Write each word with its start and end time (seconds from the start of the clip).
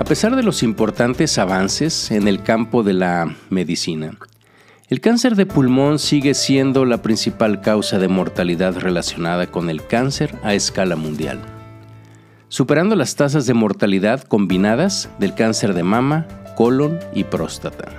A 0.00 0.04
pesar 0.04 0.34
de 0.34 0.42
los 0.42 0.62
importantes 0.62 1.36
avances 1.36 2.10
en 2.10 2.26
el 2.26 2.42
campo 2.42 2.82
de 2.82 2.94
la 2.94 3.36
medicina, 3.50 4.16
el 4.88 5.02
cáncer 5.02 5.36
de 5.36 5.44
pulmón 5.44 5.98
sigue 5.98 6.32
siendo 6.32 6.86
la 6.86 7.02
principal 7.02 7.60
causa 7.60 7.98
de 7.98 8.08
mortalidad 8.08 8.78
relacionada 8.78 9.48
con 9.48 9.68
el 9.68 9.86
cáncer 9.86 10.34
a 10.42 10.54
escala 10.54 10.96
mundial, 10.96 11.38
superando 12.48 12.96
las 12.96 13.14
tasas 13.14 13.44
de 13.44 13.52
mortalidad 13.52 14.22
combinadas 14.22 15.10
del 15.18 15.34
cáncer 15.34 15.74
de 15.74 15.82
mama, 15.82 16.26
colon 16.56 16.98
y 17.12 17.24
próstata. 17.24 17.90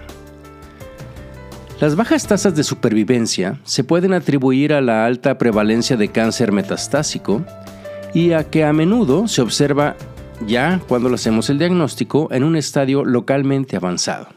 Las 1.80 1.96
bajas 1.96 2.26
tasas 2.26 2.56
de 2.56 2.64
supervivencia 2.64 3.60
se 3.64 3.84
pueden 3.84 4.14
atribuir 4.14 4.74
a 4.74 4.82
la 4.82 5.06
alta 5.06 5.38
prevalencia 5.38 5.98
de 5.98 6.08
cáncer 6.08 6.52
metastásico 6.52 7.46
y 8.12 8.32
a 8.32 8.50
que 8.50 8.64
a 8.66 8.74
menudo 8.74 9.28
se 9.28 9.44
observa 9.44 9.96
ya 10.48 10.82
cuando 10.88 11.10
le 11.10 11.16
hacemos 11.16 11.50
el 11.50 11.60
diagnóstico 11.60 12.28
en 12.32 12.44
un 12.44 12.56
estadio 12.56 13.04
localmente 13.06 13.76
avanzado. 13.76 14.28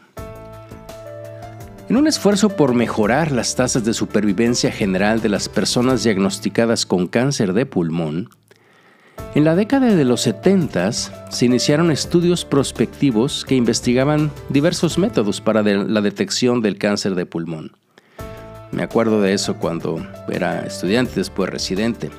En 1.87 1.97
un 1.97 2.07
esfuerzo 2.07 2.49
por 2.49 2.73
mejorar 2.73 3.31
las 3.31 3.55
tasas 3.55 3.85
de 3.85 3.93
supervivencia 3.93 4.71
general 4.71 5.21
de 5.21 5.29
las 5.29 5.49
personas 5.49 6.03
diagnosticadas 6.03 6.85
con 6.85 7.07
cáncer 7.07 7.53
de 7.53 7.65
pulmón, 7.65 8.29
en 9.35 9.43
la 9.43 9.55
década 9.55 9.93
de 9.93 10.05
los 10.05 10.21
70 10.21 10.91
se 10.91 11.45
iniciaron 11.45 11.91
estudios 11.91 12.45
prospectivos 12.45 13.43
que 13.45 13.55
investigaban 13.55 14.31
diversos 14.49 14.97
métodos 14.97 15.41
para 15.41 15.61
la 15.61 16.01
detección 16.01 16.61
del 16.61 16.77
cáncer 16.77 17.15
de 17.15 17.25
pulmón. 17.25 17.73
Me 18.71 18.83
acuerdo 18.83 19.21
de 19.21 19.33
eso 19.33 19.57
cuando 19.57 20.05
era 20.29 20.65
estudiante, 20.65 21.13
después 21.15 21.49
residente. 21.49 22.09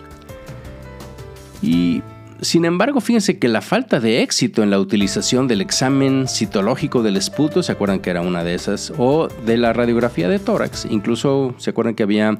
Y 1.63 2.03
sin 2.41 2.65
embargo, 2.65 3.01
fíjense 3.01 3.39
que 3.39 3.49
la 3.49 3.63
falta 3.63 4.01
de 4.01 4.23
éxito 4.23 4.63
en 4.63 4.71
la 4.71 4.79
utilización 4.79 5.49
del 5.49 5.61
examen 5.61 6.29
citológico 6.29 7.03
del 7.03 7.17
esputo, 7.17 7.63
¿se 7.63 7.73
acuerdan 7.73 8.01
que 8.01 8.11
era 8.11 8.21
una 8.21 8.45
de 8.45 8.55
esas? 8.55 8.93
O 8.99 9.29
de 9.29 9.57
la 9.57 9.73
radiografía 9.73 10.29
de 10.29 10.39
tórax. 10.39 10.87
Incluso 10.91 11.55
se 11.59 11.71
acuerdan 11.71 11.95
que 11.95 12.03
había 12.03 12.39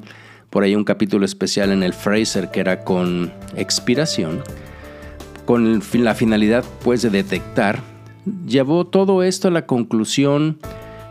por 0.49 0.63
ahí 0.63 0.75
un 0.75 0.83
capítulo 0.83 1.25
especial 1.25 1.71
en 1.71 1.83
el 1.83 1.93
Fraser 1.93 2.51
que 2.51 2.59
era 2.59 2.83
con 2.83 3.33
expiración, 3.55 4.43
con 5.45 5.81
la 5.93 6.15
finalidad 6.15 6.63
pues 6.83 7.01
de 7.01 7.09
detectar. 7.09 7.81
Llevó 8.45 8.85
todo 8.85 9.23
esto 9.23 9.47
a 9.47 9.51
la 9.51 9.65
conclusión 9.65 10.59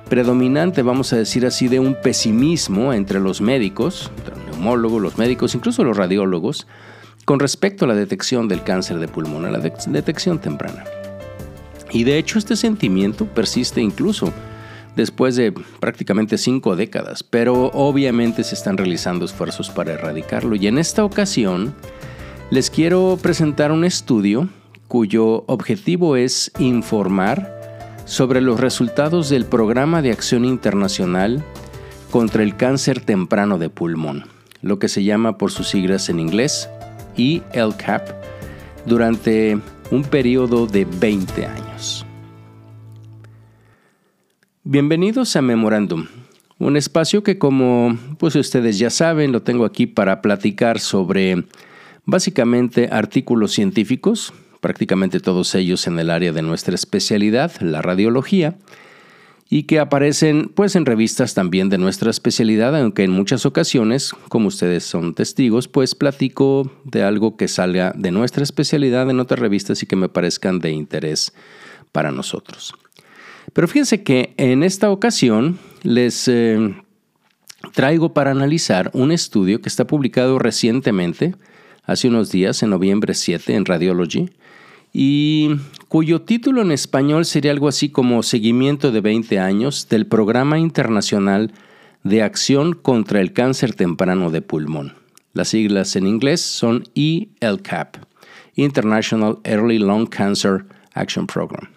predominante, 0.09 0.83
vamos 0.83 1.13
a 1.13 1.17
decir 1.17 1.45
así, 1.45 1.69
de 1.69 1.81
un 1.81 1.97
pesimismo 2.01 2.93
entre 2.93 3.19
los 3.19 3.41
médicos, 3.41 4.11
entre 4.19 4.37
los 4.37 4.47
neumólogos, 4.47 5.03
los 5.03 5.19
médicos, 5.19 5.55
incluso 5.55 5.83
los 5.83 5.97
radiólogos, 5.97 6.67
con 7.27 7.41
respecto 7.41 7.85
a 7.85 7.89
la 7.89 7.95
detección 7.95 8.47
del 8.47 8.63
cáncer 8.63 9.01
de 9.01 9.09
pulmón, 9.09 9.45
a 9.45 9.51
la 9.51 9.59
detección 9.59 10.39
temprana. 10.39 10.85
Y 11.91 12.05
de 12.05 12.19
hecho 12.19 12.39
este 12.39 12.55
sentimiento 12.55 13.27
persiste 13.27 13.83
incluso 13.83 14.33
después 14.95 15.35
de 15.35 15.53
prácticamente 15.81 16.39
cinco 16.39 16.77
décadas, 16.77 17.25
pero 17.25 17.73
obviamente 17.75 18.45
se 18.45 18.55
están 18.55 18.79
realizando 18.79 19.25
esfuerzos 19.25 19.71
para 19.71 19.93
erradicarlo. 19.95 20.55
Y 20.55 20.69
en 20.69 20.79
esta 20.79 21.05
ocasión 21.05 21.75
les 22.51 22.71
quiero 22.71 23.19
presentar 23.21 23.73
un 23.73 23.85
estudio 23.85 24.49
cuyo 24.87 25.43
objetivo 25.49 26.15
es 26.15 26.53
informar 26.61 27.53
sobre 28.05 28.41
los 28.41 28.61
resultados 28.61 29.29
del 29.31 29.47
Programa 29.47 30.01
de 30.01 30.13
Acción 30.13 30.45
Internacional 30.45 31.43
contra 32.13 32.45
el 32.45 32.57
Cáncer 32.57 33.01
Temprano 33.01 33.59
de 33.59 33.69
Pulmón, 33.69 34.27
lo 34.63 34.79
que 34.79 34.89
se 34.89 35.03
llama 35.03 35.39
por 35.39 35.51
sus 35.51 35.69
siglas 35.69 36.09
en 36.09 36.21
inglés 36.21 36.71
y 37.17 37.43
LCAP 37.53 38.09
durante 38.85 39.59
un 39.91 40.03
periodo 40.03 40.67
de 40.67 40.85
20 40.85 41.47
años. 41.47 42.07
Bienvenidos 44.65 45.37
a 45.37 45.43
Memorandum, 45.43 46.07
un 46.59 46.77
espacio 46.77 47.23
que 47.23 47.39
como 47.39 47.97
pues 48.19 48.35
ustedes 48.35 48.79
ya 48.79 48.91
saben 48.91 49.33
lo 49.33 49.43
tengo 49.43 49.65
aquí 49.65 49.87
para 49.87 50.23
platicar 50.23 50.81
sobre 50.81 51.45
básicamente 52.05 52.89
artículos 52.91 53.53
científicos, 53.53 54.33
prácticamente 54.61 55.21
todos 55.21 55.55
ellos 55.55 55.87
en 55.87 55.99
el 55.99 56.11
área 56.11 56.33
de 56.33 56.43
nuestra 56.43 56.75
especialidad, 56.75 57.53
la 57.61 57.83
radiología, 57.83 58.57
y 59.49 59.65
que 59.65 59.79
aparecen 59.79 60.51
pues 60.55 60.75
en 60.75 60.87
revistas 60.87 61.35
también 61.35 61.69
de 61.69 61.79
nuestra 61.79 62.11
especialidad, 62.11 62.77
aunque 62.77 63.05
en 63.05 63.13
muchas 63.13 63.47
ocasiones, 63.47 64.13
como 64.29 64.49
ustedes 64.49 64.85
son 64.85 65.15
testigos, 65.15 65.69
pues 65.69 65.95
platico 65.95 66.71
de 66.85 67.03
algo 67.03 67.37
que 67.37 67.47
salga 67.47 67.93
de 67.97 68.11
nuestra 68.11 68.43
especialidad 68.43 69.09
en 69.09 69.21
otras 69.21 69.39
revistas 69.39 69.83
y 69.83 69.87
que 69.87 69.97
me 69.97 70.09
parezcan 70.09 70.59
de 70.59 70.73
interés 70.73 71.33
para 71.93 72.11
nosotros. 72.11 72.75
Pero 73.53 73.69
fíjense 73.69 74.03
que 74.03 74.35
en 74.37 74.63
esta 74.65 74.91
ocasión 74.91 75.59
les 75.83 76.27
eh, 76.27 76.75
traigo 77.73 78.13
para 78.13 78.33
analizar 78.33 78.91
un 78.95 79.13
estudio 79.13 79.61
que 79.61 79.69
está 79.69 79.87
publicado 79.87 80.39
recientemente, 80.41 81.37
hace 81.85 82.09
unos 82.09 82.33
días, 82.33 82.63
en 82.65 82.71
noviembre 82.71 83.15
7, 83.15 83.55
en 83.55 83.65
Radiology, 83.65 84.29
y 84.93 85.51
cuyo 85.97 86.21
título 86.21 86.61
en 86.61 86.73
español 86.73 87.25
sería 87.25 87.53
algo 87.53 87.69
así 87.69 87.89
como 87.89 88.23
Seguimiento 88.23 88.93
de 88.93 89.01
20 89.01 89.39
años 89.39 89.89
del 89.89 90.07
Programa 90.07 90.59
Internacional 90.59 91.55
de 92.05 92.21
Acción 92.21 92.75
contra 92.75 93.23
el 93.23 93.33
Cáncer 93.33 93.73
Temprano 93.73 94.31
de 94.31 94.43
Pulmón. 94.43 94.93
Las 95.33 95.49
siglas 95.49 95.97
en 95.97 96.07
inglés 96.07 96.43
son 96.43 96.85
ELCAP, 96.95 97.97
International 98.57 99.39
Early 99.43 99.79
Lung 99.79 100.07
Cancer 100.07 100.67
Action 100.93 101.27
Program. 101.27 101.71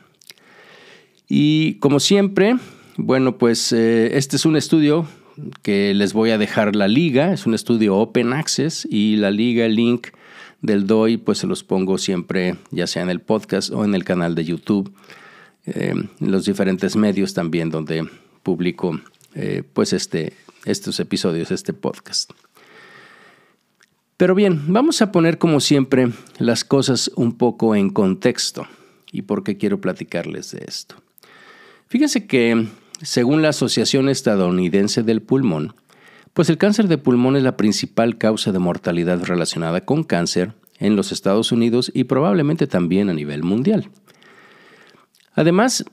Y 1.29 1.75
como 1.75 2.01
siempre, 2.01 2.57
bueno, 2.97 3.37
pues 3.37 3.71
eh, 3.71 4.17
este 4.17 4.35
es 4.35 4.43
un 4.43 4.57
estudio 4.57 5.07
que 5.61 5.93
les 5.93 6.11
voy 6.11 6.31
a 6.31 6.37
dejar 6.37 6.75
la 6.75 6.89
liga, 6.89 7.31
es 7.31 7.45
un 7.45 7.53
estudio 7.53 7.95
Open 7.95 8.33
Access 8.33 8.85
y 8.91 9.15
la 9.15 9.31
liga, 9.31 9.65
el 9.65 9.75
link 9.75 10.07
del 10.61 10.87
DOI, 10.87 11.17
pues 11.17 11.39
se 11.39 11.47
los 11.47 11.63
pongo 11.63 11.97
siempre, 11.97 12.55
ya 12.71 12.87
sea 12.87 13.03
en 13.03 13.09
el 13.09 13.21
podcast 13.21 13.71
o 13.71 13.85
en 13.85 13.95
el 13.95 14.03
canal 14.03 14.35
de 14.35 14.45
YouTube, 14.45 14.93
eh, 15.65 15.93
en 15.93 16.31
los 16.31 16.45
diferentes 16.45 16.95
medios 16.95 17.33
también 17.33 17.69
donde 17.69 18.07
publico 18.43 18.99
eh, 19.35 19.63
pues 19.73 19.93
este, 19.93 20.33
estos 20.65 20.99
episodios, 20.99 21.51
este 21.51 21.73
podcast. 21.73 22.31
Pero 24.17 24.35
bien, 24.35 24.73
vamos 24.73 25.01
a 25.01 25.11
poner 25.13 25.37
como 25.37 25.61
siempre 25.61 26.11
las 26.39 26.65
cosas 26.65 27.09
un 27.15 27.37
poco 27.37 27.75
en 27.75 27.89
contexto 27.89 28.67
y 29.11 29.21
por 29.21 29.43
qué 29.43 29.57
quiero 29.57 29.79
platicarles 29.79 30.51
de 30.51 30.65
esto. 30.67 30.95
Fíjense 31.87 32.27
que 32.27 32.67
según 33.01 33.41
la 33.41 33.49
Asociación 33.49 34.09
Estadounidense 34.09 35.03
del 35.03 35.21
Pulmón, 35.21 35.73
pues 36.33 36.49
el 36.49 36.57
cáncer 36.57 36.87
de 36.87 36.97
pulmón 36.97 37.35
es 37.35 37.43
la 37.43 37.57
principal 37.57 38.17
causa 38.17 38.51
de 38.51 38.59
mortalidad 38.59 39.23
relacionada 39.23 39.85
con 39.85 40.03
cáncer 40.03 40.53
en 40.79 40.95
los 40.95 41.11
Estados 41.11 41.51
Unidos 41.51 41.91
y 41.93 42.05
probablemente 42.05 42.67
también 42.67 43.09
a 43.09 43.13
nivel 43.13 43.43
mundial. 43.43 43.89
Además, 45.33 45.85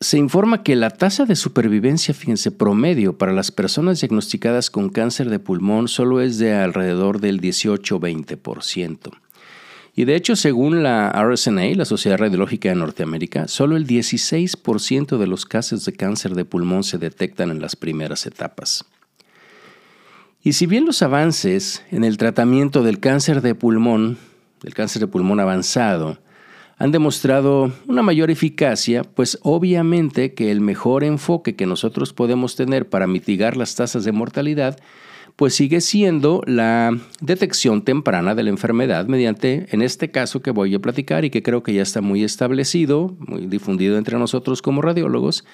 se 0.00 0.18
informa 0.18 0.62
que 0.62 0.76
la 0.76 0.90
tasa 0.90 1.24
de 1.24 1.36
supervivencia, 1.36 2.14
fíjense, 2.14 2.50
promedio 2.50 3.16
para 3.16 3.32
las 3.32 3.50
personas 3.50 4.00
diagnosticadas 4.00 4.70
con 4.70 4.90
cáncer 4.90 5.30
de 5.30 5.38
pulmón 5.38 5.88
solo 5.88 6.20
es 6.20 6.38
de 6.38 6.52
alrededor 6.52 7.20
del 7.20 7.40
18-20%. 7.40 9.12
Y 9.96 10.04
de 10.04 10.16
hecho, 10.16 10.34
según 10.34 10.82
la 10.82 11.10
RSNA, 11.10 11.76
la 11.76 11.84
Sociedad 11.84 12.18
Radiológica 12.18 12.68
de 12.68 12.74
Norteamérica, 12.74 13.46
solo 13.46 13.76
el 13.76 13.86
16% 13.86 15.18
de 15.18 15.26
los 15.28 15.46
casos 15.46 15.84
de 15.84 15.92
cáncer 15.92 16.34
de 16.34 16.44
pulmón 16.44 16.82
se 16.82 16.98
detectan 16.98 17.50
en 17.50 17.60
las 17.60 17.76
primeras 17.76 18.26
etapas. 18.26 18.84
Y 20.46 20.52
si 20.52 20.66
bien 20.66 20.84
los 20.84 21.00
avances 21.00 21.82
en 21.90 22.04
el 22.04 22.18
tratamiento 22.18 22.82
del 22.82 23.00
cáncer 23.00 23.40
de 23.40 23.54
pulmón, 23.54 24.18
del 24.62 24.74
cáncer 24.74 25.00
de 25.00 25.06
pulmón 25.06 25.40
avanzado, 25.40 26.18
han 26.76 26.92
demostrado 26.92 27.72
una 27.86 28.02
mayor 28.02 28.30
eficacia, 28.30 29.04
pues 29.04 29.38
obviamente 29.40 30.34
que 30.34 30.50
el 30.50 30.60
mejor 30.60 31.02
enfoque 31.02 31.56
que 31.56 31.64
nosotros 31.64 32.12
podemos 32.12 32.56
tener 32.56 32.90
para 32.90 33.06
mitigar 33.06 33.56
las 33.56 33.74
tasas 33.74 34.04
de 34.04 34.12
mortalidad, 34.12 34.78
pues 35.36 35.54
sigue 35.54 35.80
siendo 35.80 36.42
la 36.46 36.94
detección 37.22 37.80
temprana 37.80 38.34
de 38.34 38.42
la 38.42 38.50
enfermedad 38.50 39.06
mediante, 39.06 39.66
en 39.70 39.80
este 39.80 40.10
caso 40.10 40.42
que 40.42 40.50
voy 40.50 40.74
a 40.74 40.78
platicar 40.78 41.24
y 41.24 41.30
que 41.30 41.42
creo 41.42 41.62
que 41.62 41.72
ya 41.72 41.82
está 41.82 42.02
muy 42.02 42.22
establecido, 42.22 43.16
muy 43.18 43.46
difundido 43.46 43.96
entre 43.96 44.18
nosotros 44.18 44.60
como 44.60 44.82
radiólogos, 44.82 45.46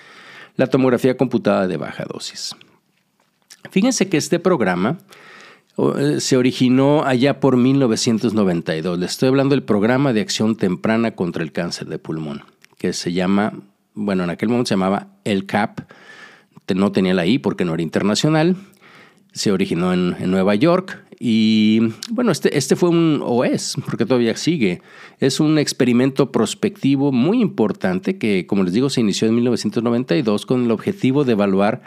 la 0.56 0.66
tomografía 0.66 1.16
computada 1.16 1.68
de 1.68 1.76
baja 1.76 2.06
dosis. 2.12 2.56
Fíjense 3.70 4.08
que 4.08 4.16
este 4.16 4.38
programa 4.38 4.98
eh, 5.76 6.20
se 6.20 6.36
originó 6.36 7.04
allá 7.04 7.40
por 7.40 7.56
1992. 7.56 8.98
Le 8.98 9.06
estoy 9.06 9.28
hablando 9.28 9.54
del 9.54 9.62
programa 9.62 10.12
de 10.12 10.20
acción 10.20 10.56
temprana 10.56 11.12
contra 11.12 11.42
el 11.42 11.52
cáncer 11.52 11.88
de 11.88 11.98
pulmón, 11.98 12.42
que 12.78 12.92
se 12.92 13.12
llama, 13.12 13.52
bueno, 13.94 14.24
en 14.24 14.30
aquel 14.30 14.48
momento 14.48 14.68
se 14.68 14.74
llamaba 14.74 15.08
el 15.24 15.46
CAP, 15.46 15.80
no 16.74 16.92
tenía 16.92 17.14
la 17.14 17.26
I 17.26 17.38
porque 17.38 17.64
no 17.64 17.74
era 17.74 17.82
internacional, 17.82 18.56
se 19.32 19.52
originó 19.52 19.92
en, 19.92 20.30
Nueva 20.30 20.54
York 20.56 21.04
Y 21.20 21.80
bueno, 22.10 22.32
este, 22.32 22.56
este 22.56 22.76
fue 22.76 22.88
un, 22.88 23.20
o 23.24 23.44
es, 23.44 23.76
porque 23.86 24.06
todavía 24.06 24.36
sigue, 24.36 24.82
es 25.18 25.40
un 25.40 25.58
experimento 25.58 26.32
prospectivo 26.32 27.12
muy 27.12 27.40
importante 27.40 28.18
que, 28.18 28.46
como 28.46 28.64
les 28.64 28.72
digo, 28.72 28.90
se 28.90 29.00
inició 29.00 29.28
en 29.28 29.34
1992 29.36 30.46
con 30.46 30.64
el 30.64 30.70
objetivo 30.70 31.24
de 31.24 31.32
evaluar 31.32 31.82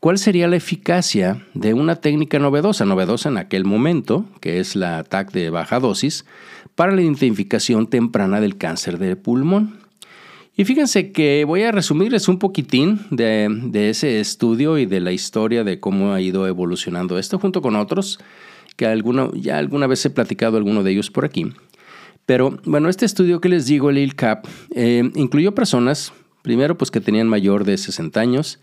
cuál 0.00 0.18
sería 0.18 0.48
la 0.48 0.56
eficacia 0.56 1.46
de 1.54 1.74
una 1.74 1.96
técnica 1.96 2.38
novedosa, 2.38 2.86
novedosa 2.86 3.28
en 3.28 3.36
aquel 3.36 3.64
momento, 3.64 4.24
que 4.40 4.58
es 4.58 4.74
la 4.74 5.04
TAC 5.04 5.30
de 5.32 5.50
baja 5.50 5.78
dosis, 5.78 6.24
para 6.74 6.92
la 6.92 7.02
identificación 7.02 7.86
temprana 7.86 8.40
del 8.40 8.56
cáncer 8.56 8.98
de 8.98 9.14
pulmón. 9.16 9.78
Y 10.56 10.64
fíjense 10.64 11.12
que 11.12 11.44
voy 11.46 11.62
a 11.62 11.72
resumirles 11.72 12.28
un 12.28 12.38
poquitín 12.38 13.00
de, 13.10 13.90
ese 13.90 14.20
estudio 14.20 14.78
y 14.78 14.86
de 14.86 15.00
la 15.00 15.12
historia 15.12 15.64
de 15.64 15.78
cómo 15.78 16.12
ha 16.12 16.20
ido 16.20 16.46
evolucionando 16.46 17.18
esto 17.18 17.38
junto 17.38 17.62
con 17.62 17.76
otros, 17.76 18.18
que 18.76 18.84
ya 19.34 19.58
alguna 19.58 19.86
vez 19.86 20.04
he 20.04 20.10
platicado 20.10 20.56
alguno 20.56 20.82
de 20.82 20.92
ellos 20.92 21.10
por 21.10 21.24
aquí. 21.24 21.52
Pero 22.26 22.58
bueno, 22.64 22.88
este 22.88 23.06
estudio 23.06 23.40
que 23.40 23.48
les 23.48 23.66
digo, 23.66 23.90
el 23.90 23.98
ILCAP, 23.98 24.46
eh, 24.74 25.10
incluyó 25.14 25.54
personas, 25.54 26.12
primero 26.42 26.76
pues 26.76 26.90
que 26.90 27.00
tenían 27.00 27.28
mayor 27.28 27.64
de 27.64 27.76
60 27.76 28.20
años, 28.20 28.60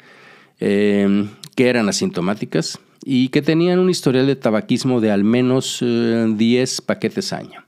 eh, 0.60 1.28
que 1.56 1.70
eran 1.70 1.90
asintomáticas 1.90 2.80
y 3.04 3.30
que 3.30 3.42
tenían 3.42 3.80
un 3.80 3.90
historial 3.90 4.28
de 4.28 4.36
tabaquismo 4.36 5.00
de 5.00 5.12
al 5.12 5.24
menos 5.24 5.80
10 5.82 5.82
eh, 5.82 6.82
paquetes 6.86 7.32
año. 7.34 7.64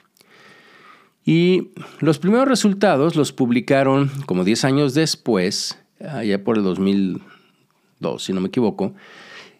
Y 1.26 1.70
los 2.00 2.20
primeros 2.20 2.48
resultados 2.48 3.16
los 3.16 3.32
publicaron 3.32 4.10
como 4.26 4.44
10 4.44 4.66
años 4.66 4.94
después, 4.94 5.78
allá 6.00 6.44
por 6.44 6.58
el 6.58 6.64
2002, 6.64 8.24
si 8.24 8.34
no 8.34 8.42
me 8.42 8.48
equivoco, 8.48 8.94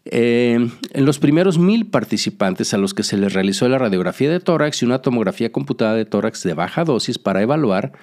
eh, 0.06 0.70
en 0.94 1.06
los 1.06 1.20
primeros 1.20 1.60
mil 1.60 1.86
participantes 1.86 2.74
a 2.74 2.78
los 2.78 2.94
que 2.94 3.04
se 3.04 3.18
les 3.18 3.34
realizó 3.34 3.70
la 3.70 3.78
radiografía 3.78 4.31
de 4.31 4.40
tórax 4.40 4.81
y 4.81 4.86
una 4.86 5.02
tomografía 5.02 5.52
computada 5.52 5.94
de 5.94 6.06
tórax 6.06 6.44
de 6.44 6.56
baja 6.56 6.84
dosis 6.84 7.20
para 7.20 7.42
evaluar 7.42 7.94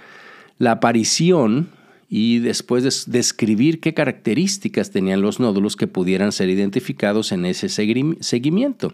la 0.59 0.73
aparición 0.73 1.69
y 2.09 2.39
después 2.39 3.11
describir 3.11 3.81
qué 3.81 3.95
características 3.95 4.91
tenían 4.91 5.23
los 5.23 5.41
nódulos 5.41 5.77
que 5.77 5.87
pudieran 5.87 6.33
ser 6.33 6.49
identificados 6.49 7.33
en 7.33 7.45
ese 7.47 7.69
seguimiento, 7.69 8.93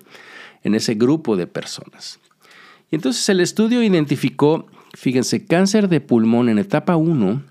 en 0.63 0.75
ese 0.75 0.95
grupo 0.95 1.37
de 1.37 1.47
personas. 1.47 2.19
Y 2.91 2.97
entonces 2.97 3.29
el 3.29 3.41
estudio 3.41 3.83
identificó, 3.83 4.67
fíjense, 4.95 5.45
cáncer 5.45 5.89
de 5.89 6.01
pulmón 6.01 6.49
en 6.49 6.59
etapa 6.59 6.97
1 6.97 7.43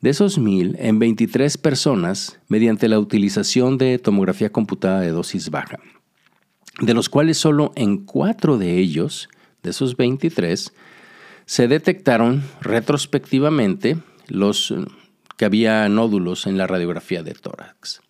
de 0.00 0.10
esos 0.10 0.38
mil 0.38 0.76
en 0.78 0.98
23 0.98 1.58
personas 1.58 2.38
mediante 2.48 2.88
la 2.88 2.98
utilización 2.98 3.78
de 3.78 3.98
tomografía 3.98 4.50
computada 4.50 5.00
de 5.00 5.10
dosis 5.10 5.50
baja, 5.50 5.78
de 6.80 6.94
los 6.94 7.08
cuales 7.08 7.38
solo 7.38 7.72
en 7.76 7.98
cuatro 7.98 8.56
de 8.56 8.78
ellos, 8.78 9.28
de 9.62 9.70
esos 9.70 9.96
23, 9.96 10.72
se 11.44 11.68
detectaron 11.68 12.42
retrospectivamente 12.62 13.98
los 14.30 14.74
que 15.36 15.44
había 15.44 15.88
nódulos 15.88 16.46
en 16.46 16.58
la 16.58 16.66
radiografía 16.66 17.22
de 17.22 17.34
tórax. 17.34 18.00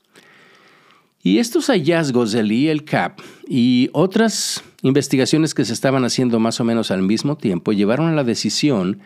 Y 1.22 1.38
estos 1.38 1.67
hallazgos 1.67 2.32
del 2.32 2.50
ILCAP 2.50 3.20
y 3.46 3.90
otras 3.93 4.64
investigaciones 4.82 5.55
que 5.55 5.67
se 5.67 5.75
estaban 5.75 6.05
haciendo 6.05 6.40
más 6.40 6.61
o 6.61 6.64
menos 6.64 6.90
al 6.90 7.02
mismo 7.02 7.37
tiempo 7.37 7.72
llevaron 7.72 8.08
a 8.08 8.14
la 8.14 8.25
decisión 8.25 9.00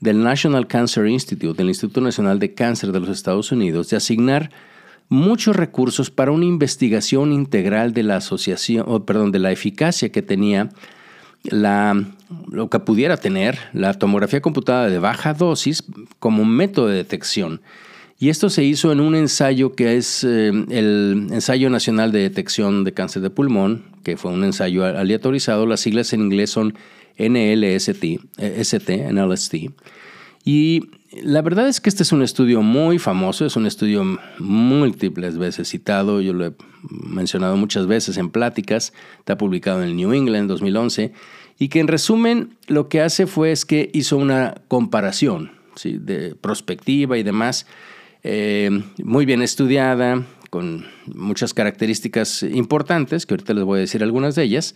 del 0.00 0.22
National 0.22 0.66
Cancer 0.66 1.06
Institute, 1.06 1.58
del 1.58 1.68
Instituto 1.68 2.00
Nacional 2.00 2.38
de 2.38 2.54
Cáncer 2.54 2.92
de 2.92 3.00
los 3.00 3.10
Estados 3.10 3.52
Unidos, 3.52 3.90
de 3.90 3.98
asignar 3.98 4.50
muchos 5.10 5.54
recursos 5.54 6.10
para 6.10 6.30
una 6.30 6.46
investigación 6.46 7.32
integral 7.32 7.92
de 7.92 8.04
la 8.04 8.16
asociación, 8.16 8.86
o 8.88 9.04
perdón, 9.04 9.30
de 9.30 9.40
la 9.40 9.52
eficacia 9.52 10.10
que 10.10 10.22
tenía 10.22 10.70
la, 11.44 12.02
lo 12.50 12.68
que 12.68 12.78
pudiera 12.78 13.16
tener 13.16 13.58
la 13.72 13.94
tomografía 13.94 14.40
computada 14.40 14.88
de 14.88 14.98
baja 14.98 15.34
dosis 15.34 15.84
como 16.18 16.44
método 16.44 16.88
de 16.88 16.96
detección 16.96 17.60
y 18.22 18.28
esto 18.28 18.50
se 18.50 18.62
hizo 18.62 18.92
en 18.92 19.00
un 19.00 19.14
ensayo 19.14 19.74
que 19.74 19.96
es 19.96 20.24
eh, 20.24 20.48
el 20.68 21.28
Ensayo 21.30 21.70
Nacional 21.70 22.12
de 22.12 22.18
Detección 22.18 22.84
de 22.84 22.92
Cáncer 22.92 23.22
de 23.22 23.30
Pulmón, 23.30 23.82
que 24.04 24.18
fue 24.18 24.30
un 24.30 24.44
ensayo 24.44 24.84
aleatorizado. 24.84 25.64
Las 25.64 25.80
siglas 25.80 26.12
en 26.12 26.20
inglés 26.20 26.50
son 26.50 26.74
NLST, 27.18 28.04
ST, 28.36 29.10
NLST. 29.10 29.54
Y 30.44 30.90
la 31.22 31.42
verdad 31.42 31.68
es 31.68 31.80
que 31.80 31.88
este 31.88 32.02
es 32.02 32.12
un 32.12 32.22
estudio 32.22 32.62
muy 32.62 32.98
famoso, 32.98 33.44
es 33.44 33.56
un 33.56 33.66
estudio 33.66 34.18
múltiples 34.38 35.38
veces 35.38 35.68
citado, 35.68 36.20
yo 36.20 36.32
lo 36.32 36.46
he 36.46 36.54
mencionado 36.90 37.56
muchas 37.56 37.86
veces 37.86 38.16
en 38.16 38.30
pláticas, 38.30 38.92
está 39.18 39.36
publicado 39.36 39.82
en 39.82 39.88
el 39.90 39.96
New 39.96 40.12
England 40.12 40.42
en 40.42 40.48
2011, 40.48 41.12
y 41.58 41.68
que 41.68 41.80
en 41.80 41.88
resumen 41.88 42.56
lo 42.68 42.88
que 42.88 43.02
hace 43.02 43.26
fue 43.26 43.52
es 43.52 43.66
que 43.66 43.90
hizo 43.92 44.16
una 44.16 44.54
comparación 44.68 45.52
de 45.84 46.34
prospectiva 46.34 47.18
y 47.18 47.22
demás 47.22 47.66
eh, 48.22 48.82
muy 49.02 49.26
bien 49.26 49.42
estudiada, 49.42 50.24
con 50.50 50.86
muchas 51.06 51.54
características 51.54 52.42
importantes, 52.42 53.24
que 53.24 53.34
ahorita 53.34 53.54
les 53.54 53.64
voy 53.64 53.78
a 53.78 53.80
decir 53.80 54.02
algunas 54.02 54.34
de 54.34 54.42
ellas, 54.42 54.74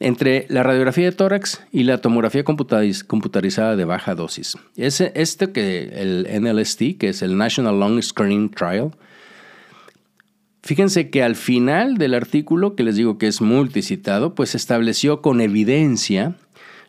entre 0.00 0.46
la 0.48 0.62
radiografía 0.62 1.04
de 1.04 1.12
tórax 1.12 1.62
y 1.72 1.84
la 1.84 1.98
tomografía 1.98 2.44
computarizada 2.44 3.76
de 3.76 3.84
baja 3.84 4.14
dosis. 4.14 4.56
Es 4.76 5.00
este 5.00 5.52
que 5.52 5.90
el 5.94 6.26
NLST, 6.42 6.98
que 6.98 7.10
es 7.10 7.22
el 7.22 7.36
National 7.36 7.78
Lung 7.78 8.02
Screening 8.02 8.50
Trial, 8.50 8.92
Fíjense 10.64 11.10
que 11.10 11.22
al 11.22 11.36
final 11.36 11.98
del 11.98 12.14
artículo, 12.14 12.74
que 12.74 12.84
les 12.84 12.96
digo 12.96 13.18
que 13.18 13.26
es 13.26 13.42
multicitado, 13.42 14.34
pues 14.34 14.54
estableció 14.54 15.20
con 15.20 15.42
evidencia 15.42 16.36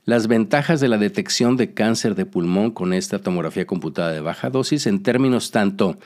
las 0.06 0.28
ventajas 0.28 0.80
de 0.80 0.88
la 0.88 0.98
detección 0.98 1.58
de 1.58 1.74
cáncer 1.74 2.16
de 2.16 2.26
pulmón 2.26 2.72
con 2.72 2.94
esta 2.94 3.20
tomografía 3.20 3.68
computada 3.68 4.14
de 4.14 4.22
baja 4.22 4.50
dosis 4.50 4.88
en 4.88 5.04
términos 5.04 5.52
tanto 5.52 5.98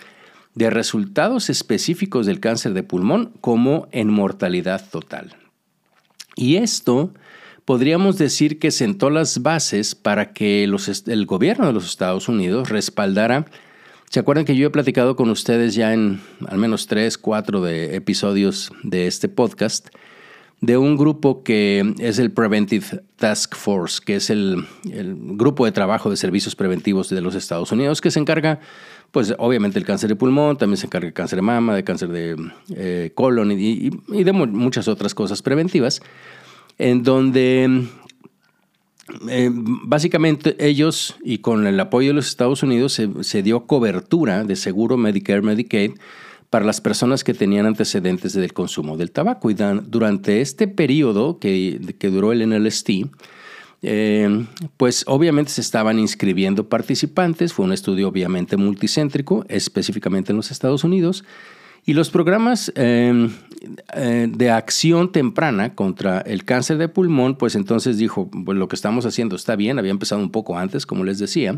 de 0.56 0.72
resultados 0.72 1.51
específicos 1.51 2.25
del 2.25 2.40
cáncer 2.40 2.74
de 2.74 2.81
pulmón 2.81 3.34
como 3.40 3.88
en 3.92 4.10
mortalidad 4.10 4.90
total. 4.90 5.36
Y 6.39 6.56
esto 6.56 7.13
podríamos 7.65 8.18
decir 8.18 8.59
que 8.59 8.71
sentó 8.71 9.09
las 9.09 9.41
bases 9.41 9.94
para 9.94 10.31
que 10.31 10.63
el 10.63 11.25
gobierno 11.25 11.68
de 11.68 11.74
los 11.74 11.86
Estados 11.86 12.30
Unidos 12.30 12.69
respaldara. 12.69 13.45
¿Se 14.09 14.21
acuerdan 14.21 14.45
que 14.45 14.56
yo 14.56 14.68
he 14.68 14.69
platicado 14.69 15.18
con 15.18 15.30
ustedes 15.31 15.75
ya 15.75 15.91
en 15.91 16.21
al 16.47 16.57
menos 16.57 16.88
tres, 16.88 17.18
cuatro 17.18 17.59
de 17.62 17.94
episodios 17.97 18.71
de 18.83 19.07
este 19.07 19.27
podcast 19.27 19.89
de 20.62 20.77
un 20.77 20.95
grupo 20.95 21.44
que 21.44 21.94
es 22.00 22.19
el 22.19 22.31
Preventive 22.31 23.03
Task 23.18 23.56
Force, 23.56 24.00
que 24.06 24.15
es 24.15 24.30
el, 24.30 24.65
grupo 24.83 25.65
de 25.65 25.74
trabajo 25.74 26.09
de 26.09 26.15
servicios 26.15 26.56
preventivos 26.56 27.10
de 27.10 27.22
los 27.22 27.36
Estados 27.36 27.72
Unidos, 27.74 28.00
que 28.00 28.12
se 28.12 28.19
encarga, 28.19 28.62
pues 29.12 29.34
obviamente 29.38 29.80
del 29.80 29.86
cáncer 29.86 30.10
de 30.10 30.16
pulmón, 30.16 30.58
también 30.58 30.78
se 30.78 30.86
encarga 30.86 31.08
de 31.08 31.13
cáncer 31.13 31.38
de 31.38 31.42
mama, 31.42 31.75
de 31.75 31.84
cáncer 31.84 32.10
de 32.10 32.36
eh, 32.75 33.12
colon 33.16 33.51
y, 33.51 33.89
de 34.08 34.32
muchas 34.32 34.88
otras 34.88 35.16
cosas 35.16 35.42
preventivas, 35.42 36.01
en 36.78 37.04
donde 37.04 37.88
eh, 39.30 39.50
básicamente 39.51 40.56
ellos 40.60 41.16
y 41.24 41.39
con 41.39 41.66
el 41.66 41.80
apoyo 41.80 42.10
de 42.10 42.13
los 42.16 42.28
Estados 42.28 42.63
Unidos 42.63 43.01
se, 43.22 43.44
dio 43.44 43.66
cobertura 43.66 44.44
de 44.44 44.56
seguro 44.56 44.98
Medicare, 44.98 45.42
Medicaid, 45.42 45.94
para 46.50 46.66
las 46.66 46.82
personas 46.82 47.24
que 47.24 47.34
tenían 47.34 47.66
antecedentes 47.66 48.34
del 48.34 48.54
consumo 48.54 48.98
del 48.98 49.12
tabaco. 49.12 49.51
Y 49.51 49.56
durante 49.56 50.42
este 50.42 50.68
periodo 50.68 51.39
que, 51.39 51.80
duró 52.01 52.32
el 52.32 52.48
NLST, 52.48 52.89
eh, 53.81 54.45
pues 54.77 55.03
obviamente 55.07 55.51
se 55.51 55.62
estaban 55.62 56.00
inscribiendo 56.00 56.67
participantes, 56.67 57.53
fue 57.53 57.65
un 57.65 57.74
estudio 57.74 58.09
obviamente 58.09 58.57
multicéntrico, 58.57 59.45
específicamente 59.48 60.31
en 60.31 60.38
los 60.38 60.51
Estados 60.51 60.83
Unidos, 60.83 61.24
y 61.86 61.93
los 61.93 62.09
programas 62.09 62.71
eh, 62.75 63.29
eh, 63.93 64.27
de 64.29 64.51
acción 64.51 65.12
temprana 65.12 65.75
contra 65.75 66.19
el 66.19 66.43
cáncer 66.43 66.77
de 66.77 66.89
pulmón, 66.89 67.36
pues 67.36 67.55
entonces 67.55 67.98
dijo, 67.98 68.29
pues 68.45 68.57
lo 68.57 68.67
que 68.67 68.75
estamos 68.75 69.05
haciendo 69.05 69.36
está 69.36 69.55
bien, 69.55 69.79
había 69.79 69.91
empezado 69.91 70.21
un 70.21 70.31
poco 70.31 70.57
antes, 70.57 70.86
como 70.86 71.03
les 71.03 71.19
decía, 71.19 71.55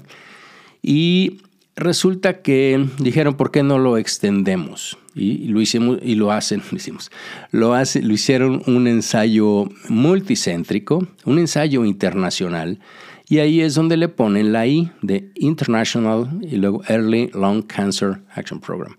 y 0.81 1.41
resulta 1.75 2.41
que 2.41 2.87
dijeron, 2.99 3.35
¿por 3.35 3.51
qué 3.51 3.63
no 3.63 3.79
lo 3.79 3.97
extendemos? 3.97 4.97
Y 5.13 5.47
lo 5.49 5.59
hicimos, 5.59 5.99
y 6.01 6.15
lo 6.15 6.31
hacen, 6.31 6.61
lo 6.71 6.77
hicimos, 6.77 7.11
lo, 7.51 7.73
hace, 7.73 8.01
lo 8.01 8.13
hicieron 8.13 8.63
un 8.67 8.87
ensayo 8.87 9.69
multicéntrico, 9.89 11.07
un 11.25 11.39
ensayo 11.39 11.85
internacional, 11.85 12.79
y 13.27 13.39
ahí 13.39 13.61
es 13.61 13.75
donde 13.75 13.95
le 13.95 14.09
ponen 14.09 14.51
la 14.51 14.67
I 14.67 14.91
de 15.01 15.31
International 15.35 16.29
y 16.41 16.57
luego 16.57 16.81
Early 16.87 17.29
Lung 17.33 17.65
Cancer 17.65 18.19
Action 18.35 18.59
Program 18.59 18.97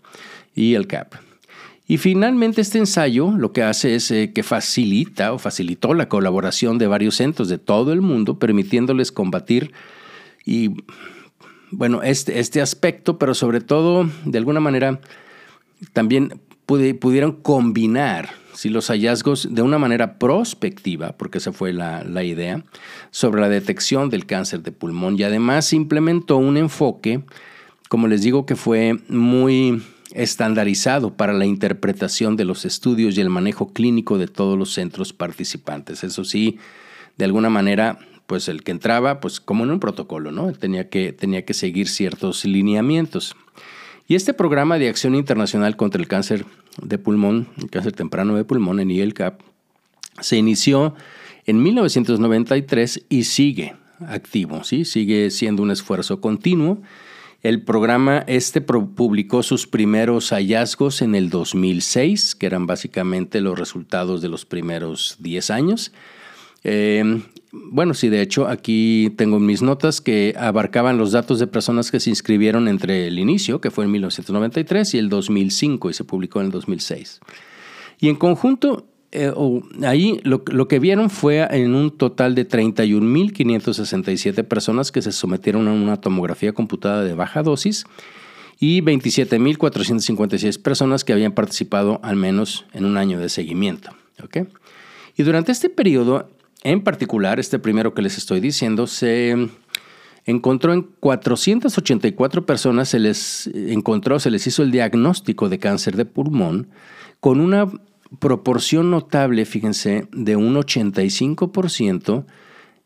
y 0.54 0.75
el 0.75 0.87
CAP. 0.87 1.16
Y 1.87 1.99
finalmente 1.99 2.62
este 2.62 2.78
ensayo 2.78 3.33
lo 3.33 3.52
que 3.52 3.62
hace 3.62 3.95
es 3.95 4.11
eh, 4.11 4.33
que 4.35 4.42
facilita 4.42 5.35
o 5.35 5.38
facilitó 5.38 5.92
la 5.92 6.09
colaboración 6.09 6.78
de 6.78 6.87
varios 6.87 7.16
centros 7.16 7.50
de 7.50 7.59
todo 7.59 7.92
el 7.92 8.00
mundo, 8.00 8.38
permitiéndoles 8.38 9.12
combatir 9.12 9.73
y 10.47 10.71
bueno, 11.71 12.02
este, 12.02 12.38
este 12.38 12.61
aspecto, 12.61 13.19
pero 13.19 13.35
sobre 13.35 13.61
todo, 13.61 14.09
de 14.25 14.38
alguna 14.38 14.61
manera, 14.61 15.00
también 15.92 16.40
pudieron 16.66 17.32
combinar 17.32 18.42
los 18.70 18.88
hallazgos 18.88 19.48
de 19.50 19.62
una 19.62 19.78
manera 19.78 20.18
prospectiva, 20.18 21.12
porque 21.16 21.38
esa 21.38 21.52
fue 21.52 21.72
la, 21.72 22.24
idea, 22.24 22.64
sobre 23.10 23.40
la 23.40 23.48
detección 23.48 24.10
del 24.10 24.26
cáncer 24.26 24.62
de 24.62 24.72
pulmón 24.72 25.18
y 25.18 25.24
además 25.24 25.72
implementó 25.72 26.36
un 26.36 26.56
enfoque, 26.56 27.24
como 27.88 28.06
les 28.06 28.22
digo, 28.22 28.46
que 28.46 28.56
fue 28.56 28.98
muy 29.08 29.82
estandarizado 30.14 31.14
para 31.16 31.32
la 31.32 31.46
interpretación 31.46 32.36
de 32.36 32.44
los 32.44 32.64
estudios 32.64 33.16
y 33.16 33.20
el 33.20 33.30
manejo 33.30 33.72
clínico 33.72 34.18
de 34.18 34.28
todos 34.28 34.58
los 34.58 34.72
centros 34.72 35.12
participantes. 35.12 36.04
Eso 36.04 36.24
sí, 36.24 36.58
de 37.16 37.24
alguna 37.24 37.50
manera, 37.50 37.98
pues 38.26 38.48
el 38.48 38.62
que 38.62 38.72
entraba, 38.72 39.20
pues 39.20 39.40
como 39.40 39.64
en 39.64 39.70
un 39.70 39.80
protocolo, 39.80 40.30
¿no? 40.30 40.52
Tenía 40.52 40.88
que, 40.88 41.12
tenía 41.12 41.44
que 41.44 41.54
seguir 41.54 41.88
ciertos 41.88 42.44
lineamientos. 42.44 43.34
Y 44.09 44.14
este 44.14 44.35
programa 44.35 44.78
de 44.78 44.88
acción 44.88 45.14
internacional 45.14 45.76
contra 45.76 46.00
el 46.00 46.09
cáncer 46.09 46.44
de 46.80 46.99
pulmón, 46.99 47.49
el 47.59 47.71
cáncer 47.71 47.92
temprano 47.92 48.37
de 48.37 48.44
pulmón 48.44 48.80
en 48.80 48.90
IELCAP, 48.90 49.40
se 50.21 50.37
inició 50.37 50.94
en 51.47 51.62
1993 51.62 53.06
y 53.09 53.25
sigue 53.25 53.75
activo, 54.06 54.64
¿sí? 54.64 54.85
sigue 54.85 55.30
siendo 55.30 55.62
un 55.62 55.71
esfuerzo 55.71 56.21
continuo. 56.21 56.82
El 57.42 57.62
programa 57.62 58.25
este 58.28 58.61
publicó 58.61 59.42
sus 59.42 59.66
primeros 59.66 60.30
hallazgos 60.30 61.02
en 61.02 61.16
el 61.16 61.28
2006, 61.28 62.37
que 62.37 62.47
eran 62.47 62.66
básicamente 62.66 63.40
los 63.40 63.59
resultados 63.59 64.23
de 64.23 64.28
los 64.28 64.44
primeros 64.44 65.16
10 65.18 65.50
años. 65.50 65.92
Eh, 66.62 67.23
bueno, 67.52 67.92
sí, 67.92 68.09
de 68.09 68.23
hecho, 68.23 68.49
aquí 68.49 69.12
tengo 69.16 69.38
mis 69.38 69.61
notas 69.61 70.00
que 70.00 70.35
abarcaban 70.38 70.97
los 70.97 71.12
datos 71.12 71.38
de 71.38 71.47
personas 71.47 71.90
que 71.90 72.00
se 72.00 72.09
inscribieron 72.09 72.66
entre 72.66 73.06
el 73.06 73.18
inicio, 73.18 73.61
que 73.61 73.71
fue 73.71 73.85
en 73.85 73.90
1993, 73.90 74.94
y 74.94 74.99
el 74.99 75.11
2005, 75.11 75.90
y 75.90 75.92
se 75.92 76.04
publicó 76.04 76.40
en 76.40 76.47
el 76.47 76.52
2006. 76.52 77.21
Y 78.00 78.09
en 78.09 78.16
conjunto, 78.16 78.87
eh, 79.12 79.30
ahí 79.85 80.18
lo, 80.25 80.42
que 80.66 80.78
vieron 80.78 81.11
fue 81.11 81.47
en 81.50 81.75
un 81.75 81.90
total 81.90 82.35
de 82.35 82.49
31.567 82.49 84.44
personas 84.44 84.90
que 84.90 85.02
se 85.02 85.12
sometieron 85.12 85.68
a 85.68 85.73
una 85.73 86.00
tomografía 86.00 86.54
computada 86.54 87.04
de 87.04 87.12
baja 87.12 87.42
dosis 87.42 87.85
y 88.59 88.80
27.456 88.80 90.62
personas 90.62 91.04
que 91.04 91.12
habían 91.12 91.32
participado 91.32 92.00
al 92.02 92.16
menos 92.16 92.64
en 92.73 92.87
un 92.87 92.97
año 92.97 93.18
de 93.18 93.28
seguimiento. 93.28 93.90
Y 95.16 95.23
durante 95.23 95.52
este 95.52 95.68
periodo, 95.68 96.30
en 96.64 96.83
particular, 96.83 97.40
este 97.40 97.59
primero 97.59 97.95
que 97.95 98.02
les 98.02 98.19
estoy 98.19 98.40
diciendo, 98.40 98.87
se 98.87 99.49
encontró 100.25 100.73
en 100.73 100.83
484 100.83 102.47
personas, 102.47 102.88
se 102.88 102.99
les 102.99 103.49
encontró, 103.49 104.21
se 104.21 104.31
les 104.31 104.47
hizo 104.47 104.62
el 104.62 104.71
diagnóstico 104.71 105.49
de 105.49 105.59
cáncer 105.59 105.97
de 105.97 106.04
pulmón 106.04 106.69
con 107.21 107.40
una 107.40 107.69
proporción 108.19 108.90
notable, 108.90 109.45
fíjense, 109.45 110.07
de 110.12 110.37
un 110.37 110.54
85% 110.54 112.25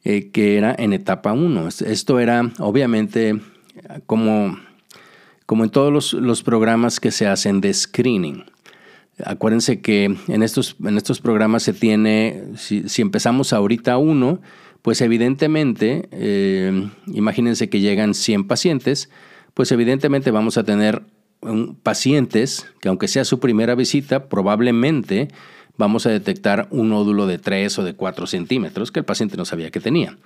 eh, 0.05 0.31
que 0.31 0.57
era 0.57 0.75
en 0.79 0.93
etapa 0.93 1.33
1. 1.33 1.69
Esto 1.69 2.21
era 2.21 2.53
obviamente 2.59 3.41
como, 4.07 4.57
como 5.47 5.65
en 5.65 5.71
todos 5.71 5.93
los, 5.93 6.13
los 6.13 6.43
programas 6.43 7.01
que 7.01 7.11
se 7.11 7.27
hacen 7.27 7.61
de 7.61 7.75
screening. 7.75 8.45
Acuérdense 9.25 9.81
que 9.81 10.15
en 10.29 10.43
estos, 10.43 10.77
en 10.85 10.97
estos 10.99 11.21
programas 11.21 11.63
se 11.63 11.73
tiene, 11.73 12.45
si, 12.57 12.85
empezamos 13.01 13.53
ahorita 13.53 13.97
uno, 13.97 14.41
pues 14.83 15.01
evidentemente, 15.01 16.09
eh, 16.13 16.91
imagínense 17.07 17.71
que 17.71 17.81
llegan 17.81 18.13
100 18.13 18.47
pacientes, 18.47 19.09
pues 19.55 19.73
evidentemente 19.73 20.31
vamos 20.31 20.59
a 20.59 20.65
tener 20.65 21.03
pacientes 21.83 22.67
que 22.81 22.89
aunque 22.89 23.09
sea 23.09 23.25
su 23.25 23.41
primera 23.41 23.75
visita, 23.75 24.29
probablemente 24.29 25.29
vamos 25.77 26.07
a 26.07 26.11
detectar 26.11 26.69
un 26.71 26.91
nódulo 26.91 27.27
de 27.27 27.39
3 27.39 27.79
o 27.79 27.85
de 27.85 27.95
4 27.95 28.27
centímetros 28.27 28.91
que 28.93 29.01
el 29.01 29.05
paciente 29.05 29.37
no 29.37 29.45
sabía 29.45 29.71
que 29.71 29.81
tenía. 29.81 30.19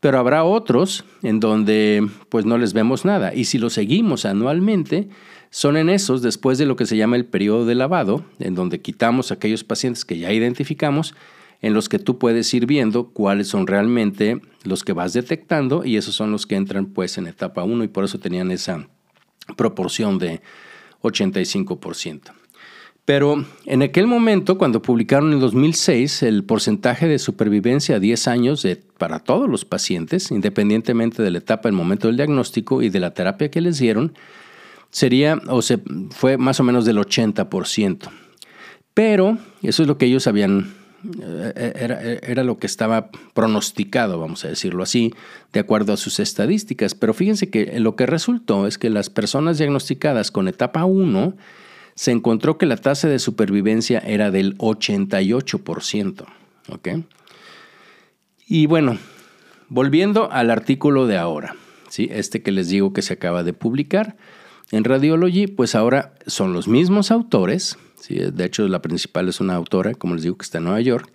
Pero 0.00 0.18
habrá 0.18 0.42
otros 0.42 1.04
en 1.22 1.38
donde 1.38 2.04
pues 2.28 2.44
no 2.44 2.58
les 2.58 2.72
vemos 2.72 3.04
nada 3.04 3.34
y 3.34 3.44
si 3.44 3.58
lo 3.58 3.70
seguimos 3.70 4.24
anualmente, 4.24 5.08
son 5.52 5.76
en 5.76 5.90
esos, 5.90 6.22
después 6.22 6.56
de 6.56 6.64
lo 6.64 6.76
que 6.76 6.86
se 6.86 6.96
llama 6.96 7.16
el 7.16 7.26
periodo 7.26 7.66
de 7.66 7.74
lavado, 7.74 8.24
en 8.38 8.54
donde 8.54 8.80
quitamos 8.80 9.30
aquellos 9.30 9.64
pacientes 9.64 10.06
que 10.06 10.18
ya 10.18 10.32
identificamos, 10.32 11.14
en 11.60 11.74
los 11.74 11.90
que 11.90 11.98
tú 11.98 12.18
puedes 12.18 12.52
ir 12.54 12.64
viendo 12.64 13.08
cuáles 13.10 13.48
son 13.48 13.66
realmente 13.66 14.40
los 14.64 14.82
que 14.82 14.94
vas 14.94 15.12
detectando 15.12 15.84
y 15.84 15.98
esos 15.98 16.14
son 16.14 16.32
los 16.32 16.46
que 16.46 16.56
entran 16.56 16.86
pues 16.86 17.18
en 17.18 17.26
etapa 17.26 17.64
1 17.64 17.84
y 17.84 17.88
por 17.88 18.04
eso 18.04 18.18
tenían 18.18 18.50
esa 18.50 18.88
proporción 19.54 20.18
de 20.18 20.40
85%. 21.02 22.32
Pero 23.04 23.44
en 23.66 23.82
aquel 23.82 24.06
momento, 24.06 24.56
cuando 24.56 24.80
publicaron 24.80 25.34
en 25.34 25.40
2006 25.40 26.22
el 26.22 26.44
porcentaje 26.44 27.06
de 27.08 27.18
supervivencia 27.18 27.96
a 27.96 28.00
10 28.00 28.26
años 28.26 28.66
para 28.96 29.18
todos 29.18 29.50
los 29.50 29.66
pacientes, 29.66 30.30
independientemente 30.30 31.22
de 31.22 31.30
la 31.30 31.38
etapa, 31.38 31.68
el 31.68 31.74
momento 31.74 32.06
del 32.06 32.16
diagnóstico 32.16 32.80
y 32.80 32.88
de 32.88 33.00
la 33.00 33.12
terapia 33.12 33.50
que 33.50 33.60
les 33.60 33.78
dieron, 33.78 34.14
sería 34.92 35.40
o 35.48 35.60
se 35.62 35.80
fue 36.10 36.38
más 36.38 36.60
o 36.60 36.62
menos 36.62 36.84
del 36.84 36.98
80%. 36.98 38.08
Pero 38.94 39.38
eso 39.62 39.82
es 39.82 39.88
lo 39.88 39.98
que 39.98 40.06
ellos 40.06 40.28
habían 40.28 40.74
eh, 41.24 41.72
era, 41.74 42.00
era, 42.00 42.44
lo 42.44 42.58
que 42.58 42.68
estaba 42.68 43.10
pronosticado, 43.34 44.20
vamos 44.20 44.44
a 44.44 44.48
decirlo 44.48 44.84
así, 44.84 45.12
de 45.52 45.58
acuerdo 45.58 45.92
a 45.92 45.96
sus 45.96 46.20
estadísticas. 46.20 46.94
Pero 46.94 47.12
fíjense 47.12 47.50
que 47.50 47.80
lo 47.80 47.96
que 47.96 48.06
resultó 48.06 48.68
es 48.68 48.78
que 48.78 48.90
las 48.90 49.10
personas 49.10 49.58
diagnosticadas 49.58 50.30
con 50.30 50.46
etapa 50.46 50.84
1 50.84 51.34
se 51.94 52.10
encontró 52.12 52.56
que 52.56 52.66
la 52.66 52.76
tasa 52.76 53.08
de 53.08 53.18
supervivencia 53.18 53.98
era 53.98 54.30
del 54.30 54.56
88%. 54.58 56.24
¿ok? 56.68 56.88
Y 58.46 58.66
bueno, 58.66 58.98
volviendo 59.68 60.30
al 60.30 60.50
artículo 60.50 61.06
de 61.06 61.18
ahora, 61.18 61.56
¿sí? 61.88 62.08
este 62.12 62.42
que 62.42 62.52
les 62.52 62.68
digo 62.68 62.92
que 62.92 63.02
se 63.02 63.14
acaba 63.14 63.42
de 63.42 63.52
publicar, 63.52 64.16
en 64.72 64.84
Radiology, 64.84 65.46
pues 65.46 65.74
ahora 65.74 66.14
son 66.26 66.54
los 66.54 66.66
mismos 66.66 67.10
autores, 67.10 67.76
¿sí? 68.00 68.16
de 68.16 68.44
hecho 68.44 68.66
la 68.66 68.82
principal 68.82 69.28
es 69.28 69.38
una 69.40 69.54
autora, 69.54 69.94
como 69.94 70.14
les 70.14 70.24
digo, 70.24 70.36
que 70.36 70.44
está 70.44 70.58
en 70.58 70.64
Nueva 70.64 70.80
York, 70.80 71.12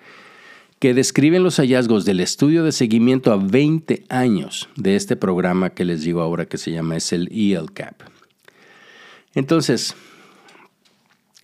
que 0.80 0.94
describen 0.94 1.42
los 1.44 1.58
hallazgos 1.58 2.06
del 2.06 2.20
estudio 2.20 2.64
de 2.64 2.72
seguimiento 2.72 3.34
a 3.34 3.38
20 3.38 4.06
años 4.10 4.70
de 4.76 4.96
este 4.96 5.16
programa 5.16 5.72
que 5.72 5.86
les 5.86 6.04
digo 6.04 6.22
ahora 6.22 6.46
que 6.46 6.60
se 6.60 6.72
llama 6.72 6.96
es 6.98 7.12
el 7.12 7.30
ELCAP. 7.32 8.00
Entonces, 9.34 9.96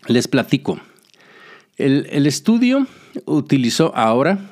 les 0.07 0.27
platico. 0.27 0.79
El, 1.77 2.07
el 2.11 2.27
estudio 2.27 2.85
utilizó 3.25 3.95
ahora, 3.95 4.49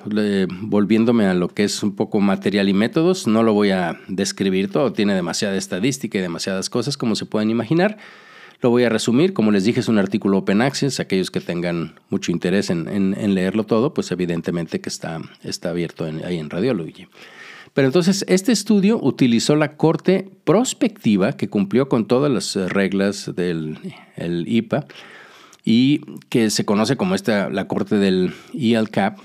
volviéndome 0.62 1.26
a 1.26 1.34
lo 1.34 1.50
que 1.50 1.64
es 1.64 1.84
un 1.84 1.96
poco 1.96 2.20
material 2.20 2.70
y 2.70 2.74
métodos, 2.74 3.28
no 3.28 3.44
lo 3.44 3.54
voy 3.54 3.72
a 3.72 4.00
describir 4.08 4.72
todo, 4.72 4.94
tiene 4.94 5.16
demasiada 5.16 5.58
estadística 5.58 6.18
y 6.18 6.22
demasiadas 6.22 6.70
cosas 6.70 6.98
como 6.98 7.16
se 7.16 7.26
pueden 7.26 7.50
imaginar. 7.50 7.98
Lo 8.62 8.70
voy 8.70 8.84
a 8.84 8.90
resumir, 8.90 9.34
como 9.34 9.52
les 9.52 9.64
dije, 9.64 9.80
es 9.80 9.88
un 9.88 9.98
artículo 9.98 10.38
Open 10.38 10.62
Access, 10.62 11.00
aquellos 11.00 11.32
que 11.32 11.42
tengan 11.42 11.96
mucho 12.10 12.32
interés 12.32 12.70
en, 12.70 13.34
leerlo 13.34 13.66
todo, 13.66 13.94
pues 13.94 14.12
evidentemente 14.12 14.80
que 14.80 14.90
está, 14.90 15.20
está 15.44 15.72
abierto 15.72 16.06
ahí 16.06 16.38
en 16.38 16.50
Radiology. 16.50 17.08
Pero 17.74 17.88
entonces, 17.88 18.24
este 18.28 18.52
estudio 18.52 19.00
utilizó 19.02 19.56
la 19.56 19.78
corte 19.78 20.30
prospectiva 20.44 21.34
que 21.34 21.50
cumplió 21.50 21.90
con 21.90 22.06
todas 22.06 22.32
las 22.32 22.72
reglas 22.72 23.32
del 23.36 23.80
IPA 24.46 24.86
y 25.64 26.02
que 26.30 26.50
se 26.50 26.66
conoce 26.66 26.98
como 26.98 27.16
esta, 27.16 27.50
la 27.50 27.68
corte 27.68 27.98
del 27.98 28.34
ELCAP 28.54 29.20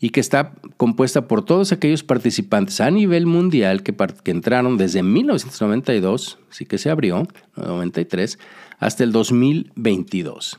y 0.00 0.10
que 0.10 0.20
está 0.20 0.52
compuesta 0.76 1.28
por 1.28 1.44
todos 1.44 1.70
aquellos 1.70 2.02
participantes 2.02 2.80
a 2.80 2.90
nivel 2.90 3.26
mundial 3.26 3.82
que, 3.82 3.94
que 3.94 4.30
entraron 4.32 4.76
desde 4.76 5.02
1992, 5.02 6.38
sí 6.50 6.66
que 6.66 6.78
se 6.78 6.90
abrió, 6.90 7.28
93, 7.56 8.38
hasta 8.80 9.04
el 9.04 9.12
2022. 9.12 10.58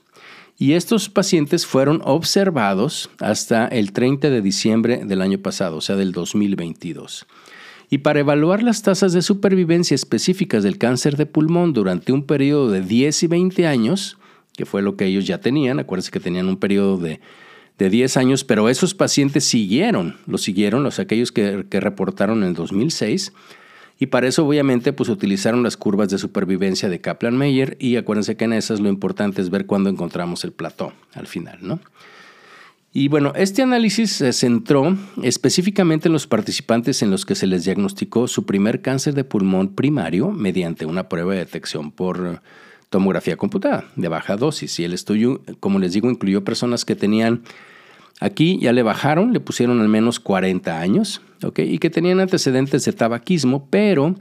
Y 0.57 0.73
estos 0.73 1.09
pacientes 1.09 1.65
fueron 1.65 2.01
observados 2.05 3.09
hasta 3.19 3.67
el 3.67 3.91
30 3.91 4.29
de 4.29 4.41
diciembre 4.41 5.03
del 5.03 5.21
año 5.21 5.39
pasado, 5.39 5.77
o 5.77 5.81
sea, 5.81 5.97
del 5.97 6.13
2022. 6.13 7.25
Y 7.89 7.97
para 7.97 8.21
evaluar 8.21 8.63
las 8.63 8.81
tasas 8.81 9.13
de 9.13 9.21
supervivencia 9.21 9.95
específicas 9.95 10.63
del 10.63 10.77
cáncer 10.77 11.17
de 11.17 11.25
pulmón 11.25 11.73
durante 11.73 12.13
un 12.13 12.25
periodo 12.25 12.71
de 12.71 12.81
10 12.81 13.23
y 13.23 13.27
20 13.27 13.67
años, 13.67 14.17
que 14.55 14.65
fue 14.65 14.81
lo 14.81 14.95
que 14.95 15.05
ellos 15.05 15.25
ya 15.25 15.39
tenían. 15.39 15.79
Acuérdense 15.79 16.12
que 16.12 16.19
tenían 16.19 16.48
un 16.48 16.57
periodo 16.57 16.98
de, 16.98 17.19
de 17.77 17.89
10 17.89 18.17
años, 18.17 18.43
pero 18.43 18.69
esos 18.69 18.93
pacientes 18.93 19.43
siguieron, 19.43 20.17
los 20.27 20.41
siguieron, 20.41 20.83
los 20.83 21.00
aquellos 21.00 21.31
que, 21.31 21.65
que 21.69 21.79
reportaron 21.79 22.43
en 22.43 22.50
el 22.50 22.53
2006. 22.53 23.33
Y 24.00 24.07
para 24.07 24.27
eso 24.27 24.45
obviamente 24.45 24.91
pues 24.91 25.10
utilizaron 25.10 25.63
las 25.63 25.77
curvas 25.77 26.10
de 26.10 26.17
supervivencia 26.17 26.89
de 26.89 27.00
Kaplan-Meier 27.00 27.77
y 27.79 27.95
acuérdense 27.95 28.36
que 28.36 28.45
en 28.45 28.53
esas 28.53 28.79
lo 28.79 28.89
importante 28.89 29.41
es 29.41 29.50
ver 29.50 29.65
cuándo 29.65 29.89
encontramos 29.89 30.43
el 30.43 30.51
plató 30.51 30.93
al 31.13 31.27
final, 31.27 31.60
¿no? 31.62 31.79
Y 32.95 33.07
bueno, 33.07 33.33
este 33.36 33.63
análisis 33.63 34.12
se 34.12 34.33
centró 34.33 34.95
específicamente 35.24 36.10
en 36.10 36.13
los 36.13 36.27
participantes 36.27 37.01
en 37.01 37.10
los 37.10 37.25
que 37.25 37.33
se 37.33 37.48
les 37.48 37.65
diagnosticó 37.65 38.27
su 38.27 38.45
primer 38.45 38.81
cáncer 38.81 39.15
de 39.15 39.24
pulmón 39.24 39.74
primario 39.74 40.29
mediante 40.29 40.86
una 40.86 41.10
prueba 41.10 41.33
de 41.33 41.39
detección 41.39 41.91
por 41.91 42.43
tomografía 42.93 43.38
computada 43.38 43.85
de 43.95 44.07
baja 44.07 44.38
dosis. 44.38 44.79
Y 44.79 44.83
el 44.83 44.93
estudio, 44.93 45.41
como 45.59 45.79
les 45.79 45.93
digo, 45.93 46.12
incluyó 46.12 46.43
personas 46.43 46.85
que 46.85 46.95
tenían, 46.95 47.41
aquí 48.19 48.59
ya 48.62 48.71
le 48.71 48.83
bajaron, 48.83 49.33
le 49.33 49.39
pusieron 49.39 49.81
al 49.81 49.89
menos 49.89 50.19
40 50.19 50.79
años, 50.79 51.19
¿ok? 51.43 51.57
Y 51.57 51.79
que 51.79 51.89
tenían 51.89 52.19
antecedentes 52.19 52.85
de 52.85 52.93
tabaquismo, 52.93 53.67
pero 53.71 54.15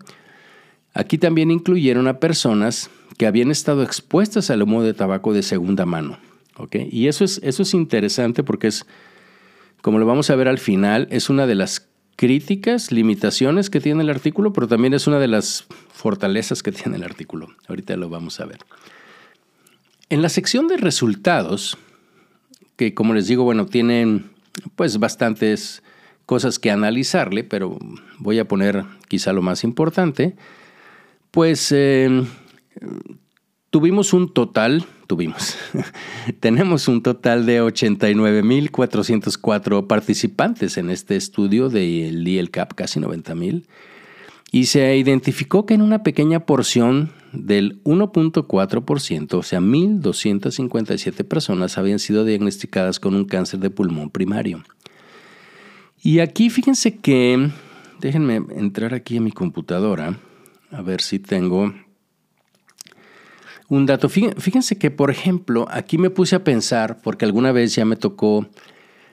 aquí 0.95 1.19
también 1.19 1.51
incluyeron 1.51 2.09
a 2.09 2.19
personas 2.19 2.89
que 3.19 3.27
habían 3.27 3.51
estado 3.51 3.83
expuestas 3.83 4.49
al 4.49 4.63
humo 4.63 4.83
de 4.83 4.95
tabaco 4.95 5.35
de 5.35 5.43
segunda 5.43 5.85
mano, 5.85 6.19
¿ok? 6.57 6.77
Y 6.91 7.09
eso 7.09 7.25
es, 7.25 7.41
eso 7.45 7.65
es 7.65 7.75
interesante 7.75 8.43
porque 8.43 8.69
es, 8.69 8.87
como 9.83 9.99
lo 9.99 10.07
vamos 10.07 10.31
a 10.31 10.35
ver 10.35 10.49
al 10.49 10.59
final, 10.59 11.09
es 11.11 11.29
una 11.29 11.47
de 11.47 11.57
las 11.57 11.87
críticas, 12.17 12.93
limitaciones 12.93 13.71
que 13.71 13.81
tiene 13.81 14.03
el 14.03 14.11
artículo, 14.11 14.53
pero 14.53 14.69
también 14.69 14.95
es 14.95 15.07
una 15.07 15.19
de 15.19 15.29
las 15.29 15.67
fortalezas 15.93 16.63
que 16.63 16.73
tiene 16.73 16.97
el 16.97 17.05
artículo. 17.05 17.49
Ahorita 17.69 17.97
lo 17.97 18.09
vamos 18.09 18.41
a 18.41 18.47
ver. 18.47 18.59
En 20.09 20.23
la 20.23 20.29
sección 20.29 20.69
de 20.69 20.77
resultados, 20.77 21.79
que 22.77 22.95
como 22.95 23.15
les 23.15 23.27
digo, 23.29 23.45
bueno, 23.45 23.67
tienen 23.67 24.31
pues 24.77 24.99
bastantes 24.99 25.83
cosas 26.27 26.59
que 26.59 26.71
analizarle, 26.71 27.45
pero 27.45 27.79
voy 28.19 28.39
a 28.39 28.47
poner 28.47 28.85
quizá 29.09 29.33
lo 29.33 29.43
más 29.43 29.65
importante, 29.65 30.37
pues 31.31 31.73
eh, 31.73 32.25
tuvimos 33.73 34.13
un 34.13 34.33
total 34.33 34.87
tuvimos. 35.07 35.57
Tenemos 36.41 36.89
un 36.89 37.03
total 37.03 37.47
de 37.47 37.63
89.404 37.63 39.87
participantes 39.87 40.77
en 40.77 40.91
este 40.91 41.17
estudio 41.17 41.69
del 41.69 42.23
DLCAP, 42.23 42.75
casi 42.75 43.01
90.000, 43.01 43.65
y 44.53 44.67
se 44.67 44.97
identificó 44.97 45.67
que 45.67 45.75
en 45.75 45.83
una 45.83 46.03
pequeña 46.03 46.47
porción 46.47 47.13
del 47.33 47.83
1.4%, 47.85 49.35
o 49.35 49.43
sea, 49.43 49.61
1.257 49.61 51.25
personas 51.25 51.79
habían 51.79 51.99
sido 51.99 52.27
diagnosticadas 52.27 53.01
con 53.01 53.15
un 53.15 53.25
cáncer 53.25 53.61
de 53.61 53.71
pulmón 53.71 54.11
primario. 54.11 54.63
Y 56.03 56.19
aquí 56.19 56.51
fíjense 56.51 56.99
que, 56.99 57.49
déjenme 58.01 58.43
entrar 58.57 58.93
aquí 58.93 59.17
a 59.17 59.23
mi 59.23 59.33
computadora, 59.33 60.19
a 60.71 60.83
ver 60.83 61.01
si 61.01 61.19
tengo 61.19 61.73
un 63.77 63.87
dato. 63.87 64.11
Fíjense 64.11 64.77
que, 64.77 64.91
por 64.91 65.11
ejemplo, 65.11 65.67
aquí 65.71 65.97
me 65.97 66.11
puse 66.11 66.37
a 66.37 66.45
pensar, 66.45 67.01
porque 67.03 67.25
alguna 67.25 67.53
vez 67.53 67.75
ya 67.75 67.87
me 67.87 67.97
tocó 67.97 68.47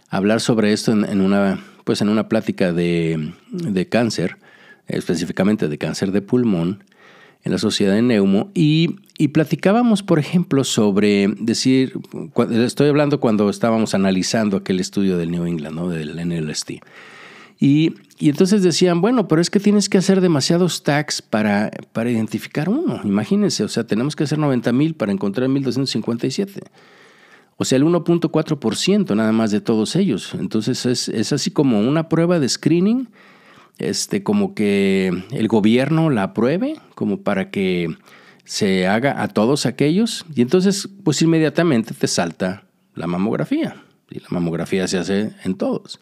hablar 0.10 0.42
sobre 0.42 0.74
esto 0.74 0.92
en, 0.92 1.22
una, 1.22 1.64
pues 1.86 2.02
en 2.02 2.10
una 2.10 2.28
plática 2.28 2.74
de, 2.74 3.32
cáncer, 3.90 4.38
específicamente 4.88 5.70
de 5.70 5.78
cáncer 5.78 6.12
de 6.12 6.22
pulmón, 6.22 6.84
en 7.46 7.54
la 7.54 7.58
Sociedad 7.58 7.94
de 7.94 8.02
Neumo, 8.02 8.52
y, 8.54 8.98
platicábamos, 9.32 10.04
por 10.04 10.20
ejemplo, 10.20 10.66
sobre 10.66 11.30
decir, 11.40 11.94
estoy 12.52 12.90
hablando 12.90 13.22
cuando 13.22 13.50
estábamos 13.50 13.94
analizando 13.94 14.58
aquel 14.58 14.82
estudio 14.82 15.18
del 15.18 15.32
New 15.32 15.46
England, 15.46 15.76
¿no? 15.76 15.88
del 15.88 16.18
NLST. 16.18 16.72
Y, 17.62 17.94
entonces 18.28 18.62
decían, 18.62 19.00
bueno, 19.00 19.30
pero 19.30 19.42
es 19.42 19.50
que 19.50 19.62
tienes 19.62 19.88
que 19.88 19.98
hacer 19.98 20.20
demasiados 20.20 20.84
tags 20.84 21.22
para, 21.22 21.72
para 21.94 22.12
identificar 22.12 22.68
uno. 22.68 23.00
Imagínense, 23.06 23.64
o 23.64 23.70
sea, 23.70 23.86
tenemos 23.86 24.18
que 24.18 24.26
hacer 24.26 24.38
90 24.38 24.74
mil 24.74 24.94
para 24.94 25.14
encontrar 25.14 25.48
1257. 25.48 26.62
O 27.56 27.64
sea, 27.64 27.78
el 27.78 27.86
1.4% 27.86 29.16
nada 29.16 29.32
más 29.32 29.52
de 29.52 29.62
todos 29.62 29.96
ellos. 29.96 30.34
Entonces 30.38 30.86
es, 30.86 31.08
es, 31.08 31.32
así 31.32 31.52
como 31.52 31.80
una 31.80 32.10
prueba 32.10 32.40
de 32.40 32.50
screening, 32.50 33.08
este, 33.78 34.22
como 34.22 34.54
que 34.54 35.14
el 35.32 35.48
gobierno 35.48 36.10
la 36.10 36.24
apruebe, 36.24 36.76
como 36.96 37.22
para 37.22 37.52
que 37.52 37.96
se 38.44 38.86
haga 38.86 39.22
a 39.22 39.30
todos 39.30 39.66
aquellos. 39.66 40.26
Y 40.36 40.42
entonces, 40.42 40.90
pues 41.06 41.22
inmediatamente 41.22 41.94
te 41.94 42.08
salta 42.08 42.64
la 42.96 43.08
mamografía. 43.08 43.82
Y 44.10 44.20
la 44.20 44.28
mamografía 44.30 44.88
se 44.90 44.98
hace 44.98 45.32
en 45.46 45.56
todos. 45.56 46.02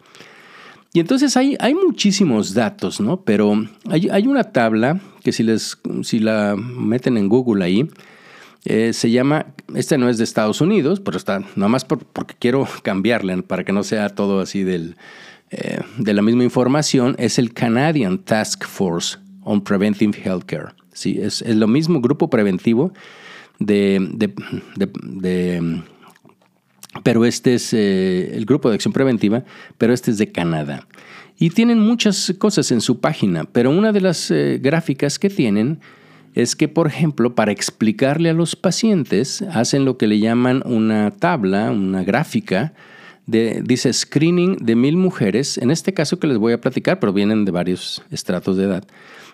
Y 0.98 1.00
entonces 1.00 1.38
hay, 1.38 1.56
hay 1.60 1.76
muchísimos 1.76 2.56
datos, 2.56 3.00
¿no? 3.00 3.22
Pero 3.22 3.54
hay, 3.88 4.26
una 4.26 4.46
tabla 4.46 5.00
que 5.24 5.32
si, 5.32 5.44
les, 5.44 5.78
si 6.02 6.18
la 6.18 6.56
meten 6.56 7.18
en 7.18 7.30
Google 7.30 7.64
ahí, 7.64 7.88
eh, 8.66 8.94
se 8.94 9.12
llama, 9.12 9.46
esta 9.76 9.96
no 10.00 10.10
es 10.10 10.18
de 10.18 10.24
Estados 10.24 10.60
Unidos, 10.60 11.00
pero 11.00 11.18
está, 11.18 11.44
nada 11.56 11.68
más 11.68 11.86
porque 11.86 12.34
quiero 12.40 12.68
cambiarle 12.82 13.44
para 13.44 13.64
que 13.64 13.74
no 13.74 13.84
sea 13.84 14.10
todo 14.10 14.40
así 14.40 14.64
del, 14.64 14.96
eh, 15.52 15.82
de 16.00 16.14
la 16.16 16.24
misma 16.24 16.44
información, 16.44 17.16
es 17.20 17.38
el 17.38 17.54
Canadian 17.54 18.18
Task 18.18 18.66
Force 18.66 19.20
on 19.44 19.64
Preventive 19.64 20.18
Healthcare. 20.18 20.74
Sí, 20.94 21.20
es, 21.22 21.44
es 21.44 21.58
lo 21.58 21.68
mismo 21.68 22.02
grupo 22.02 22.32
preventivo 22.32 22.92
de, 23.60 24.00
de 24.16 25.84
pero 27.04 27.26
este 27.26 27.56
es 27.56 27.74
eh, 27.74 28.36
el 28.36 28.46
grupo 28.46 28.70
de 28.70 28.76
acción 28.76 28.94
preventiva, 28.94 29.44
pero 29.78 29.94
este 29.94 30.12
es 30.12 30.18
de 30.18 30.32
Canadá. 30.32 30.88
Y 31.40 31.52
tienen 31.52 31.80
muchas 31.80 32.34
cosas 32.40 32.72
en 32.72 32.82
su 32.82 33.00
página, 33.00 33.46
pero 33.46 33.70
una 33.70 33.92
de 33.92 34.02
las 34.02 34.32
eh, 34.32 34.60
gráficas 34.62 35.20
que 35.20 35.30
tienen 35.30 35.80
es 36.34 36.56
que, 36.56 36.68
por 36.68 36.88
ejemplo, 36.88 37.36
para 37.36 37.52
explicarle 37.52 38.30
a 38.30 38.34
los 38.34 38.56
pacientes, 38.56 39.42
hacen 39.42 39.86
lo 39.86 39.98
que 39.98 40.08
le 40.08 40.20
llaman 40.20 40.62
una 40.66 41.12
tabla, 41.12 41.72
una 41.72 42.04
gráfica, 42.04 42.74
de, 43.26 43.62
dice 43.64 43.92
screening 43.92 44.58
de 44.58 44.76
mil 44.76 44.98
mujeres, 44.98 45.58
en 45.58 45.70
este 45.70 45.94
caso 45.94 46.20
que 46.20 46.28
les 46.28 46.38
voy 46.38 46.54
a 46.54 46.62
platicar, 46.62 47.00
pero 47.00 47.12
vienen 47.12 47.44
de 47.44 47.52
varios 47.52 48.04
estratos 48.10 48.56
de 48.56 48.64
edad, 48.64 48.84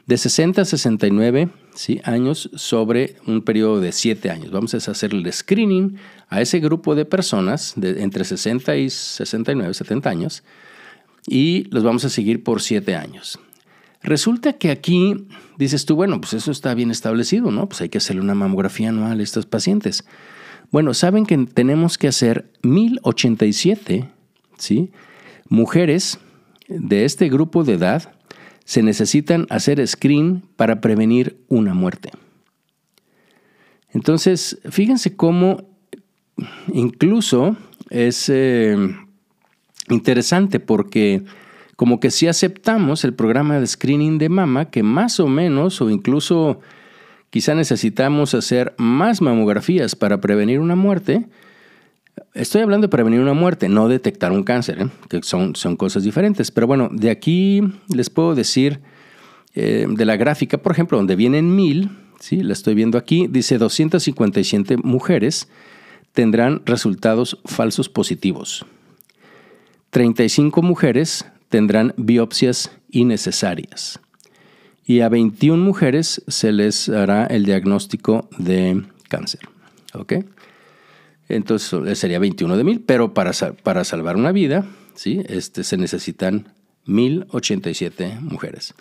de 0.08 0.18
60 0.18 0.62
a 0.62 0.66
69 0.66 1.50
¿sí? 1.76 2.02
años 2.04 2.50
sobre 2.56 3.16
un 3.28 3.42
periodo 3.42 3.80
de 3.80 3.92
7 3.92 4.30
años. 4.30 4.52
Vamos 4.52 4.74
a 4.74 4.92
hacer 4.92 5.14
el 5.14 5.32
screening 5.32 5.98
a 6.34 6.42
ese 6.42 6.60
grupo 6.60 6.96
de 6.96 7.06
personas 7.06 7.74
de 7.76 8.02
entre 8.02 8.24
60 8.24 8.76
y 8.78 8.90
69, 8.90 9.72
70 9.72 10.10
años 10.10 10.44
y 11.28 11.66
los 11.70 11.84
vamos 11.84 12.06
a 12.06 12.10
seguir 12.10 12.44
por 12.44 12.60
7 12.60 12.96
años. 12.96 13.40
Resulta 14.02 14.54
que 14.54 14.72
aquí 14.72 15.28
dices 15.60 15.86
tú, 15.86 15.96
bueno, 15.96 16.20
pues 16.20 16.34
eso 16.34 16.52
está 16.52 16.74
bien 16.74 16.90
establecido, 16.90 17.52
¿no? 17.52 17.70
Pues 17.70 17.82
hay 17.82 17.90
que 17.90 18.00
hacerle 18.00 18.24
una 18.24 18.34
mamografía 18.34 18.90
anual 18.90 19.20
a 19.20 19.24
estos 19.24 19.46
pacientes. 19.46 20.06
Bueno, 20.72 20.96
saben 20.96 21.28
que 21.28 21.38
tenemos 21.38 22.00
que 22.00 22.08
hacer 22.08 22.52
1087, 22.64 24.10
¿sí? 24.58 24.92
Mujeres 25.50 26.18
de 26.68 27.06
este 27.06 27.30
grupo 27.30 27.64
de 27.64 27.74
edad 27.74 28.12
se 28.66 28.82
necesitan 28.82 29.46
hacer 29.52 29.88
screen 29.88 30.44
para 30.56 30.82
prevenir 30.82 31.38
una 31.48 31.76
muerte. 31.76 32.10
Entonces, 33.92 34.60
fíjense 34.68 35.16
cómo 35.16 35.73
incluso 36.74 37.56
es 37.90 38.30
eh, 38.30 38.76
interesante 39.90 40.60
porque 40.60 41.24
como 41.76 42.00
que 42.00 42.12
si 42.12 42.28
aceptamos 42.28 43.04
el 43.04 43.14
programa 43.14 43.60
de 43.60 43.68
screening 43.68 44.18
de 44.18 44.30
mama, 44.30 44.70
que 44.70 44.84
más 44.84 45.20
o 45.20 45.28
menos 45.28 45.82
o 45.82 45.90
incluso 45.90 46.60
quizá 47.30 47.56
necesitamos 47.56 48.34
hacer 48.34 48.76
más 48.78 49.22
mamografías 49.22 49.96
para 49.96 50.22
prevenir 50.22 50.60
una 50.60 50.76
muerte, 50.76 51.28
Estoy 52.34 52.62
hablando 52.62 52.88
de 52.88 52.92
prevenir 52.92 53.20
una 53.20 53.34
muerte, 53.34 53.70
no 53.70 53.88
detectar 53.88 54.32
un 54.32 54.44
cáncer, 54.44 54.82
¿eh? 54.82 54.88
que 55.08 55.22
son, 55.22 55.56
son 55.56 55.76
cosas 55.76 56.04
diferentes. 56.04 56.52
Pero 56.52 56.66
bueno, 56.66 56.90
de 56.92 57.12
aquí 57.12 57.62
les 57.90 58.10
puedo 58.10 58.34
decir 58.34 58.80
eh, 59.54 59.86
de 59.88 60.06
la 60.06 60.16
gráfica, 60.16 60.58
por 60.58 60.72
ejemplo, 60.72 60.98
donde 60.98 61.16
vienen 61.16 61.56
mil, 61.56 61.92
¿sí? 62.20 62.42
la 62.42 62.54
estoy 62.54 62.74
viendo 62.74 62.98
aquí, 62.98 63.28
dice 63.28 63.60
257 63.60 64.78
mujeres 64.78 65.48
tendrán 66.14 66.62
resultados 66.66 67.40
falsos 67.46 67.90
positivos. 67.90 68.66
35 69.90 70.62
mujeres 70.62 71.26
tendrán 71.50 71.94
biopsias 71.98 72.72
innecesarias. 72.90 74.00
Y 74.86 75.02
a 75.02 75.10
21 75.10 75.64
mujeres 75.64 76.24
se 76.28 76.52
les 76.52 76.90
hará 76.90 77.26
el 77.26 77.46
diagnóstico 77.46 78.28
de 78.38 78.84
cáncer. 79.08 79.42
¿Ok? 79.94 80.14
Entonces 81.30 81.98
sería 81.98 82.20
21 82.20 82.58
de 82.58 82.64
mil, 82.64 82.82
pero 82.82 83.14
para, 83.14 83.32
para 83.64 83.84
salvar 83.84 84.18
una 84.18 84.32
vida, 84.32 84.66
¿sí? 84.96 85.22
este, 85.28 85.64
se 85.64 85.78
necesitan 85.78 86.54
1087 86.86 88.18
mujeres. 88.22 88.74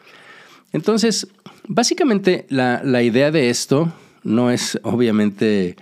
Entonces, 0.73 1.29
básicamente 1.69 2.47
la, 2.49 3.03
idea 3.03 3.31
de 3.31 3.51
esto 3.51 3.93
no 4.25 4.51
es 4.51 4.79
obviamente 4.83 5.77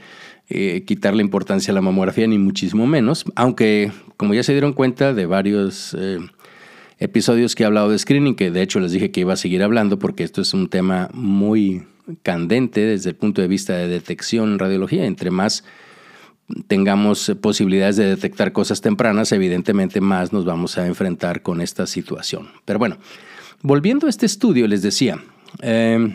eh, 0.52 0.82
quitarle 0.84 1.22
importancia 1.22 1.70
a 1.70 1.74
la 1.76 1.80
mamografía, 1.80 2.26
ni 2.26 2.36
muchísimo 2.36 2.84
menos, 2.84 3.24
aunque 3.36 3.92
como 4.16 4.34
ya 4.34 4.42
se 4.42 4.50
dieron 4.50 4.72
cuenta 4.72 5.14
de 5.14 5.24
varios 5.24 5.96
eh, 5.96 6.18
episodios 6.98 7.54
que 7.54 7.62
he 7.62 7.66
hablado 7.66 7.88
de 7.88 7.98
screening, 7.98 8.34
que 8.34 8.50
de 8.50 8.60
hecho 8.60 8.80
les 8.80 8.90
dije 8.90 9.12
que 9.12 9.20
iba 9.20 9.32
a 9.32 9.36
seguir 9.36 9.62
hablando 9.62 10.00
porque 10.00 10.24
esto 10.24 10.42
es 10.42 10.52
un 10.52 10.68
tema 10.68 11.08
muy 11.14 11.84
candente 12.24 12.80
desde 12.80 13.10
el 13.10 13.16
punto 13.16 13.40
de 13.40 13.46
vista 13.46 13.76
de 13.76 13.86
detección 13.86 14.54
en 14.54 14.58
radiología, 14.58 15.06
entre 15.06 15.30
más 15.30 15.62
tengamos 16.66 17.32
posibilidades 17.40 17.96
de 17.96 18.06
detectar 18.06 18.50
cosas 18.50 18.80
tempranas, 18.80 19.30
evidentemente 19.30 20.00
más 20.00 20.32
nos 20.32 20.44
vamos 20.44 20.78
a 20.78 20.86
enfrentar 20.88 21.42
con 21.42 21.60
esta 21.60 21.86
situación. 21.86 22.48
Pero 22.64 22.80
bueno, 22.80 22.98
volviendo 23.62 24.08
a 24.08 24.10
este 24.10 24.26
estudio, 24.26 24.66
les 24.66 24.82
decía, 24.82 25.22
eh, 25.62 26.12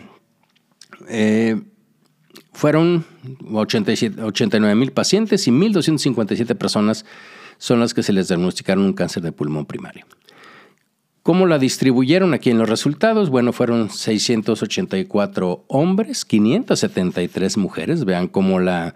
fueron 2.52 3.04
89 3.50 4.74
mil 4.74 4.92
pacientes 4.92 5.46
y 5.46 5.50
1.257 5.50 6.56
personas 6.56 7.04
son 7.58 7.80
las 7.80 7.94
que 7.94 8.02
se 8.02 8.12
les 8.12 8.28
diagnosticaron 8.28 8.84
un 8.84 8.92
cáncer 8.92 9.22
de 9.22 9.32
pulmón 9.32 9.66
primario. 9.66 10.06
¿Cómo 11.22 11.46
la 11.46 11.58
distribuyeron 11.58 12.34
aquí 12.34 12.50
en 12.50 12.58
los 12.58 12.68
resultados? 12.68 13.30
Bueno, 13.30 13.52
fueron 13.52 13.90
684 13.90 15.64
hombres, 15.66 16.24
573 16.24 17.56
mujeres. 17.56 18.04
Vean 18.04 18.28
cómo 18.28 18.60
la, 18.60 18.94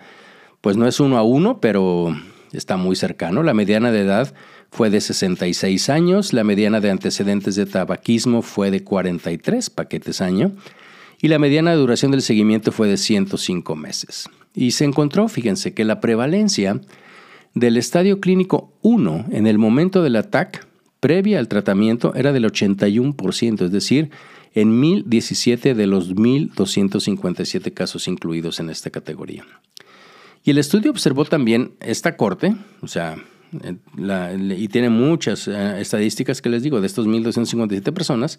pues 0.60 0.76
no 0.76 0.86
es 0.86 1.00
uno 1.00 1.18
a 1.18 1.22
uno, 1.22 1.60
pero 1.60 2.16
está 2.52 2.76
muy 2.76 2.94
cercano. 2.94 3.42
La 3.42 3.52
mediana 3.52 3.90
de 3.90 4.02
edad 4.02 4.32
fue 4.70 4.90
de 4.90 5.00
66 5.00 5.88
años, 5.88 6.32
la 6.32 6.44
mediana 6.44 6.80
de 6.80 6.90
antecedentes 6.90 7.56
de 7.56 7.66
tabaquismo 7.66 8.42
fue 8.42 8.70
de 8.70 8.84
43 8.84 9.68
paquetes 9.70 10.20
año 10.20 10.52
y 11.20 11.28
la 11.28 11.38
mediana 11.38 11.74
duración 11.74 12.10
del 12.10 12.22
seguimiento 12.22 12.72
fue 12.72 12.88
de 12.88 12.96
105 12.96 13.76
meses. 13.76 14.28
Y 14.54 14.72
se 14.72 14.84
encontró, 14.84 15.28
fíjense, 15.28 15.74
que 15.74 15.84
la 15.84 16.00
prevalencia 16.00 16.80
del 17.54 17.76
estadio 17.76 18.20
clínico 18.20 18.72
1 18.82 19.26
en 19.30 19.46
el 19.46 19.58
momento 19.58 20.02
del 20.02 20.16
ataque 20.16 20.60
previa 21.00 21.38
al 21.38 21.48
tratamiento 21.48 22.14
era 22.14 22.32
del 22.32 22.44
81%, 22.44 23.64
es 23.64 23.72
decir, 23.72 24.10
en 24.54 24.80
1017 24.80 25.74
de 25.74 25.86
los 25.86 26.14
1257 26.16 27.72
casos 27.72 28.08
incluidos 28.08 28.60
en 28.60 28.70
esta 28.70 28.90
categoría. 28.90 29.44
Y 30.44 30.50
el 30.50 30.58
estudio 30.58 30.90
observó 30.90 31.24
también 31.24 31.72
esta 31.80 32.16
corte, 32.16 32.56
o 32.80 32.88
sea, 32.88 33.16
y 33.52 34.68
tiene 34.68 34.90
muchas 34.90 35.48
eh, 35.48 35.80
estadísticas 35.80 36.40
que 36.40 36.48
les 36.48 36.62
digo 36.62 36.80
de 36.80 36.86
estos 36.86 37.06
1257 37.06 37.92
personas, 37.92 38.38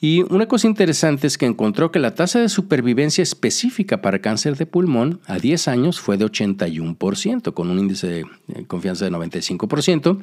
y 0.00 0.22
una 0.32 0.46
cosa 0.46 0.68
interesante 0.68 1.26
es 1.26 1.38
que 1.38 1.46
encontró 1.46 1.90
que 1.90 1.98
la 1.98 2.14
tasa 2.14 2.38
de 2.40 2.48
supervivencia 2.48 3.22
específica 3.22 4.00
para 4.00 4.20
cáncer 4.20 4.56
de 4.56 4.66
pulmón 4.66 5.20
a 5.26 5.38
10 5.38 5.66
años 5.68 5.98
fue 5.98 6.16
de 6.16 6.24
81%, 6.24 7.52
con 7.52 7.70
un 7.70 7.78
índice 7.80 8.06
de 8.06 8.26
confianza 8.66 9.04
de 9.04 9.10
95%, 9.10 10.18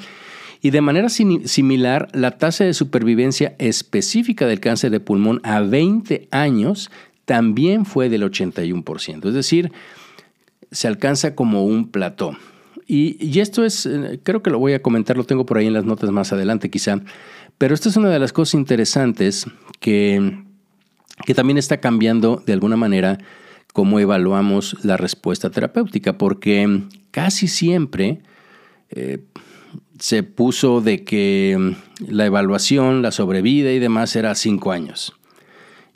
y 0.61 0.69
de 0.69 0.81
manera 0.81 1.09
similar, 1.09 2.07
la 2.13 2.38
tasa 2.38 2.63
de 2.63 2.73
supervivencia 2.73 3.55
específica 3.59 4.47
del 4.47 4.61
cáncer 4.61 4.91
de 4.91 5.01
pulmón 5.01 5.41
a 5.43 5.59
20 5.59 6.29
años 6.31 6.89
también 7.25 7.85
fue 7.85 8.09
del 8.09 8.23
81%, 8.23 9.27
es 9.27 9.33
decir, 9.33 9.71
se 10.71 10.88
alcanza 10.88 11.35
como 11.35 11.65
un 11.65 11.89
plató. 11.89 12.38
Y, 12.88 13.17
y 13.19 13.39
esto 13.39 13.65
es, 13.65 13.85
eh, 13.88 14.19
creo 14.23 14.43
que 14.43 14.51
lo 14.51 14.59
voy 14.59 14.73
a 14.73 14.81
comentar, 14.81 15.17
lo 15.17 15.23
tengo 15.23 15.45
por 15.45 15.57
ahí 15.57 15.67
en 15.67 15.73
las 15.73 15.85
notas 15.85 16.11
más 16.11 16.31
adelante 16.31 16.69
quizá, 16.69 17.01
pero 17.57 17.73
esta 17.73 17.89
es 17.89 17.97
una 17.97 18.09
de 18.09 18.19
las 18.19 18.33
cosas 18.33 18.55
interesantes 18.55 19.45
que, 19.79 20.43
que 21.25 21.33
también 21.33 21.57
está 21.57 21.77
cambiando 21.77 22.43
de 22.45 22.53
alguna 22.53 22.75
manera 22.75 23.17
cómo 23.73 23.99
evaluamos 23.99 24.77
la 24.83 24.97
respuesta 24.97 25.49
terapéutica, 25.49 26.17
porque 26.17 26.83
casi 27.11 27.47
siempre 27.47 28.21
eh, 28.89 29.19
se 29.99 30.23
puso 30.23 30.81
de 30.81 31.03
que 31.03 31.75
la 32.07 32.25
evaluación, 32.25 33.01
la 33.01 33.11
sobrevida 33.11 33.71
y 33.71 33.79
demás 33.79 34.15
era 34.15 34.35
cinco 34.35 34.71
años. 34.71 35.13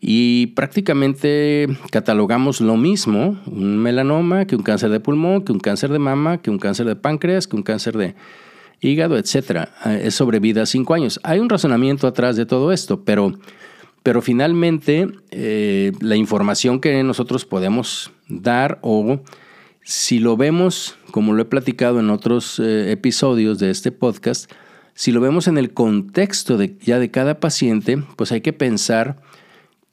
Y 0.02 0.48
prácticamente 0.48 1.68
catalogamos 1.92 2.62
lo 2.62 2.78
mismo, 2.78 3.38
un 3.46 3.78
melanoma, 3.78 4.46
que 4.46 4.56
un 4.56 4.64
cáncer 4.64 4.90
de 4.92 5.02
pulmón, 5.02 5.44
que 5.44 5.52
un 5.52 5.60
cáncer 5.60 5.90
de 5.92 6.00
mama, 6.00 6.42
que 6.42 6.50
un 6.50 6.60
cáncer 6.60 6.86
de 6.86 6.96
páncreas, 6.96 7.48
que 7.48 7.58
un 7.58 7.64
cáncer 7.64 7.98
de, 7.98 8.16
hígado, 8.82 9.18
etcétera. 9.18 9.74
Eh, 9.86 10.02
es 10.06 10.16
sobre 10.16 10.40
vida 10.40 10.66
cinco 10.66 10.94
años. 10.94 11.20
Hay 11.24 11.40
un 11.40 11.50
razonamiento 11.50 12.08
atrás 12.08 12.36
de 12.36 12.46
todo 12.46 12.72
esto, 12.72 13.04
pero, 13.04 13.34
pero 14.04 14.22
finalmente 14.22 15.08
eh, 15.32 15.92
la 16.02 16.16
información 16.16 16.80
que 16.80 17.04
nosotros 17.04 17.46
podemos 17.46 18.12
dar 18.28 18.80
o 18.82 19.22
si 19.84 20.20
lo 20.20 20.38
vemos, 20.38 20.98
como 21.12 21.34
lo 21.34 21.42
he 21.42 21.46
platicado 21.46 22.00
en 22.00 22.10
otros 22.10 22.60
eh, 22.60 22.92
episodios 22.92 23.60
de 23.60 23.72
este 23.72 23.92
podcast, 23.92 24.52
si 24.94 25.12
lo 25.12 25.22
vemos 25.22 25.48
en 25.48 25.58
el 25.58 25.74
contexto 25.74 26.58
de, 26.58 26.78
ya 26.82 27.00
de 27.00 27.10
cada 27.10 27.40
paciente, 27.40 28.04
pues 28.16 28.32
hay 28.32 28.42
que 28.42 28.54
pensar 28.54 29.16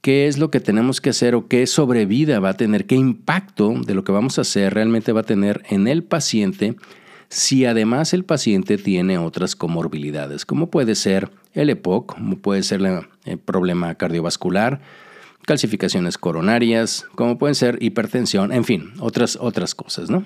qué 0.01 0.27
es 0.27 0.39
lo 0.39 0.51
que 0.51 0.61
tenemos 0.61 1.01
que 1.01 1.11
hacer 1.11 1.35
o 1.35 1.49
qué 1.49 1.67
sobrevida 1.67 2.41
va 2.41 2.51
a 2.51 2.57
tener, 2.57 2.87
qué 2.87 2.97
impacto 2.97 3.75
de 3.87 3.95
lo 3.95 4.05
que 4.05 4.13
vamos 4.13 4.39
a 4.39 4.43
hacer 4.43 4.75
realmente 4.75 5.13
va 5.13 5.21
a 5.21 5.25
tener 5.25 5.63
en 5.69 5.89
el 5.89 6.05
paciente 6.05 6.77
si 7.29 7.65
además 7.65 8.15
el 8.15 8.25
paciente 8.25 8.79
tiene 8.79 9.19
otras 9.19 9.57
comorbilidades, 9.57 10.45
como 10.45 10.71
puede 10.71 10.95
ser 10.95 11.31
el 11.55 11.71
EPOC, 11.71 12.15
como 12.15 12.37
puede 12.37 12.63
ser 12.63 12.81
el 13.25 13.39
problema 13.39 13.95
cardiovascular, 13.95 14.81
calcificaciones 15.47 16.19
coronarias, 16.19 17.07
como 17.15 17.39
pueden 17.39 17.55
ser 17.55 17.79
hipertensión, 17.81 18.53
en 18.53 18.65
fin, 18.65 18.93
otras, 18.99 19.37
otras 19.41 19.75
cosas, 19.75 20.11
¿no? 20.11 20.25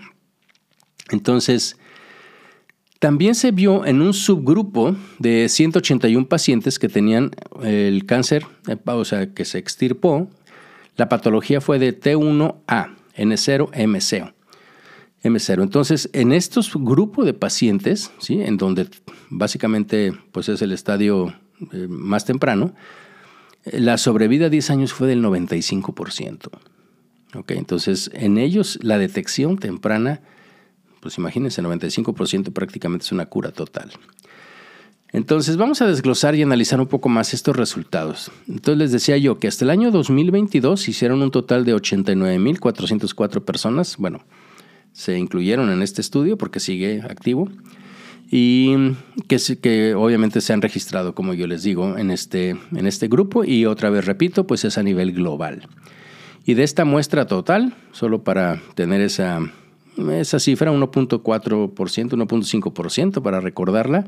Entonces, 1.11 1.77
también 2.99 3.35
se 3.35 3.51
vio 3.51 3.87
en 3.87 4.03
un 4.03 4.13
subgrupo 4.13 4.95
de 5.19 5.49
181 5.49 6.29
pacientes 6.29 6.79
que 6.79 6.89
tenían 6.89 7.31
el 7.63 8.05
cáncer, 8.07 8.47
o 8.85 9.05
sea, 9.05 9.33
que 9.33 9.45
se 9.45 9.59
extirpó, 9.59 10.29
la 10.97 11.09
patología 11.09 11.61
fue 11.61 11.79
de 11.79 11.99
T1A, 11.99 12.95
N0, 13.17 13.71
M0. 15.23 15.59
M0. 15.59 15.63
Entonces, 15.63 16.09
en 16.13 16.33
estos 16.33 16.73
grupos 16.75 17.27
de 17.27 17.35
pacientes, 17.35 18.11
¿sí? 18.19 18.41
en 18.41 18.57
donde 18.57 18.89
básicamente 19.29 20.13
pues 20.33 20.49
es 20.49 20.63
el 20.63 20.73
estadio 20.73 21.35
eh, 21.73 21.87
más 21.89 22.25
temprano, 22.25 22.75
la 23.65 23.99
sobrevida 23.99 24.47
a 24.47 24.51
10 24.51 24.71
años 24.71 24.93
fue 24.93 25.09
del 25.09 25.23
95%. 25.23 26.49
¿Okay? 27.35 27.59
Entonces, 27.59 28.11
en 28.15 28.39
ellos 28.39 28.79
la 28.83 28.99
detección 28.99 29.59
temprana, 29.59 30.21
pues 31.01 31.19
imagínense, 31.19 31.61
el 31.61 31.67
95% 31.67 32.53
prácticamente 32.53 33.05
es 33.05 33.13
una 33.13 33.27
cura 33.27 33.53
total. 33.53 33.93
Entonces, 35.13 35.57
vamos 35.57 35.83
a 35.83 35.87
desglosar 35.87 36.37
y 36.37 36.43
analizar 36.43 36.81
un 36.81 36.87
poco 36.87 37.09
más 37.09 37.35
estos 37.35 37.57
resultados. 37.57 38.31
Entonces, 38.49 38.79
les 38.79 38.93
decía 38.93 39.17
yo 39.19 39.39
que 39.39 39.49
hasta 39.49 39.65
el 39.65 39.71
año 39.71 39.91
2022 39.91 40.89
hicieron 40.89 41.21
un 41.23 41.31
total 41.31 41.65
de 41.65 41.75
89.404 41.75 43.45
personas, 43.45 43.97
bueno, 43.97 44.23
se 44.93 45.19
incluyeron 45.19 45.71
en 45.71 45.83
este 45.83 46.01
estudio 46.01 46.37
porque 46.37 46.61
sigue 46.61 47.03
activo 47.03 47.49
y 48.31 48.95
que, 49.27 49.95
obviamente 49.95 50.41
se 50.41 50.53
han 50.53 50.63
registrado, 50.63 51.15
como 51.15 51.35
yo 51.35 51.49
les 51.49 51.65
digo, 51.65 51.99
en 51.99 52.11
este, 52.11 52.51
en 52.51 52.87
este 52.87 53.09
grupo 53.09 53.45
y 53.45 53.67
otra 53.67 53.91
vez 53.91 54.05
repito, 54.05 54.47
pues 54.47 54.65
es 54.65 54.79
a 54.79 54.83
nivel 54.83 55.13
global. 55.13 55.67
Y 56.47 56.55
de 56.55 56.63
esta 56.63 56.85
muestra 56.85 57.27
total, 57.27 57.75
solo 57.91 58.23
para 58.23 58.63
tener 58.75 59.01
esa, 59.01 59.41
esa 60.13 60.39
cifra, 60.39 60.73
1.4%, 60.73 61.75
1.5% 61.75 63.23
para 63.23 63.41
recordarla, 63.41 64.07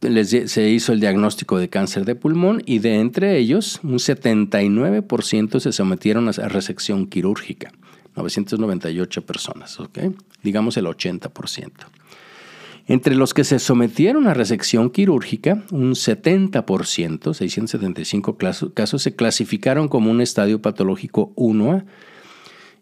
se 0.00 0.70
hizo 0.70 0.92
el 0.92 1.00
diagnóstico 1.00 1.58
de 1.58 1.68
cáncer 1.68 2.04
de 2.04 2.14
pulmón 2.14 2.62
y 2.64 2.78
de 2.78 3.00
entre 3.00 3.36
ellos 3.36 3.80
un 3.82 3.94
79% 3.94 5.58
se 5.58 5.72
sometieron 5.72 6.28
a 6.28 6.48
resección 6.48 7.06
quirúrgica. 7.06 7.72
998 8.16 9.26
personas, 9.26 9.78
¿ok? 9.80 9.98
Digamos 10.42 10.76
el 10.76 10.86
80%. 10.86 11.70
Entre 12.86 13.14
los 13.14 13.32
que 13.32 13.44
se 13.44 13.58
sometieron 13.58 14.26
a 14.26 14.34
resección 14.34 14.90
quirúrgica, 14.90 15.62
un 15.70 15.92
70%, 15.92 17.32
675 17.32 18.36
casos, 18.74 19.02
se 19.02 19.16
clasificaron 19.16 19.88
como 19.88 20.10
un 20.10 20.20
estadio 20.20 20.60
patológico 20.60 21.32
1A, 21.36 21.84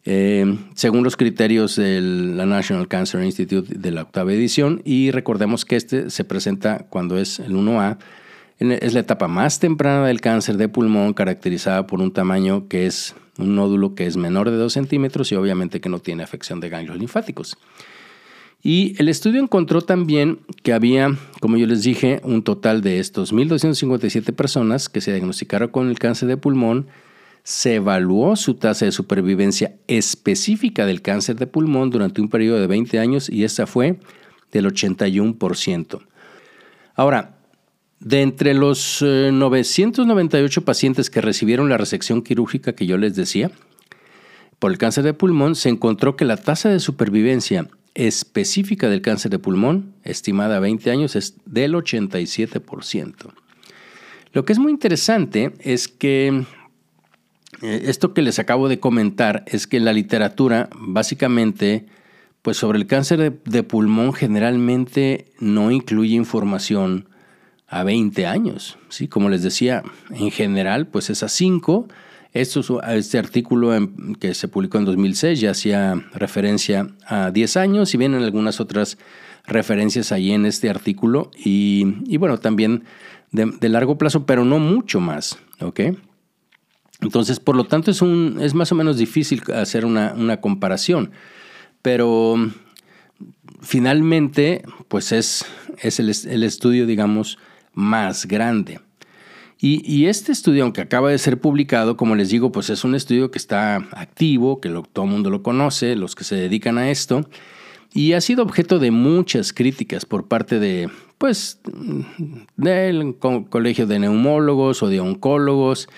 eh, 0.05 0.59
según 0.75 1.05
los 1.05 1.16
criterios 1.16 1.77
de 1.77 2.01
la 2.01 2.47
National 2.47 2.88
Cancer 2.88 3.23
Institute 3.23 3.79
de 3.79 3.90
la 3.92 4.03
octava 4.03 4.33
edición, 4.33 4.83
y 4.85 5.12
recordemos 5.12 5.64
que 5.64 5.77
este 5.77 6.11
se 6.11 6.25
presenta 6.25 6.87
cuando 6.90 7.16
es 7.16 7.38
el 7.38 7.53
1A, 7.53 7.99
es 8.70 8.94
la 8.94 9.01
etapa 9.01 9.29
más 9.29 9.59
temprana 9.59 10.07
del 10.07 10.20
cáncer 10.20 10.57
de 10.57 10.68
pulmón, 10.68 11.14
caracterizada 11.14 11.87
por 11.87 12.01
un 12.01 12.12
tamaño 12.12 12.68
que 12.68 12.87
es 12.87 13.16
un 13.38 13.57
nódulo 13.57 13.94
que 13.94 14.07
es 14.07 14.16
menor 14.16 14.51
de 14.51 14.57
2 14.57 14.72
centímetros 14.72 15.33
y 15.33 15.35
obviamente 15.35 15.81
que 15.81 15.88
no 15.88 15.98
tiene 15.98 16.22
afección 16.22 16.61
de 16.61 16.68
ganglios 16.68 16.98
linfáticos. 16.98 17.57
Y 18.62 18.94
el 18.98 19.09
estudio 19.09 19.42
encontró 19.42 19.83
también 19.83 20.38
que 20.62 20.72
había, 20.72 21.16
como 21.40 21.57
yo 21.57 21.66
les 21.66 21.83
dije, 21.83 22.20
un 22.22 22.44
total 22.44 22.81
de 22.81 23.01
estos 23.01 23.33
1.257 23.33 24.33
personas 24.35 24.88
que 24.88 25.01
se 25.01 25.11
diagnosticaron 25.11 25.68
con 25.68 25.88
el 25.88 25.98
cáncer 25.98 26.29
de 26.29 26.37
pulmón. 26.37 26.87
Se 27.42 27.75
evaluó 27.77 28.37
su 28.37 28.55
tasa 28.55 28.85
de 28.85 28.92
supervivencia 28.92 29.75
específica 29.88 30.87
del 30.87 31.03
cáncer 31.03 31.35
de 31.37 31.48
pulmón 31.48 31.90
durante 31.90 32.20
un 32.20 32.29
periodo 32.29 32.61
de 32.61 32.68
20 32.68 33.01
años 33.01 33.29
y 33.29 33.42
esa 33.42 33.66
fue 33.66 33.98
del 34.53 34.66
81%. 34.66 36.01
Ahora, 36.94 37.42
de 38.05 38.23
entre 38.23 38.55
los 38.55 39.01
998 39.01 40.61
eh, 40.61 40.62
pacientes 40.62 41.11
que 41.11 41.21
recibieron 41.21 41.69
la 41.69 41.79
resección 41.79 42.23
quirúrgica 42.23 42.75
que 42.75 42.87
yo 42.87 42.99
les 42.99 43.15
decía, 43.15 43.51
por 44.59 44.71
el 44.71 44.79
cáncer 44.79 45.05
de 45.05 45.15
pulmón, 45.15 45.55
se 45.55 45.69
encontró 45.69 46.17
que 46.17 46.25
la 46.25 46.37
tasa 46.37 46.69
de 46.69 46.81
supervivencia 46.81 47.69
específica 47.95 48.88
del 48.88 49.03
cáncer 49.03 49.31
de 49.31 49.38
pulmón, 49.38 49.95
estimada 50.05 50.57
a 50.57 50.61
20 50.61 50.91
años, 50.91 51.17
es 51.17 51.35
del 51.45 51.75
87%. 51.75 53.15
Lo 54.33 54.45
que 54.45 54.53
es 54.53 54.59
muy 54.59 54.73
interesante 54.73 55.53
es 55.61 55.88
que 55.88 56.45
eh, 57.62 57.83
esto 57.85 58.15
que 58.15 58.23
les 58.23 58.38
acabo 58.38 58.69
de 58.69 58.81
comentar 58.81 59.45
es 59.47 59.67
que 59.67 59.81
la 59.81 59.93
literatura 59.93 60.71
básicamente 60.75 61.87
pues 62.41 62.57
sobre 62.57 62.79
el 62.79 62.87
cáncer 62.88 63.41
de, 63.45 63.62
pulmón 63.62 64.12
generalmente 64.12 65.27
no 65.38 65.71
incluye 65.71 66.17
información 66.17 67.09
a 67.73 67.85
20 67.85 68.27
años. 68.27 68.77
¿sí? 68.91 69.09
Como 69.09 69.31
les 69.31 69.43
decía, 69.43 69.83
en 70.11 70.31
general, 70.31 70.87
pues 70.87 71.09
es 71.09 71.23
a 71.23 71.29
5. 71.29 71.89
este 72.35 73.19
artículo 73.19 73.73
que 74.21 74.35
se 74.35 74.47
publicó 74.47 74.77
en 74.77 74.85
2006 74.85 75.41
ya 75.41 75.53
hacía 75.53 75.95
referencia 76.13 76.89
a 77.07 77.31
10 77.31 77.57
años 77.57 77.95
y 77.95 77.97
vienen 77.97 78.23
algunas 78.23 78.61
otras 78.61 78.99
referencias 79.47 80.13
ahí 80.13 80.33
en 80.33 80.45
este 80.45 80.69
artículo 80.69 81.31
y, 81.35 82.17
bueno, 82.19 82.39
también 82.39 82.85
de, 83.31 83.69
largo 83.71 83.97
plazo, 83.97 84.27
pero 84.27 84.45
no 84.45 84.59
mucho 84.59 85.01
más. 85.01 85.39
Entonces, 87.01 87.41
por 87.41 87.57
lo 87.57 87.65
tanto, 87.65 87.91
es, 87.91 88.03
un, 88.03 88.37
es 88.43 88.53
más 88.53 88.71
o 88.71 88.75
menos 88.75 88.99
difícil 88.99 89.43
hacer 89.55 89.87
una, 89.87 90.13
una 90.13 90.43
comparación. 90.43 91.11
Pero 91.81 92.37
finalmente, 93.63 94.63
pues 94.89 95.11
es, 95.11 95.47
es 95.79 95.99
el, 96.01 96.43
estudio, 96.45 96.87
digamos, 96.87 97.39
más 97.73 98.27
grande. 98.27 98.81
Y, 99.65 100.07
este 100.07 100.33
estudio, 100.33 100.65
aunque 100.65 100.81
acaba 100.81 101.11
de 101.11 101.19
ser 101.19 101.41
publicado, 101.41 101.97
como 101.97 102.17
les 102.17 102.31
digo, 102.31 102.51
pues 102.51 102.69
es 102.69 102.83
un 102.83 102.97
estudio 102.97 103.31
que 103.31 103.39
está 103.39 103.77
activo, 103.93 104.61
que 104.61 104.69
todo 104.93 105.05
el 105.05 105.11
mundo 105.13 105.31
lo 105.31 105.45
conoce, 105.45 105.95
los 105.95 106.17
que 106.17 106.25
se 106.25 106.35
dedican 106.35 106.79
a 106.79 106.91
esto, 106.91 107.29
y 107.95 108.15
ha 108.15 108.21
sido 108.21 108.43
objeto 108.43 108.81
de 108.81 108.91
muchas 108.91 109.53
críticas 109.53 110.05
por 110.05 110.27
parte 110.27 110.59
de, 110.59 110.91
pues, 111.17 111.61
del 112.57 113.15
colegio 113.51 113.87
de 113.87 114.01
neumólogos 114.01 114.83
o 114.83 114.89
de 114.89 114.99
oncólogos, 114.99 115.89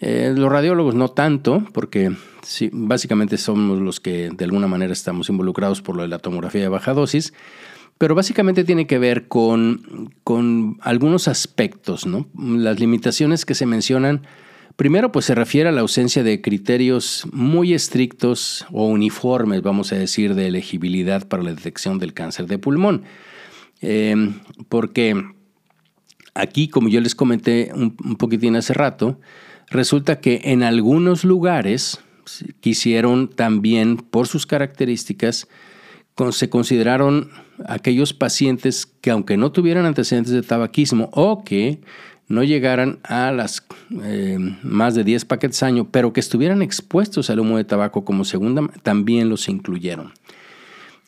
eh, 0.00 0.34
los 0.36 0.50
radiólogos 0.50 0.96
no 0.96 1.08
tanto, 1.08 1.64
porque 1.72 2.10
básicamente 2.72 3.38
somos 3.38 3.78
los 3.78 4.00
que 4.00 4.30
de 4.30 4.44
alguna 4.44 4.66
manera 4.66 4.92
estamos 4.92 5.28
involucrados 5.28 5.80
por 5.80 5.94
lo 5.94 6.02
de 6.02 6.08
la 6.08 6.18
tomografía 6.18 6.62
de 6.62 6.68
baja 6.68 6.92
dosis, 6.92 7.32
pero 7.98 8.14
básicamente 8.14 8.64
tiene 8.64 8.86
que 8.86 8.98
ver 8.98 9.28
con, 9.28 10.12
con 10.24 10.78
algunos 10.82 11.28
aspectos, 11.28 12.06
¿no? 12.06 12.28
Las 12.36 12.78
limitaciones 12.80 13.44
que 13.44 13.54
se 13.54 13.66
mencionan, 13.66 14.26
primero 14.76 15.12
pues 15.12 15.24
se 15.24 15.34
refiere 15.34 15.68
a 15.68 15.72
la 15.72 15.80
ausencia 15.80 16.22
de 16.22 16.40
criterios 16.40 17.26
muy 17.32 17.74
estrictos 17.74 18.66
o 18.72 18.86
uniformes, 18.86 19.62
vamos 19.62 19.92
a 19.92 19.96
decir, 19.96 20.34
de 20.34 20.48
elegibilidad 20.48 21.26
para 21.26 21.42
la 21.42 21.54
detección 21.54 21.98
del 21.98 22.12
cáncer 22.12 22.46
de 22.46 22.58
pulmón. 22.58 23.04
Eh, 23.82 24.14
porque 24.68 25.22
aquí, 26.34 26.68
como 26.68 26.88
yo 26.88 27.00
les 27.00 27.14
comenté 27.14 27.70
un 27.74 28.16
poquitín 28.16 28.56
hace 28.56 28.74
rato, 28.74 29.18
Resulta 29.70 30.20
que 30.20 30.42
en 30.44 30.62
algunos 30.62 31.24
lugares 31.24 32.00
quisieron 32.60 33.28
también, 33.28 33.96
por 33.96 34.26
sus 34.26 34.46
características, 34.46 35.48
se 36.30 36.48
consideraron 36.48 37.30
aquellos 37.66 38.12
pacientes 38.12 38.86
que 38.86 39.10
aunque 39.10 39.36
no 39.36 39.52
tuvieran 39.52 39.86
antecedentes 39.86 40.32
de 40.32 40.42
tabaquismo 40.42 41.10
o 41.12 41.44
que 41.44 41.80
no 42.28 42.42
llegaran 42.42 42.98
a 43.04 43.30
las 43.32 43.64
eh, 44.02 44.38
más 44.62 44.94
de 44.94 45.04
10 45.04 45.24
paquetes 45.26 45.62
año, 45.62 45.88
pero 45.90 46.12
que 46.12 46.20
estuvieran 46.20 46.62
expuestos 46.62 47.30
al 47.30 47.40
humo 47.40 47.56
de 47.56 47.64
tabaco 47.64 48.04
como 48.04 48.24
segunda, 48.24 48.66
también 48.82 49.28
los 49.28 49.48
incluyeron. 49.48 50.12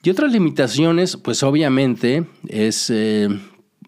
Y 0.03 0.11
otras 0.11 0.33
limitaciones, 0.33 1.17
pues 1.17 1.43
obviamente 1.43 2.25
es 2.47 2.89
eh, 2.91 3.29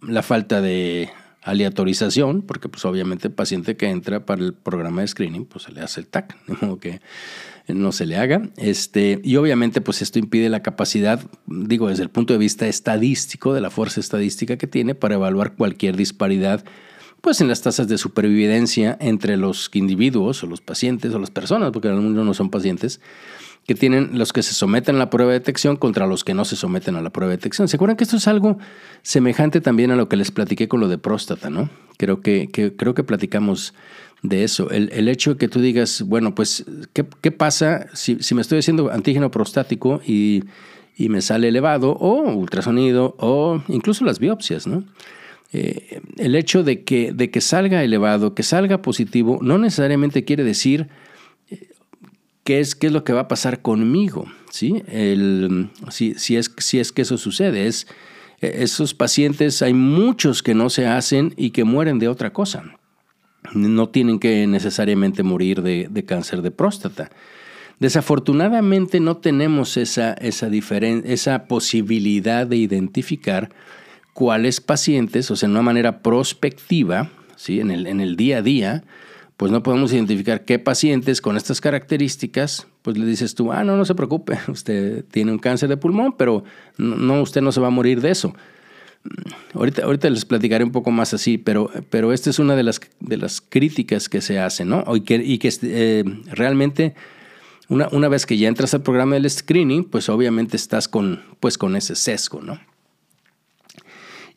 la 0.02 0.22
falta 0.22 0.60
de 0.60 1.10
aleatorización, 1.42 2.42
porque 2.42 2.68
pues 2.68 2.84
obviamente 2.84 3.28
el 3.28 3.34
paciente 3.34 3.76
que 3.76 3.88
entra 3.88 4.26
para 4.26 4.42
el 4.42 4.52
programa 4.52 5.02
de 5.02 5.08
screening, 5.08 5.46
pues 5.46 5.64
se 5.64 5.72
le 5.72 5.80
hace 5.80 6.00
el 6.00 6.08
TAC, 6.08 6.36
de 6.46 6.54
modo 6.60 6.80
que 6.80 7.00
no 7.74 7.92
se 7.92 8.06
le 8.06 8.16
haga. 8.16 8.42
Este, 8.56 9.20
y 9.22 9.36
obviamente 9.36 9.80
pues 9.80 10.02
esto 10.02 10.18
impide 10.18 10.48
la 10.48 10.62
capacidad, 10.62 11.20
digo, 11.46 11.88
desde 11.88 12.02
el 12.02 12.10
punto 12.10 12.32
de 12.32 12.38
vista 12.38 12.66
estadístico, 12.66 13.54
de 13.54 13.60
la 13.60 13.70
fuerza 13.70 14.00
estadística 14.00 14.56
que 14.56 14.66
tiene 14.66 14.94
para 14.94 15.14
evaluar 15.14 15.54
cualquier 15.54 15.96
disparidad 15.96 16.64
pues 17.20 17.40
en 17.40 17.48
las 17.48 17.60
tasas 17.60 17.86
de 17.88 17.98
supervivencia 17.98 18.96
entre 19.00 19.36
los 19.36 19.70
individuos 19.74 20.42
o 20.42 20.46
los 20.46 20.60
pacientes 20.60 21.12
o 21.12 21.18
las 21.18 21.30
personas, 21.30 21.70
porque 21.70 21.88
algunos 21.88 22.24
no 22.24 22.34
son 22.34 22.50
pacientes, 22.50 23.00
que 23.66 23.74
tienen 23.74 24.18
los 24.18 24.32
que 24.32 24.42
se 24.42 24.54
someten 24.54 24.96
a 24.96 24.98
la 24.98 25.10
prueba 25.10 25.32
de 25.32 25.38
detección 25.38 25.76
contra 25.76 26.06
los 26.06 26.24
que 26.24 26.34
no 26.34 26.44
se 26.44 26.56
someten 26.56 26.96
a 26.96 27.02
la 27.02 27.10
prueba 27.10 27.30
de 27.30 27.36
detección. 27.36 27.68
¿Se 27.68 27.76
acuerdan 27.76 27.96
que 27.96 28.04
esto 28.04 28.16
es 28.16 28.26
algo 28.26 28.58
semejante 29.02 29.60
también 29.60 29.90
a 29.90 29.96
lo 29.96 30.08
que 30.08 30.16
les 30.16 30.30
platiqué 30.30 30.66
con 30.66 30.80
lo 30.80 30.88
de 30.88 30.98
próstata, 30.98 31.50
¿no? 31.50 31.68
Creo 31.98 32.22
que, 32.22 32.48
creo 32.50 32.94
que 32.94 33.04
platicamos 33.04 33.74
de 34.22 34.44
eso. 34.44 34.70
El, 34.70 35.08
hecho 35.08 35.32
de 35.32 35.36
que 35.38 35.48
tú 35.48 35.60
digas, 35.60 36.02
bueno, 36.02 36.34
pues, 36.34 36.64
¿qué, 36.92 37.30
pasa 37.30 37.86
si, 37.94 38.18
me 38.34 38.42
estoy 38.42 38.58
haciendo 38.58 38.90
antígeno 38.90 39.30
prostático 39.30 40.00
y, 40.06 40.44
me 40.98 41.22
sale 41.22 41.48
elevado, 41.48 41.92
o 41.92 42.30
ultrasonido, 42.34 43.14
o 43.18 43.62
incluso 43.68 44.04
las 44.04 44.18
biopsias, 44.18 44.66
¿no? 44.66 44.84
Eh, 45.52 46.00
el 46.18 46.36
hecho 46.36 46.62
de 46.62 46.84
que, 46.84 47.12
de 47.12 47.30
que 47.30 47.40
salga 47.40 47.82
elevado, 47.82 48.34
que 48.34 48.42
salga 48.42 48.82
positivo, 48.82 49.38
no 49.42 49.56
necesariamente 49.56 50.24
quiere 50.24 50.44
decir 50.44 50.88
qué 52.44 52.60
es, 52.60 52.74
qué 52.74 52.88
es 52.88 52.92
lo 52.92 53.02
que 53.02 53.14
va 53.14 53.22
a 53.22 53.28
pasar 53.28 53.62
conmigo, 53.62 54.26
¿sí? 54.50 54.82
El, 54.88 55.70
si, 55.90 56.14
si, 56.14 56.36
es, 56.36 56.52
si 56.58 56.78
es 56.78 56.92
que 56.92 57.02
eso 57.02 57.16
sucede. 57.16 57.66
Es, 57.66 57.86
esos 58.40 58.94
pacientes 58.94 59.60
hay 59.62 59.74
muchos 59.74 60.42
que 60.42 60.54
no 60.54 60.70
se 60.70 60.86
hacen 60.86 61.34
y 61.36 61.50
que 61.50 61.64
mueren 61.64 61.98
de 61.98 62.08
otra 62.08 62.32
cosa. 62.32 62.64
No 63.54 63.88
tienen 63.88 64.18
que 64.18 64.46
necesariamente 64.46 65.22
morir 65.22 65.62
de, 65.62 66.04
cáncer 66.06 66.42
de 66.42 66.50
próstata. 66.50 67.10
Desafortunadamente 67.78 69.00
no 69.00 69.16
tenemos 69.16 69.76
esa, 69.76 70.12
esa, 70.12 71.44
posibilidad 71.46 72.46
de 72.46 72.56
identificar 72.56 73.50
cuáles 74.12 74.60
pacientes, 74.60 75.30
o 75.30 75.36
sea, 75.36 75.48
de 75.48 75.54
una 75.54 75.62
manera 75.62 76.02
prospectiva, 76.02 77.10
¿sí? 77.36 77.60
en, 77.60 77.70
el, 77.70 77.86
en 77.86 78.00
el 78.00 78.16
día 78.16 78.38
a 78.38 78.42
día, 78.42 78.84
pues 79.40 79.50
no 79.50 79.62
podemos 79.62 79.90
identificar 79.94 80.44
qué 80.44 80.58
pacientes 80.58 81.22
con 81.22 81.38
estas 81.38 81.62
características, 81.62 82.66
pues 82.82 82.98
le 82.98 83.06
dices 83.06 83.34
tú, 83.34 83.50
ah, 83.50 83.64
no, 83.64 83.74
no 83.74 83.86
se 83.86 83.94
preocupe, 83.94 84.38
usted 84.48 85.02
tiene 85.10 85.32
un 85.32 85.38
cáncer 85.38 85.70
de 85.70 85.78
pulmón, 85.78 86.14
pero 86.18 86.44
no, 86.76 87.22
usted 87.22 87.40
no 87.40 87.50
se 87.50 87.58
va 87.58 87.68
a 87.68 87.70
morir 87.70 88.02
de 88.02 88.10
eso. 88.10 88.34
Ahorita, 89.54 89.84
ahorita 89.84 90.10
les 90.10 90.24
platicaré 90.24 90.62
un 90.62 90.72
poco 90.72 90.90
más 90.90 91.14
así, 91.14 91.38
pero, 91.38 91.70
pero 91.90 92.12
esta 92.12 92.30
es 92.30 92.38
una 92.38 92.54
de 92.54 92.62
las, 92.62 92.80
de 93.00 93.16
las 93.16 93.40
críticas 93.40 94.08
que 94.08 94.20
se 94.20 94.38
hacen, 94.38 94.68
¿no? 94.68 94.84
Y 94.94 95.00
que, 95.00 95.16
y 95.16 95.38
que 95.38 95.52
eh, 95.62 96.04
realmente 96.26 96.94
una, 97.68 97.88
una, 97.92 98.08
vez 98.08 98.26
que 98.26 98.36
ya 98.36 98.48
entras 98.48 98.74
al 98.74 98.82
programa 98.82 99.14
del 99.14 99.28
screening, 99.28 99.84
pues 99.84 100.08
obviamente 100.08 100.56
estás 100.56 100.86
con, 100.86 101.22
pues 101.40 101.56
con 101.56 101.76
ese 101.76 101.94
sesgo, 101.94 102.42
¿no? 102.42 102.60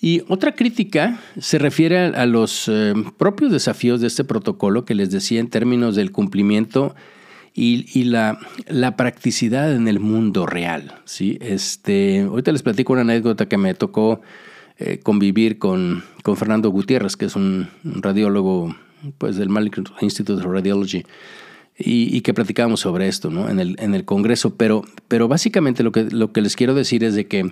Y 0.04 0.22
otra 0.28 0.54
crítica 0.54 1.22
se 1.40 1.58
refiere 1.60 1.98
a, 1.98 2.26
los 2.26 2.68
eh, 2.68 2.94
propios 3.18 3.54
desafíos 3.54 4.02
de 4.02 4.08
este 4.08 4.26
protocolo 4.26 4.84
que 4.84 4.96
les 4.96 5.12
decía 5.12 5.40
en 5.40 5.50
términos 5.50 5.96
del 5.96 6.12
cumplimiento 6.12 6.94
y, 7.54 8.04
la, 8.04 8.38
practicidad 8.98 9.74
en 9.74 9.88
el 9.88 10.02
mundo 10.02 10.46
real. 10.46 10.96
¿sí? 11.06 11.38
Este, 11.40 12.20
ahorita 12.20 12.52
les 12.52 12.64
platico 12.64 12.92
una 12.92 13.04
anécdota 13.04 13.48
que 13.48 13.58
me 13.58 13.74
tocó 13.76 14.20
eh, 14.78 15.00
convivir 15.02 15.58
con, 15.60 16.04
con, 16.24 16.36
Fernando 16.36 16.70
Gutiérrez, 16.70 17.16
que 17.16 17.26
es 17.26 17.36
un, 17.36 17.70
radiólogo 17.84 18.76
pues, 19.18 19.36
del 19.36 19.50
Malik 19.50 19.82
Institute 20.02 20.42
of 20.42 20.52
Radiology. 20.52 21.04
Y, 21.76 22.22
que 22.22 22.36
platicábamos 22.36 22.82
sobre 22.82 23.08
esto 23.08 23.32
¿no? 23.32 23.50
en, 23.50 23.60
el, 23.60 23.76
en 23.80 23.96
el 23.96 24.06
Congreso, 24.06 24.56
pero, 24.56 24.84
pero 25.08 25.28
básicamente 25.28 25.82
lo 25.82 25.92
que, 25.92 26.04
lo 26.04 26.32
que 26.32 26.42
les 26.42 26.56
quiero 26.56 26.76
decir 26.76 27.04
es 27.04 27.16
de 27.16 27.26
que 27.26 27.52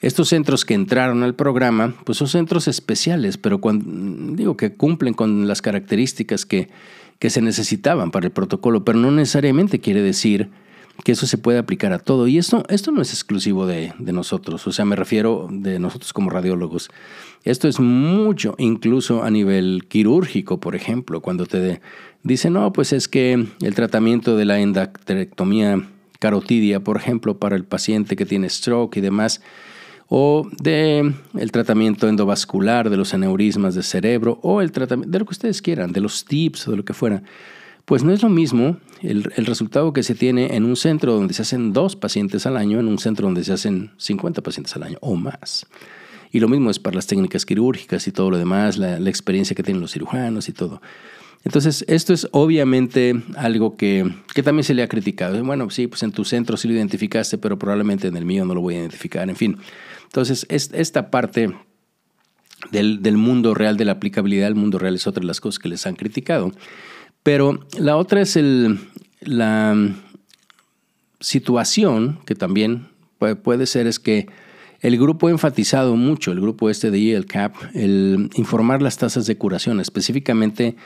estos 0.00 0.28
centros 0.28 0.64
que 0.64 0.74
entraron 0.74 1.24
al 1.24 1.34
programa, 1.34 1.94
pues 2.04 2.18
son 2.18 2.28
centros 2.28 2.68
especiales, 2.68 3.36
pero 3.36 3.60
cuando, 3.60 4.36
digo 4.36 4.56
que 4.56 4.74
cumplen 4.74 5.12
con 5.12 5.48
las 5.48 5.60
características 5.60 6.46
que, 6.46 6.68
que 7.18 7.30
se 7.30 7.42
necesitaban 7.42 8.12
para 8.12 8.26
el 8.26 8.32
protocolo, 8.32 8.84
pero 8.84 8.98
no 8.98 9.10
necesariamente 9.10 9.80
quiere 9.80 10.02
decir 10.02 10.50
que 11.04 11.12
eso 11.12 11.26
se 11.26 11.38
puede 11.38 11.58
aplicar 11.58 11.92
a 11.92 11.98
todo. 11.98 12.26
Y 12.26 12.38
esto, 12.38 12.64
esto 12.68 12.90
no 12.90 13.02
es 13.02 13.12
exclusivo 13.12 13.66
de, 13.66 13.92
nosotros, 13.98 14.66
o 14.66 14.72
sea, 14.72 14.84
me 14.84 14.96
refiero 14.96 15.48
de 15.50 15.78
nosotros 15.78 16.12
como 16.12 16.30
radiólogos. 16.30 16.90
Esto 17.44 17.68
es 17.68 17.80
mucho, 17.80 18.54
incluso 18.58 19.22
a 19.22 19.30
nivel 19.30 19.86
quirúrgico, 19.88 20.58
por 20.58 20.74
ejemplo, 20.74 21.20
cuando 21.20 21.46
te 21.46 21.80
dicen, 22.22 22.54
no, 22.54 22.72
pues 22.72 22.92
es 22.92 23.08
que 23.08 23.46
el 23.60 23.74
tratamiento 23.74 24.36
de 24.36 24.44
la 24.44 24.60
endacterectomía 24.60 25.88
carotidia, 26.18 26.80
por 26.80 26.96
ejemplo, 26.96 27.38
para 27.38 27.54
el 27.54 27.64
paciente 27.64 28.16
que 28.16 28.26
tiene 28.26 28.50
stroke 28.50 28.96
y 28.96 29.00
demás, 29.00 29.40
o 30.08 30.48
de 30.60 31.14
el 31.38 31.52
tratamiento 31.52 32.08
endovascular 32.08 32.90
de 32.90 32.96
los 32.96 33.14
aneurismas 33.14 33.74
de 33.74 33.82
cerebro 33.82 34.40
o 34.42 34.62
el 34.62 34.72
tratamiento 34.72 35.12
de 35.12 35.18
lo 35.18 35.26
que 35.26 35.32
ustedes 35.32 35.62
quieran, 35.62 35.92
de 35.92 36.00
los 36.00 36.24
tips 36.24 36.66
o 36.66 36.70
de 36.72 36.78
lo 36.78 36.84
que 36.84 36.94
fuera, 36.94 37.22
pues 37.88 38.04
no 38.04 38.12
es 38.12 38.22
lo 38.22 38.28
mismo 38.28 38.76
el, 39.00 39.32
el, 39.34 39.46
resultado 39.46 39.94
que 39.94 40.02
se 40.02 40.14
tiene 40.14 40.54
en 40.54 40.66
un 40.66 40.76
centro 40.76 41.14
donde 41.14 41.32
se 41.32 41.40
hacen 41.40 41.72
dos 41.72 41.96
pacientes 41.96 42.44
al 42.44 42.58
año, 42.58 42.78
en 42.80 42.86
un 42.86 42.98
centro 42.98 43.26
donde 43.26 43.42
se 43.44 43.54
hacen 43.54 43.92
50 43.96 44.42
pacientes 44.42 44.76
al 44.76 44.82
año 44.82 44.98
o 45.00 45.16
más. 45.16 45.66
Y 46.30 46.40
lo 46.40 46.48
mismo 46.48 46.68
es 46.68 46.78
para 46.78 46.96
las 46.96 47.06
técnicas 47.06 47.46
quirúrgicas 47.46 48.06
y 48.06 48.12
todo 48.12 48.30
lo 48.30 48.36
demás, 48.36 48.76
la, 48.76 48.98
experiencia 49.08 49.56
que 49.56 49.62
tienen 49.62 49.80
los 49.80 49.92
cirujanos 49.92 50.50
y 50.50 50.52
todo. 50.52 50.82
Entonces, 51.44 51.82
esto 51.88 52.12
es 52.12 52.28
obviamente 52.32 53.22
algo 53.36 53.78
que, 53.78 54.06
que, 54.34 54.42
también 54.42 54.64
se 54.64 54.74
le 54.74 54.82
ha 54.82 54.88
criticado. 54.88 55.42
Bueno, 55.42 55.70
sí, 55.70 55.86
pues 55.86 56.02
en 56.02 56.12
tu 56.12 56.26
centro 56.26 56.58
sí 56.58 56.68
lo 56.68 56.74
identificaste, 56.74 57.38
pero 57.38 57.58
probablemente 57.58 58.08
en 58.08 58.18
el 58.18 58.26
mío 58.26 58.44
no 58.44 58.54
lo 58.54 58.60
voy 58.60 58.74
a 58.74 58.80
identificar. 58.80 59.30
En 59.30 59.36
fin, 59.36 59.56
entonces, 60.04 60.46
esta 60.50 61.10
parte 61.10 61.54
del, 62.70 63.00
del 63.02 63.16
mundo 63.16 63.54
real, 63.54 63.78
de 63.78 63.86
la 63.86 63.92
aplicabilidad 63.92 64.44
del 64.44 64.56
mundo 64.56 64.78
real, 64.78 64.94
es 64.94 65.06
otra 65.06 65.22
de 65.22 65.26
las 65.26 65.40
cosas 65.40 65.58
que 65.58 65.70
les 65.70 65.86
han 65.86 65.96
criticado. 65.96 66.52
Pero 67.22 67.60
la 67.78 67.96
otra 67.96 68.22
es 68.22 68.36
el, 68.36 68.78
la 69.20 69.76
situación 71.20 72.20
que 72.24 72.34
también 72.34 72.88
puede, 73.18 73.66
ser 73.66 73.86
es 73.86 73.98
que 73.98 74.28
el 74.80 74.96
grupo 74.96 75.28
ha 75.28 75.30
enfatizado 75.30 75.96
mucho, 75.96 76.30
el 76.32 76.40
grupo 76.40 76.70
este 76.70 76.90
de 76.90 77.14
ELCAP, 77.14 77.54
el 77.74 78.30
informar 78.34 78.80
las 78.80 78.96
tasas 78.96 79.26
de 79.26 79.36
curación, 79.36 79.80
específicamente 79.80 80.76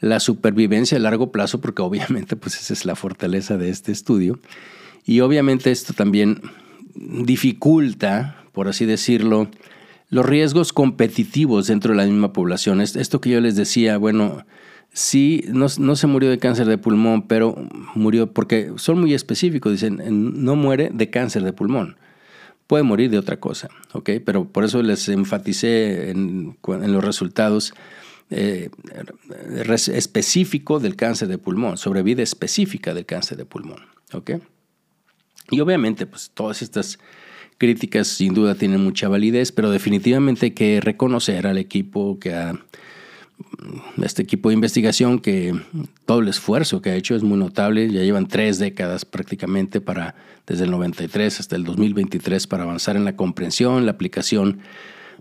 la 0.00 0.20
supervivencia 0.20 0.96
a 0.98 1.00
largo 1.00 1.32
plazo, 1.32 1.60
porque 1.60 1.82
obviamente 1.82 2.36
pues 2.36 2.58
esa 2.58 2.72
es 2.72 2.84
la 2.84 2.94
fortaleza 2.94 3.56
de 3.56 3.70
este 3.70 3.92
estudio. 3.92 4.38
Y 5.04 5.20
obviamente 5.20 5.72
esto 5.72 5.92
también 5.92 6.40
dificulta, 6.94 8.44
por 8.52 8.68
así 8.68 8.84
decirlo, 8.84 9.50
los 10.10 10.26
riesgos 10.26 10.72
competitivos 10.72 11.66
dentro 11.66 11.92
de 11.92 11.96
la 11.96 12.04
misma 12.04 12.32
población. 12.32 12.80
Esto 12.80 13.20
que 13.20 13.30
yo 13.30 13.40
les 13.40 13.56
decía, 13.56 13.96
bueno, 13.96 14.44
sí, 14.92 15.44
no, 15.48 15.66
no, 15.78 15.96
se 15.96 16.06
murió 16.06 16.30
de 16.30 16.38
cáncer 16.38 16.66
de 16.66 16.78
pulmón, 16.78 17.26
pero 17.26 17.56
murió 17.94 18.32
porque 18.32 18.72
son 18.76 19.00
muy 19.00 19.14
específicos, 19.14 19.72
dicen, 19.72 20.00
no 20.44 20.56
muere 20.56 20.90
de 20.92 21.10
cáncer 21.10 21.42
de 21.42 21.52
pulmón 21.52 21.96
puede 22.72 22.84
morir 22.84 23.10
de 23.10 23.18
otra 23.18 23.38
cosa, 23.38 23.68
¿ok? 23.92 24.12
Pero 24.24 24.46
por 24.46 24.64
eso 24.64 24.82
les 24.82 25.06
enfaticé 25.10 26.08
en, 26.08 26.56
los 26.66 27.04
resultados 27.04 27.74
eh, 28.30 28.70
específico 29.68 30.80
del 30.80 30.96
cáncer 30.96 31.28
de 31.28 31.36
pulmón, 31.36 31.76
sobrevida 31.76 32.22
específica 32.22 32.94
del 32.94 33.04
cáncer 33.04 33.36
de 33.36 33.44
pulmón, 33.44 33.80
¿ok? 34.14 34.30
Y 35.50 35.60
obviamente, 35.60 36.06
pues 36.06 36.30
todas 36.32 36.62
estas 36.62 36.98
críticas 37.58 38.08
sin 38.08 38.32
duda 38.32 38.54
tienen 38.54 38.82
mucha 38.82 39.06
validez, 39.06 39.52
pero 39.52 39.70
definitivamente 39.70 40.46
hay 40.46 40.52
que 40.52 40.80
reconocer 40.80 41.46
al 41.46 41.58
equipo 41.58 42.18
que 42.18 42.32
ha 42.32 42.58
este 44.02 44.22
equipo 44.22 44.48
de 44.48 44.54
investigación 44.54 45.18
que 45.18 45.54
todo 46.06 46.20
el 46.20 46.28
esfuerzo 46.28 46.82
que 46.82 46.90
ha 46.90 46.96
hecho 46.96 47.14
es 47.14 47.22
muy 47.22 47.38
notable. 47.38 47.90
Ya 47.90 48.02
llevan 48.02 48.28
tres 48.28 48.58
décadas 48.58 49.04
prácticamente 49.04 49.80
para, 49.80 50.14
desde 50.46 50.64
el 50.64 50.70
93 50.70 51.40
hasta 51.40 51.56
el 51.56 51.64
2023, 51.64 52.46
para 52.46 52.64
avanzar 52.64 52.96
en 52.96 53.04
la 53.04 53.16
comprensión, 53.16 53.86
la 53.86 53.92
aplicación, 53.92 54.60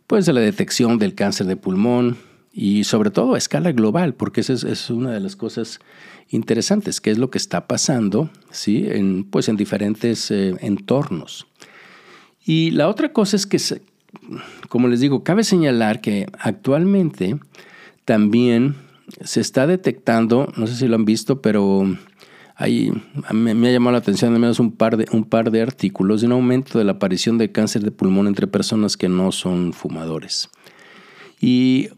pues 0.08 0.26
de 0.26 0.34
la 0.34 0.42
detección 0.42 0.98
del 0.98 1.16
cáncer 1.16 1.48
de 1.48 1.56
pulmón 1.56 2.18
y 2.54 2.84
sobre 2.84 3.12
todo 3.12 3.36
a 3.36 3.38
escala 3.38 3.72
global, 3.72 4.14
porque 4.14 4.42
esa 4.42 4.54
es, 4.54 4.90
una 4.90 5.12
de 5.12 5.20
las 5.20 5.36
cosas 5.36 5.80
interesantes, 6.30 7.00
que 7.00 7.12
es 7.12 7.18
lo 7.18 7.30
que 7.30 7.38
está 7.38 7.68
pasando, 7.68 8.30
¿sí? 8.52 8.86
En, 8.88 9.24
pues 9.24 9.48
en 9.48 9.56
diferentes 9.56 10.32
eh, 10.32 10.56
entornos. 10.60 11.48
Y 12.44 12.72
la 12.72 12.90
otra 12.90 13.14
cosa 13.14 13.36
es 13.36 13.46
que, 13.46 13.60
como 14.68 14.88
les 14.88 15.00
digo, 15.00 15.24
cabe 15.24 15.44
señalar 15.44 16.02
que 16.02 16.28
actualmente 16.40 17.38
también 18.06 18.76
se 19.24 19.42
está 19.42 19.68
detectando, 19.68 20.52
no 20.56 20.68
sé 20.68 20.76
si 20.76 20.88
lo 20.88 20.96
han 20.96 21.06
visto, 21.06 21.42
pero 21.42 21.86
hay, 22.56 22.92
me, 23.34 23.52
ha 23.68 23.72
llamado 23.72 23.94
la 23.94 23.98
atención 23.98 24.34
al 24.34 24.40
menos 24.40 24.60
un 24.60 24.72
par, 24.72 24.98
de, 24.98 25.08
un 25.12 25.24
par 25.24 25.52
de 25.52 25.62
artículos 25.62 26.22
de 26.22 26.28
un 26.28 26.34
aumento 26.34 26.78
de 26.78 26.86
la 26.86 26.94
aparición 26.94 27.38
de 27.38 27.52
cáncer 27.52 27.84
de 27.84 27.92
pulmón 27.92 28.28
entre 28.28 28.48
personas 28.48 28.98
que 28.98 29.10
no 29.10 29.32
son 29.32 29.74
fumadores. 29.74 30.50
Y 31.40 31.90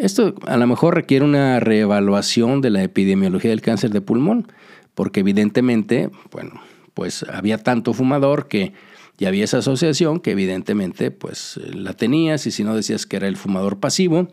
esto 0.00 0.34
a 0.46 0.56
lo 0.56 0.66
mejor 0.66 0.94
requiere 0.94 1.24
una 1.24 1.58
reevaluación 1.60 2.60
de 2.60 2.70
la 2.70 2.82
epidemiología 2.82 3.50
del 3.50 3.60
cáncer 3.60 3.90
de 3.90 4.00
pulmón, 4.00 4.46
porque 4.94 5.20
evidentemente, 5.20 6.10
bueno, 6.30 6.60
pues 6.94 7.24
había 7.24 7.58
tanto 7.58 7.92
fumador 7.92 8.48
que 8.48 8.72
ya 9.18 9.28
había 9.28 9.44
esa 9.44 9.58
asociación 9.58 10.20
que 10.20 10.30
evidentemente 10.30 11.10
pues 11.10 11.58
la 11.74 11.94
tenías 11.94 12.46
y 12.46 12.52
si 12.52 12.62
no 12.62 12.76
decías 12.76 13.06
que 13.06 13.16
era 13.16 13.26
el 13.26 13.36
fumador 13.36 13.80
pasivo, 13.80 14.28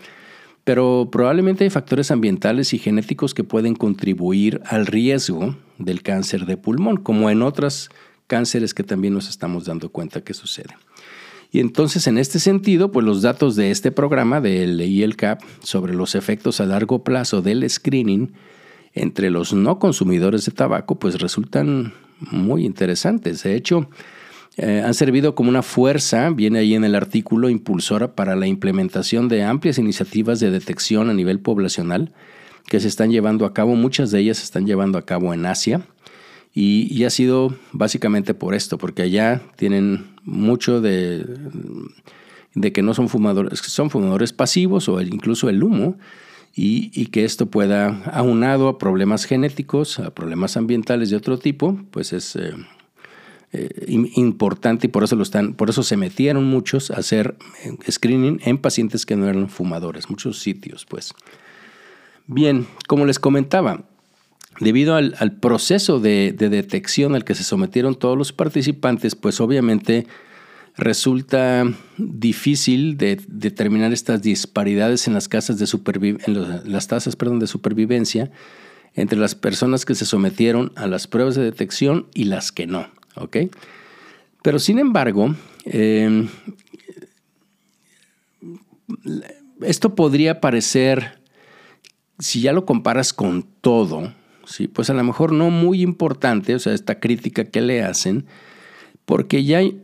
pero 0.66 1.10
probablemente 1.12 1.64
hay 1.64 1.70
factores 1.70 2.12
ambientales 2.12 2.74
y 2.74 2.80
genéticos 2.80 3.34
que 3.34 3.44
pueden 3.44 3.76
contribuir 3.76 4.62
al 4.66 4.88
riesgo 4.88 5.56
del 5.78 6.02
cáncer 6.02 6.46
de 6.48 6.58
pulmón, 6.58 6.98
como 6.98 7.30
en 7.30 7.44
otros 7.44 7.90
cánceres 8.28 8.74
que 8.74 8.84
también 8.84 9.14
nos 9.14 9.30
estamos 9.30 9.66
dando 9.66 9.90
cuenta 9.90 10.22
que 10.22 10.34
sucede. 10.34 10.76
Y 11.52 11.60
entonces, 11.60 12.08
en 12.08 12.18
este 12.18 12.40
sentido, 12.40 12.92
pues 12.92 13.06
los 13.06 13.22
datos 13.22 13.56
de 13.56 13.70
este 13.70 13.92
programa 13.92 14.42
del 14.42 14.82
IELCAP 14.82 15.42
sobre 15.62 15.94
los 15.94 16.16
efectos 16.16 16.60
a 16.60 16.66
largo 16.66 17.04
plazo 17.04 17.44
del 17.44 17.70
screening 17.70 18.34
entre 18.94 19.30
los 19.30 19.54
no 19.54 19.78
consumidores 19.78 20.46
de 20.46 20.52
tabaco, 20.52 20.96
pues 20.96 21.22
resultan 21.22 21.94
muy 22.20 22.66
interesantes. 22.66 23.44
De 23.44 23.56
hecho, 23.56 23.88
eh, 24.58 24.82
han 24.86 24.94
servido 24.94 25.36
como 25.36 25.50
una 25.50 25.62
fuerza, 25.62 26.30
viene 26.30 26.60
ahí 26.60 26.76
en 26.76 26.84
el 26.84 26.96
artículo, 26.96 27.50
impulsora 27.50 28.16
para 28.16 28.36
la 28.36 28.48
implementación 28.48 29.28
de 29.28 29.44
amplias 29.44 29.78
iniciativas 29.78 30.40
de 30.40 30.52
detección 30.52 31.10
a 31.10 31.14
nivel 31.14 31.40
poblacional 31.40 32.14
que 32.68 32.80
se 32.80 32.88
están 32.88 33.12
llevando 33.12 33.46
a 33.46 33.54
cabo, 33.54 33.76
muchas 33.76 34.12
de 34.12 34.20
ellas 34.20 34.38
se 34.38 34.44
están 34.44 34.66
llevando 34.66 34.98
a 34.98 35.06
cabo 35.06 35.34
en 35.34 35.46
Asia. 35.46 35.86
Y, 36.58 37.04
ha 37.04 37.10
sido 37.10 37.54
básicamente 37.74 38.34
por 38.34 38.56
esto, 38.56 38.78
porque 38.78 39.02
allá 39.02 39.42
tienen 39.58 40.06
mucho 40.24 40.80
de, 40.80 41.26
de 42.54 42.72
que 42.72 42.82
no 42.82 42.94
son 42.94 43.10
fumadores, 43.10 43.60
son 43.60 43.90
fumadores 43.90 44.32
pasivos 44.32 44.88
o 44.88 45.02
incluso 45.02 45.50
el 45.50 45.64
humo, 45.64 45.98
y, 46.58 47.08
que 47.08 47.26
esto 47.26 47.48
pueda, 47.48 48.02
aunado 48.06 48.70
a 48.70 48.78
problemas 48.78 49.26
genéticos, 49.26 50.00
a 50.00 50.16
problemas 50.16 50.56
ambientales 50.56 51.10
de 51.10 51.18
otro 51.18 51.38
tipo, 51.38 51.78
pues 51.92 52.14
es, 52.14 52.38
eh, 52.38 52.54
eh, 53.56 53.86
importante 53.88 54.88
y 54.88 54.90
por 54.90 55.04
eso, 55.04 55.16
lo 55.16 55.24
están, 55.24 55.54
por 55.54 55.70
eso 55.70 55.84
se 55.84 55.98
metieron 55.98 56.44
muchos 56.44 56.92
a 56.92 56.96
hacer 56.96 57.36
eh, 57.64 57.92
screening 57.92 58.42
en 58.44 58.58
pacientes 58.58 59.06
que 59.06 59.16
no 59.16 59.28
eran 59.28 59.50
fumadores, 59.50 60.10
muchos 60.10 60.40
sitios 60.40 60.86
pues. 60.86 61.14
Bien, 62.28 62.68
como 62.88 63.06
les 63.06 63.20
comentaba, 63.20 63.84
debido 64.60 64.96
al, 64.96 65.38
proceso 65.40 66.00
de, 66.00 66.34
detección 66.34 67.16
al 67.16 67.24
que 67.24 67.36
se 67.36 67.44
sometieron 67.44 67.96
todos 67.96 68.18
los 68.18 68.34
participantes, 68.34 69.16
pues 69.16 69.40
obviamente 69.40 70.08
resulta 70.76 71.64
difícil 71.98 72.98
de 72.98 73.22
determinar 73.28 73.94
estas 73.94 74.22
disparidades 74.22 75.08
en 75.08 75.14
las, 75.14 75.28
casas 75.28 75.58
de 75.58 75.66
las 76.66 76.88
tasas 76.88 77.16
de 77.16 77.48
supervivencia 77.48 78.32
entre 78.96 79.20
las 79.20 79.36
personas 79.36 79.86
que 79.86 79.96
se 79.96 80.06
sometieron 80.06 80.72
a 80.76 80.88
las 80.88 81.08
pruebas 81.08 81.36
de 81.36 81.44
detección 81.44 82.08
y 82.14 82.26
las 82.26 82.52
que 82.52 82.66
no. 82.66 82.88
¿Ok? 83.16 83.38
Pero 84.42 84.60
sin 84.60 84.80
embargo, 84.80 85.36
em, 85.66 86.28
esto 89.62 89.96
podría 89.96 90.40
parecer, 90.42 91.20
si 92.20 92.42
ya 92.42 92.54
lo 92.54 92.66
comparas 92.66 93.14
con 93.14 93.44
todo, 93.62 94.14
¿sí? 94.46 94.68
pues 94.68 94.90
a 94.90 94.94
lo 94.94 95.04
mejor 95.04 95.32
no 95.32 95.50
muy 95.50 95.82
importante, 95.82 96.56
o 96.56 96.60
sea, 96.60 96.74
esta 96.74 97.00
crítica 97.00 97.46
que 97.46 97.62
le 97.62 97.84
hacen, 97.84 98.26
porque 99.06 99.44
ya 99.44 99.60
hay, 99.60 99.80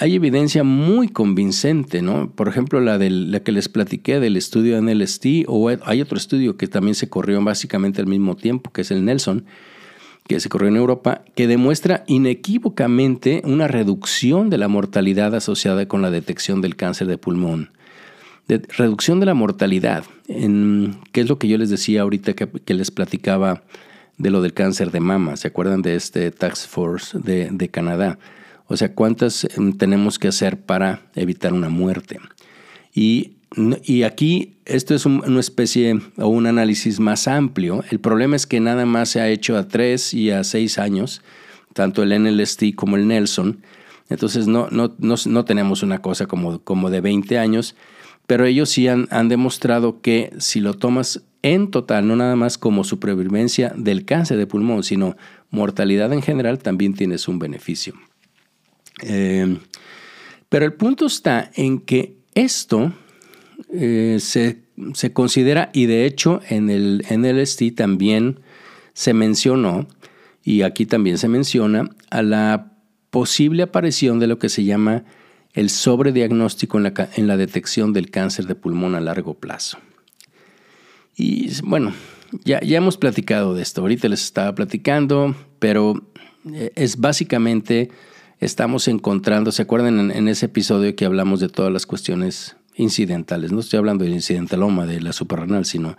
evidencia 0.00 0.62
muy 0.62 1.08
convincente, 1.08 2.02
¿no? 2.02 2.30
Por 2.30 2.48
ejemplo, 2.48 2.80
la, 2.80 2.98
de 2.98 3.08
la 3.08 3.40
que 3.40 3.50
les 3.50 3.70
platiqué 3.70 4.20
del 4.20 4.36
estudio 4.36 4.80
NLST, 4.80 5.44
o 5.46 5.68
hay 5.68 6.02
otro 6.02 6.18
estudio 6.18 6.58
que 6.58 6.66
también 6.66 6.94
se 6.94 7.08
corrió 7.08 7.42
básicamente 7.42 8.02
al 8.02 8.06
mismo 8.06 8.36
tiempo, 8.36 8.70
que 8.72 8.82
es 8.82 8.90
el 8.90 9.04
Nelson, 9.06 9.46
que 10.26 10.40
se 10.40 10.48
corrió 10.48 10.68
en 10.68 10.76
Europa, 10.76 11.22
que 11.34 11.46
demuestra 11.46 12.04
inequívocamente 12.06 13.42
una 13.44 13.68
reducción 13.68 14.50
de 14.50 14.58
la 14.58 14.68
mortalidad 14.68 15.34
asociada 15.34 15.86
con 15.86 16.02
la 16.02 16.10
detección 16.10 16.60
del 16.60 16.76
cáncer 16.76 17.06
de 17.06 17.18
pulmón. 17.18 17.70
reducción 18.48 19.20
de 19.20 19.26
la 19.26 19.34
mortalidad, 19.34 20.04
en, 20.28 20.98
que 21.12 21.20
es 21.20 21.28
lo 21.28 21.38
que 21.38 21.48
yo 21.48 21.58
les 21.58 21.70
decía 21.70 22.02
ahorita 22.02 22.34
que, 22.34 22.74
les 22.74 22.90
platicaba 22.90 23.62
de 24.18 24.30
lo 24.30 24.40
del 24.42 24.52
cáncer 24.52 24.90
de 24.90 25.00
mama. 25.00 25.36
¿Se 25.36 25.48
acuerdan 25.48 25.82
de 25.82 25.94
este 25.94 26.30
Task 26.30 26.68
Force 26.68 27.18
de, 27.18 27.48
de 27.50 27.68
Canadá? 27.68 28.18
O 28.68 28.76
sea, 28.76 28.92
¿cuántas 28.92 29.44
em, 29.56 29.72
tenemos 29.72 30.18
que 30.18 30.28
hacer 30.28 30.60
para 30.60 31.02
evitar 31.14 31.52
una 31.52 31.68
muerte? 31.68 32.18
Y 32.94 33.35
y 33.84 34.02
aquí 34.02 34.56
esto 34.64 34.94
es 34.94 35.06
una 35.06 35.40
especie 35.40 35.98
o 36.18 36.26
un 36.26 36.46
análisis 36.46 36.98
más 36.98 37.28
amplio. 37.28 37.84
El 37.90 38.00
problema 38.00 38.36
es 38.36 38.46
que 38.46 38.60
nada 38.60 38.86
más 38.86 39.10
se 39.10 39.20
ha 39.20 39.28
hecho 39.28 39.56
a 39.56 39.68
tres 39.68 40.12
y 40.12 40.30
a 40.30 40.42
seis 40.44 40.78
años, 40.78 41.22
tanto 41.72 42.02
el 42.02 42.22
NLST 42.22 42.74
como 42.74 42.96
el 42.96 43.06
Nelson. 43.06 43.62
Entonces 44.08 44.46
no, 44.46 44.68
no, 44.70 44.94
no, 44.98 45.44
tenemos 45.44 45.82
una 45.82 46.02
cosa 46.02 46.26
como, 46.26 46.60
como 46.60 46.90
de 46.90 47.00
20 47.00 47.38
años, 47.38 47.76
pero 48.26 48.44
ellos 48.44 48.68
sí 48.68 48.88
han, 48.88 49.08
han 49.10 49.28
demostrado 49.28 50.00
que 50.00 50.32
si 50.38 50.60
lo 50.60 50.74
tomas 50.74 51.22
en 51.42 51.70
total, 51.70 52.08
no 52.08 52.16
nada 52.16 52.34
más 52.34 52.58
como 52.58 52.82
supervivencia 52.82 53.72
del 53.76 54.04
cáncer 54.04 54.38
de 54.38 54.46
pulmón, 54.46 54.82
sino 54.82 55.16
mortalidad 55.50 56.12
en 56.12 56.22
general, 56.22 56.58
también 56.58 56.94
tienes 56.94 57.28
un 57.28 57.38
beneficio. 57.38 57.94
Eh, 59.02 59.58
pero 60.48 60.64
el 60.64 60.72
punto 60.72 61.06
está 61.06 61.50
en 61.54 61.78
que 61.78 62.16
esto 62.34 62.92
eh, 63.72 64.18
se 64.20 64.66
se 64.94 65.12
considera, 65.12 65.70
y 65.72 65.86
de 65.86 66.04
hecho 66.06 66.40
en 66.48 66.70
el 66.70 67.04
NLST 67.10 67.74
también 67.74 68.40
se 68.92 69.14
mencionó, 69.14 69.88
y 70.42 70.62
aquí 70.62 70.86
también 70.86 71.18
se 71.18 71.28
menciona, 71.28 71.90
a 72.10 72.22
la 72.22 72.72
posible 73.10 73.62
aparición 73.62 74.18
de 74.18 74.26
lo 74.26 74.38
que 74.38 74.48
se 74.48 74.64
llama 74.64 75.04
el 75.54 75.70
sobrediagnóstico 75.70 76.76
en 76.76 76.84
la, 76.84 77.08
en 77.14 77.26
la 77.26 77.36
detección 77.36 77.92
del 77.92 78.10
cáncer 78.10 78.46
de 78.46 78.54
pulmón 78.54 78.94
a 78.94 79.00
largo 79.00 79.34
plazo. 79.34 79.78
Y 81.16 81.50
bueno, 81.62 81.94
ya, 82.44 82.60
ya 82.60 82.76
hemos 82.76 82.98
platicado 82.98 83.54
de 83.54 83.62
esto, 83.62 83.80
ahorita 83.80 84.08
les 84.08 84.22
estaba 84.22 84.54
platicando, 84.54 85.34
pero 85.58 86.06
eh, 86.52 86.72
es 86.74 86.98
básicamente, 86.98 87.90
estamos 88.38 88.86
encontrando, 88.88 89.50
¿se 89.50 89.62
acuerdan 89.62 90.10
en, 90.10 90.28
ese 90.28 90.46
episodio 90.46 90.94
que 90.94 91.06
hablamos 91.06 91.40
de 91.40 91.48
todas 91.48 91.72
las 91.72 91.86
cuestiones 91.86 92.56
incidentales? 92.76 93.52
No 93.52 93.60
estoy 93.60 93.78
hablando 93.78 94.04
del 94.04 94.14
incidentaloma, 94.14 94.86
de 94.86 95.00
la 95.00 95.12
suprarrenal, 95.12 95.64
sino 95.64 95.96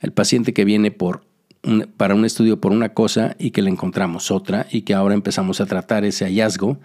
el 0.00 0.12
paciente 0.12 0.52
que 0.52 0.64
viene 0.64 0.90
por 0.90 1.24
para 1.96 2.14
un 2.14 2.24
estudio 2.24 2.60
por 2.60 2.72
una 2.72 2.88
cosa 2.88 3.36
y 3.38 3.52
que 3.52 3.62
le 3.62 3.70
encontramos 3.70 4.30
otra 4.30 4.66
y 4.70 4.82
que 4.82 4.94
ahora 4.94 5.14
empezamos 5.14 5.60
a 5.60 5.66
tratar 5.66 6.04
ese 6.04 6.24
hallazgo 6.24 6.78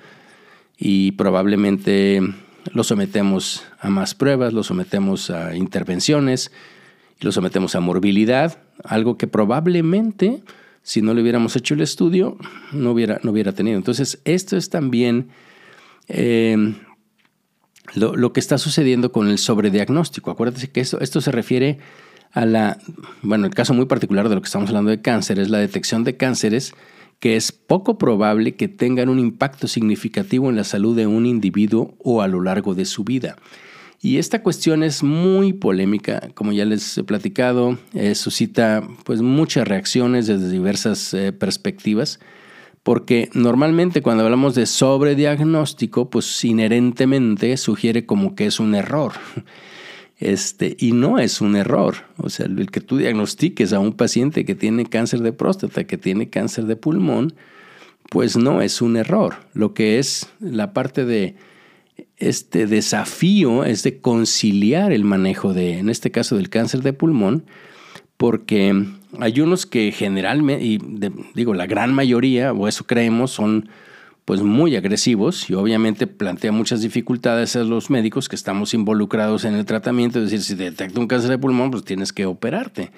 y 0.77 1.13
probablemente 1.13 2.21
lo 2.71 2.83
sometemos 2.83 3.63
a 3.79 3.89
más 3.89 4.13
pruebas, 4.13 4.53
lo 4.53 4.61
sometemos 4.61 5.31
a 5.31 5.55
intervenciones, 5.55 6.51
lo 7.21 7.31
sometemos 7.31 7.75
a 7.75 7.79
morbilidad, 7.79 8.59
algo 8.83 9.17
que 9.17 9.25
probablemente 9.25 10.43
si 10.83 11.01
no 11.01 11.13
le 11.13 11.21
hubiéramos 11.21 11.55
hecho 11.55 11.73
el 11.73 11.81
estudio 11.81 12.37
no 12.71 12.91
hubiera, 12.91 13.19
no 13.23 13.31
hubiera 13.31 13.53
tenido. 13.53 13.77
Entonces 13.77 14.19
esto 14.25 14.55
es 14.55 14.69
también 14.69 15.29
eh, 16.07 16.75
lo, 17.95 18.33
que 18.33 18.39
está 18.39 18.57
sucediendo 18.57 19.11
con 19.11 19.29
el 19.29 19.37
sobrediagnóstico. 19.37 20.31
Acuérdate 20.31 20.69
que 20.69 20.81
esto, 20.81 20.99
esto 20.99 21.21
se 21.21 21.31
refiere 21.31 21.79
a 22.31 22.45
la, 22.45 22.77
bueno, 23.21 23.45
el 23.45 23.53
caso 23.53 23.73
muy 23.73 23.85
particular 23.85 24.29
de 24.29 24.35
lo 24.35 24.41
que 24.41 24.47
estamos 24.47 24.69
hablando 24.69 24.91
de 24.91 25.01
cáncer 25.01 25.39
es 25.39 25.49
la 25.49 25.59
detección 25.59 26.03
de 26.03 26.17
cánceres 26.17 26.73
que 27.19 27.35
es 27.35 27.51
poco 27.51 27.97
probable 27.97 28.55
que 28.55 28.67
tengan 28.67 29.09
un 29.09 29.19
impacto 29.19 29.67
significativo 29.67 30.49
en 30.49 30.55
la 30.55 30.63
salud 30.63 30.95
de 30.95 31.07
un 31.07 31.25
individuo 31.25 31.95
o 31.99 32.21
a 32.21 32.27
lo 32.27 32.41
largo 32.41 32.75
de 32.75 32.85
su 32.85 33.03
vida. 33.03 33.37
Y 33.99 34.19
esta 34.19 34.43
cuestión 34.43 34.83
es 34.83 35.01
muy 35.01 35.53
polémica, 35.53 36.29
como 36.35 36.51
ya 36.51 36.65
les 36.65 36.97
he 36.99 37.03
platicado, 37.03 37.79
eh, 37.93 38.13
suscita 38.13 38.87
pues 39.03 39.21
muchas 39.21 39.67
reacciones 39.67 40.27
desde 40.27 40.51
diversas 40.51 41.15
eh, 41.15 41.31
perspectivas, 41.31 42.19
porque 42.87 43.29
normalmente 43.33 44.01
cuando 44.01 44.23
hablamos 44.23 44.55
de 44.55 44.65
sobrediagnóstico, 44.65 46.09
pues 46.09 46.45
inherentemente 46.45 47.57
sugiere 47.57 48.05
como 48.05 48.33
que 48.33 48.45
es 48.45 48.61
un 48.61 48.75
error. 48.75 49.11
Este, 50.19 50.77
y 50.79 50.93
no 50.93 51.19
es 51.19 51.41
un 51.41 51.57
error. 51.57 51.95
O 52.15 52.29
sea, 52.29 52.45
el 52.45 52.71
que 52.71 52.79
tú 52.79 52.95
diagnostiques 52.95 53.73
a 53.73 53.79
un 53.79 53.91
paciente 53.91 54.45
que 54.45 54.55
tiene 54.55 54.85
cáncer 54.85 55.19
de 55.19 55.33
próstata, 55.33 55.83
que 55.83 55.97
tiene 55.97 56.29
cáncer 56.29 56.63
de 56.63 56.77
pulmón, 56.77 57.33
pues 58.09 58.37
no 58.37 58.61
es 58.61 58.81
un 58.81 58.95
error. 58.95 59.35
Lo 59.53 59.73
que 59.73 59.99
es 59.99 60.29
la 60.39 60.71
parte 60.71 61.03
de 61.03 61.35
este 62.15 62.67
desafío 62.67 63.65
es 63.65 63.83
de 63.83 63.99
conciliar 63.99 64.93
el 64.93 65.03
manejo 65.03 65.53
de, 65.53 65.77
en 65.77 65.89
este 65.89 66.09
caso, 66.09 66.37
del 66.37 66.49
cáncer 66.49 66.83
de 66.83 66.93
pulmón, 66.93 67.43
porque 68.15 68.85
hay 69.19 69.39
unos 69.39 69.65
que 69.65 69.91
generalmente, 69.91 70.63
y 70.63 70.79
digo, 71.33 71.53
la 71.53 71.65
gran 71.65 71.93
mayoría, 71.93 72.53
o 72.53 72.67
eso 72.67 72.85
creemos, 72.85 73.31
son 73.31 73.69
pues 74.25 74.41
muy 74.41 74.75
agresivos 74.75 75.49
y 75.49 75.53
obviamente 75.53 76.05
plantea 76.05 76.51
muchas 76.51 76.81
dificultades 76.81 77.55
a 77.55 77.63
los 77.63 77.89
médicos 77.89 78.27
que 78.27 78.35
estamos 78.35 78.73
involucrados 78.73 79.45
en 79.45 79.55
el 79.55 79.65
tratamiento, 79.65 80.19
es 80.19 80.25
decir, 80.25 80.41
si 80.41 80.55
detecta 80.55 80.99
un 80.99 81.07
cáncer 81.07 81.29
de 81.29 81.37
pulmón, 81.37 81.71
pues 81.71 81.85
tienes 81.85 82.11
que 82.11 82.25
operarte. 82.25 82.91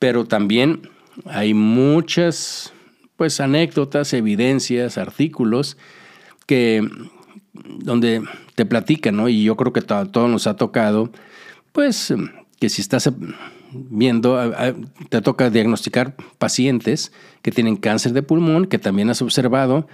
Pero 0.00 0.24
también 0.24 0.82
hay 1.26 1.54
muchas 1.54 2.72
pues 3.16 3.40
anécdotas, 3.40 4.12
evidencias, 4.12 4.98
artículos 4.98 5.76
que 6.46 6.82
donde 7.52 8.22
te 8.56 8.66
platican, 8.66 9.16
¿no? 9.16 9.28
Y 9.28 9.44
yo 9.44 9.56
creo 9.56 9.72
que 9.72 9.80
a 9.88 10.04
todos 10.06 10.28
nos 10.28 10.48
ha 10.48 10.56
tocado, 10.56 11.12
pues 11.72 12.12
que 12.58 12.68
si 12.68 12.80
estás 12.82 13.08
viendo, 13.72 14.52
te 15.08 15.20
toca 15.20 15.50
diagnosticar 15.50 16.16
pacientes 16.38 17.12
que 17.42 17.50
tienen 17.50 17.76
cáncer 17.76 18.12
de 18.12 18.22
pulmón, 18.22 18.66
que 18.66 18.78
también 18.78 19.10
has 19.10 19.22
observado 19.22 19.86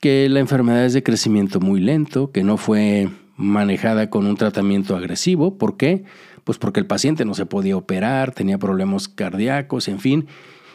que 0.00 0.28
la 0.28 0.40
enfermedad 0.40 0.84
es 0.84 0.92
de 0.92 1.02
crecimiento 1.02 1.60
muy 1.60 1.80
lento, 1.80 2.30
que 2.30 2.42
no 2.42 2.56
fue 2.56 3.08
manejada 3.36 4.10
con 4.10 4.26
un 4.26 4.36
tratamiento 4.36 4.96
agresivo. 4.96 5.56
¿Por 5.56 5.76
qué? 5.76 6.04
Pues 6.44 6.58
porque 6.58 6.80
el 6.80 6.86
paciente 6.86 7.24
no 7.24 7.34
se 7.34 7.46
podía 7.46 7.76
operar, 7.76 8.32
tenía 8.32 8.58
problemas 8.58 9.08
cardíacos, 9.08 9.88
en 9.88 10.00
fin, 10.00 10.26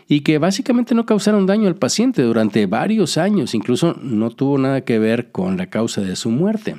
y 0.08 0.22
que 0.22 0.40
básicamente 0.40 0.96
no 0.96 1.06
causaron 1.06 1.46
daño 1.46 1.68
al 1.68 1.76
paciente 1.76 2.24
durante 2.24 2.66
varios 2.66 3.18
años, 3.18 3.54
incluso 3.54 3.96
no 4.02 4.32
tuvo 4.32 4.58
nada 4.58 4.82
que 4.82 4.98
ver 4.98 5.32
con 5.32 5.58
la 5.58 5.68
causa 5.68 6.02
de 6.02 6.16
su 6.16 6.32
muerte. 6.32 6.76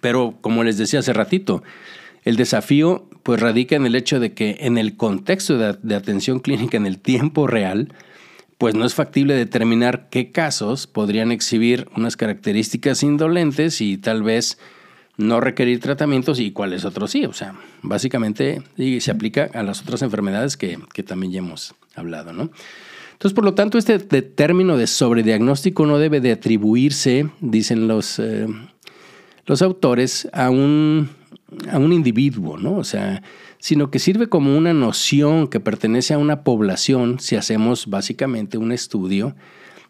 Pero 0.00 0.34
como 0.42 0.64
les 0.64 0.76
decía 0.76 0.98
hace 0.98 1.14
ratito, 1.14 1.62
el 2.24 2.36
desafío 2.36 3.08
pues 3.24 3.40
radica 3.40 3.74
en 3.74 3.86
el 3.86 3.96
hecho 3.96 4.20
de 4.20 4.34
que 4.34 4.58
en 4.60 4.78
el 4.78 4.96
contexto 4.96 5.56
de, 5.58 5.96
atención 5.96 6.40
clínica 6.40 6.76
en 6.76 6.86
el 6.86 6.98
tiempo 6.98 7.46
real, 7.46 7.88
pues 8.58 8.74
no 8.74 8.84
es 8.84 8.94
factible 8.94 9.34
determinar 9.34 10.08
qué 10.10 10.30
casos 10.30 10.86
podrían 10.86 11.32
exhibir 11.32 11.88
unas 11.96 12.16
características 12.18 13.02
indolentes 13.02 13.80
y 13.80 13.96
tal 13.96 14.22
vez 14.22 14.58
no 15.16 15.40
requerir 15.40 15.80
tratamientos 15.80 16.38
y 16.38 16.52
cuáles 16.52 16.84
otros 16.84 17.12
sí. 17.12 17.24
O 17.24 17.32
sea, 17.32 17.54
básicamente 17.82 18.62
se 19.00 19.10
aplica 19.10 19.48
a 19.54 19.62
las 19.62 19.80
otras 19.80 20.02
enfermedades 20.02 20.58
que, 20.58 20.78
también 21.06 21.32
ya 21.32 21.38
hemos 21.38 21.74
hablado, 21.96 22.34
¿no? 22.34 22.50
Entonces, 23.12 23.34
por 23.34 23.44
lo 23.44 23.54
tanto, 23.54 23.78
este 23.78 23.98
término 23.98 24.76
de 24.76 24.86
sobrediagnóstico 24.86 25.86
no 25.86 25.98
debe 25.98 26.20
de 26.20 26.32
atribuirse, 26.32 27.30
dicen 27.40 27.88
los, 27.88 28.18
eh, 28.18 28.46
los 29.46 29.62
autores, 29.62 30.28
a 30.34 30.50
un, 30.50 31.08
a 31.70 31.78
un 31.78 31.92
individuo, 31.92 32.56
¿no? 32.56 32.76
O 32.76 32.84
sea, 32.84 33.22
sino 33.58 33.90
que 33.90 33.98
sirve 33.98 34.28
como 34.28 34.56
una 34.56 34.74
noción 34.74 35.48
que 35.48 35.60
pertenece 35.60 36.14
a 36.14 36.18
una 36.18 36.44
población 36.44 37.18
si 37.20 37.36
hacemos 37.36 37.86
básicamente 37.86 38.58
un 38.58 38.72
estudio. 38.72 39.34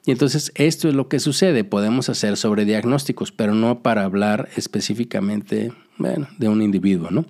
Y 0.06 0.10
entonces 0.10 0.52
esto 0.54 0.88
es 0.88 0.94
lo 0.94 1.08
que 1.08 1.18
sucede. 1.18 1.64
Podemos 1.64 2.08
hacer 2.08 2.36
sobre 2.36 2.64
diagnósticos, 2.64 3.32
pero 3.32 3.54
no 3.54 3.82
para 3.82 4.04
hablar 4.04 4.48
específicamente 4.56 5.72
de 6.38 6.48
un 6.48 6.62
individuo. 6.62 7.10
¿no? 7.10 7.24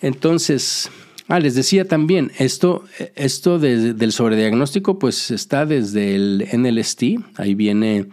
Entonces, 0.00 0.90
ah, 1.28 1.40
les 1.40 1.54
decía 1.54 1.86
también, 1.86 2.30
esto, 2.38 2.84
esto 3.14 3.58
del 3.58 4.12
sobrediagnóstico 4.12 4.98
pues 4.98 5.30
está 5.30 5.66
desde 5.66 6.14
el 6.14 6.48
NLST, 6.52 7.02
ahí 7.36 7.54
viene 7.54 8.06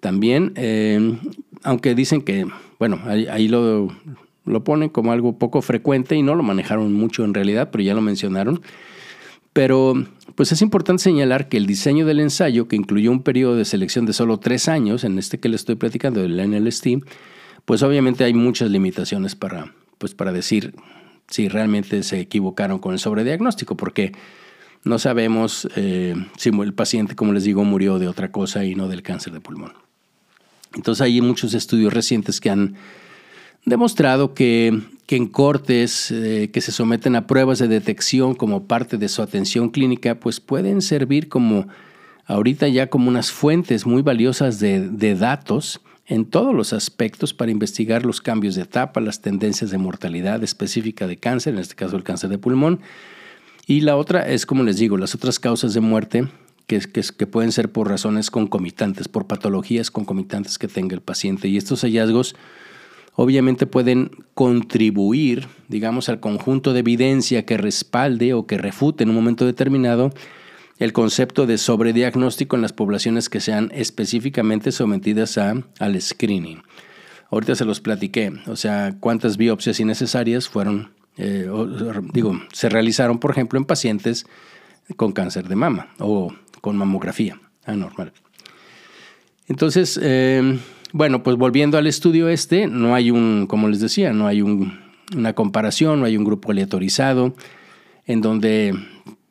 también, 0.00 0.52
eh, 0.56 1.18
aunque 1.62 1.94
dicen 1.94 2.22
que, 2.22 2.46
bueno, 2.78 3.00
ahí 3.06 3.48
lo, 3.48 3.88
lo 4.44 4.64
ponen 4.64 4.88
como 4.88 5.12
algo 5.12 5.38
poco 5.38 5.62
frecuente 5.62 6.16
y 6.16 6.22
no 6.22 6.34
lo 6.34 6.42
manejaron 6.42 6.92
mucho 6.92 7.24
en 7.24 7.34
realidad, 7.34 7.70
pero 7.70 7.84
ya 7.84 7.94
lo 7.94 8.00
mencionaron. 8.00 8.60
Pero 9.52 9.94
pues 10.34 10.52
es 10.52 10.62
importante 10.62 11.02
señalar 11.02 11.48
que 11.48 11.56
el 11.56 11.66
diseño 11.66 12.06
del 12.06 12.20
ensayo, 12.20 12.68
que 12.68 12.76
incluyó 12.76 13.10
un 13.10 13.22
periodo 13.22 13.56
de 13.56 13.64
selección 13.64 14.06
de 14.06 14.12
solo 14.12 14.38
tres 14.38 14.68
años, 14.68 15.04
en 15.04 15.18
este 15.18 15.40
que 15.40 15.48
le 15.48 15.56
estoy 15.56 15.74
platicando 15.74 16.20
del 16.22 16.36
NLST, 16.36 16.86
pues 17.64 17.82
obviamente 17.82 18.24
hay 18.24 18.34
muchas 18.34 18.70
limitaciones 18.70 19.34
para, 19.34 19.74
pues 19.98 20.14
para 20.14 20.32
decir 20.32 20.74
si 21.28 21.48
realmente 21.48 22.02
se 22.02 22.20
equivocaron 22.20 22.78
con 22.78 22.92
el 22.92 22.98
sobrediagnóstico, 22.98 23.76
porque 23.76 24.12
no 24.84 24.98
sabemos 24.98 25.68
eh, 25.76 26.14
si 26.36 26.48
el 26.48 26.74
paciente, 26.74 27.14
como 27.14 27.32
les 27.32 27.44
digo, 27.44 27.64
murió 27.64 27.98
de 27.98 28.08
otra 28.08 28.32
cosa 28.32 28.64
y 28.64 28.74
no 28.74 28.88
del 28.88 29.02
cáncer 29.02 29.32
de 29.32 29.40
pulmón. 29.40 29.74
Entonces 30.74 31.02
hay 31.02 31.20
muchos 31.20 31.54
estudios 31.54 31.92
recientes 31.92 32.40
que 32.40 32.50
han 32.50 32.76
demostrado 33.64 34.34
que, 34.34 34.82
en 35.08 35.26
cortes 35.26 36.10
eh, 36.12 36.50
que 36.52 36.60
se 36.60 36.70
someten 36.70 37.16
a 37.16 37.26
pruebas 37.26 37.58
de 37.58 37.66
detección 37.66 38.34
como 38.34 38.64
parte 38.68 38.96
de 38.96 39.08
su 39.08 39.22
atención 39.22 39.70
clínica, 39.70 40.14
pues 40.14 40.38
pueden 40.38 40.82
servir 40.82 41.28
como 41.28 41.66
ahorita 42.26 42.68
ya 42.68 42.86
como 42.86 43.08
unas 43.08 43.32
fuentes 43.32 43.86
muy 43.86 44.02
valiosas 44.02 44.60
de, 44.60 44.88
de 44.88 45.16
datos 45.16 45.80
en 46.06 46.26
todos 46.26 46.54
los 46.54 46.72
aspectos 46.72 47.34
para 47.34 47.50
investigar 47.50 48.04
los 48.04 48.20
cambios 48.20 48.54
de 48.54 48.62
etapa, 48.62 49.00
las 49.00 49.20
tendencias 49.20 49.70
de 49.70 49.78
mortalidad 49.78 50.42
específica 50.42 51.06
de 51.06 51.16
cáncer, 51.16 51.54
en 51.54 51.60
este 51.60 51.74
caso 51.74 51.96
el 51.96 52.02
cáncer 52.02 52.30
de 52.30 52.38
pulmón. 52.38 52.80
Y 53.66 53.82
la 53.82 53.96
otra 53.96 54.28
es, 54.28 54.46
como 54.46 54.64
les 54.64 54.76
digo, 54.76 54.96
las 54.96 55.14
otras 55.14 55.38
causas 55.38 55.74
de 55.74 55.80
muerte 55.80 56.28
que, 56.66 56.80
que, 56.80 57.02
que, 57.16 57.26
pueden 57.26 57.52
ser 57.52 57.70
por 57.70 57.88
razones 57.88 58.30
concomitantes, 58.30 59.06
por 59.06 59.26
patologías 59.26 59.92
concomitantes 59.92 60.58
que 60.58 60.66
tenga 60.66 60.94
el 60.94 61.00
paciente. 61.00 61.46
Y 61.46 61.56
estos 61.56 61.82
hallazgos 61.82 62.34
obviamente 63.22 63.66
pueden 63.66 64.12
contribuir, 64.32 65.46
digamos, 65.68 66.08
al 66.08 66.20
conjunto 66.20 66.72
de 66.72 66.80
evidencia 66.80 67.44
que 67.44 67.58
respalde 67.58 68.32
o 68.32 68.46
que 68.46 68.56
refute 68.56 69.04
en 69.04 69.10
un 69.10 69.14
momento 69.14 69.44
determinado 69.44 70.10
el 70.78 70.94
concepto 70.94 71.44
de 71.44 71.58
sobrediagnóstico 71.58 72.56
en 72.56 72.62
las 72.62 72.72
poblaciones 72.72 73.28
que 73.28 73.40
sean 73.40 73.70
específicamente 73.74 74.72
sometidas 74.72 75.36
a, 75.36 75.52
al 75.78 76.00
screening. 76.00 76.62
Ahorita 77.30 77.56
se 77.56 77.66
los 77.66 77.82
platiqué, 77.82 78.32
o 78.46 78.56
sea, 78.56 78.96
cuántas 78.98 79.36
biopsias 79.36 79.80
innecesarias 79.80 80.48
fueron 80.48 80.88
eh, 81.18 81.46
digo, 82.14 82.40
se 82.54 82.70
realizaron, 82.70 83.18
por 83.18 83.32
ejemplo, 83.32 83.58
en 83.58 83.66
pacientes 83.66 84.24
con 84.96 85.12
cáncer 85.12 85.46
de 85.46 85.56
mama 85.56 85.92
o 85.98 86.32
con 86.62 86.74
mamografía 86.74 87.38
anormal. 87.66 88.14
Entonces, 89.46 90.00
eh, 90.02 90.58
bueno, 90.92 91.22
pues 91.22 91.36
volviendo 91.36 91.78
al 91.78 91.86
estudio 91.86 92.28
este, 92.28 92.66
no 92.66 92.94
hay 92.94 93.10
un, 93.10 93.46
como 93.46 93.68
les 93.68 93.80
decía, 93.80 94.12
no 94.12 94.26
hay 94.26 94.42
una 94.42 95.32
comparación, 95.34 96.00
no 96.00 96.06
hay 96.06 96.16
un 96.16 96.24
grupo 96.24 96.50
aleatorizado 96.50 97.34
en 98.06 98.20
donde 98.20 98.74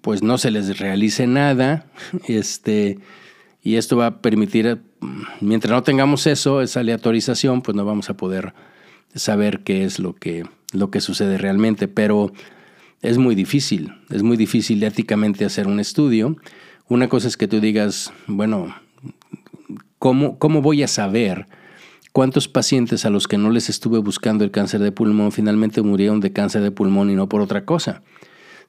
pues 0.02 0.24
no 0.24 0.38
se 0.38 0.52
les 0.52 0.80
realice 0.80 1.28
nada, 1.28 1.86
este, 2.28 3.00
y 3.62 3.76
esto 3.76 3.98
va 3.98 4.08
a 4.08 4.22
permitir, 4.22 4.82
mientras 5.42 5.72
no 5.72 5.84
tengamos 5.84 6.28
eso, 6.28 6.62
esa 6.62 6.80
aleatorización, 6.80 7.62
pues 7.62 7.76
no 7.76 7.86
vamos 7.86 8.10
a 8.10 8.16
poder 8.16 8.54
saber 9.14 9.62
qué 9.62 9.84
es 9.84 10.00
lo 10.00 10.16
que, 10.16 10.46
lo 10.72 10.92
que 10.92 11.02
sucede 11.02 11.38
realmente, 11.38 11.88
pero 11.88 12.32
es 13.02 13.18
muy 13.18 13.36
difícil, 13.36 13.94
es 14.10 14.24
muy 14.24 14.38
difícil 14.38 14.84
éticamente 14.84 15.46
hacer 15.46 15.68
un 15.68 15.80
estudio. 15.80 16.38
Una 16.88 17.08
cosa 17.08 17.28
es 17.28 17.38
que 17.38 17.48
tú 17.48 17.60
digas, 17.60 18.12
bueno, 18.28 18.76
¿cómo, 20.00 20.40
cómo 20.40 20.62
voy 20.62 20.84
a 20.84 20.88
saber 20.88 21.48
cuántos 22.12 22.48
pacientes 22.48 23.06
a 23.06 23.10
los 23.10 23.28
que 23.28 23.38
no 23.38 23.52
les 23.52 23.70
estuve 23.70 24.00
buscando 24.00 24.44
el 24.44 24.52
cáncer 24.52 24.82
de 24.82 24.92
pulmón 24.92 25.32
finalmente 25.32 25.82
murieron 25.82 26.20
de 26.20 26.34
cáncer 26.34 26.64
de 26.64 26.72
pulmón 26.72 27.12
y 27.12 27.16
no 27.16 27.30
por 27.30 27.42
otra 27.42 27.66
cosa? 27.66 28.02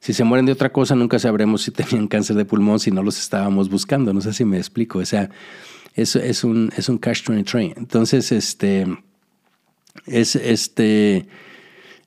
Si 0.01 0.13
se 0.13 0.23
mueren 0.23 0.47
de 0.47 0.51
otra 0.51 0.71
cosa, 0.71 0.95
nunca 0.95 1.19
sabremos 1.19 1.61
si 1.61 1.71
tenían 1.71 2.07
cáncer 2.07 2.35
de 2.35 2.45
pulmón 2.45 2.79
si 2.79 2.89
no 2.89 3.03
los 3.03 3.19
estábamos 3.19 3.69
buscando. 3.69 4.13
No 4.13 4.21
sé 4.21 4.33
si 4.33 4.45
me 4.45 4.57
explico. 4.57 4.97
O 4.97 5.05
sea, 5.05 5.29
es, 5.93 6.15
es 6.15 6.43
un, 6.43 6.71
es 6.75 6.89
un 6.89 6.97
cash 6.97 7.21
train. 7.23 7.73
Entonces, 7.77 8.31
este, 8.31 8.87
es, 10.07 10.35
este, 10.35 11.27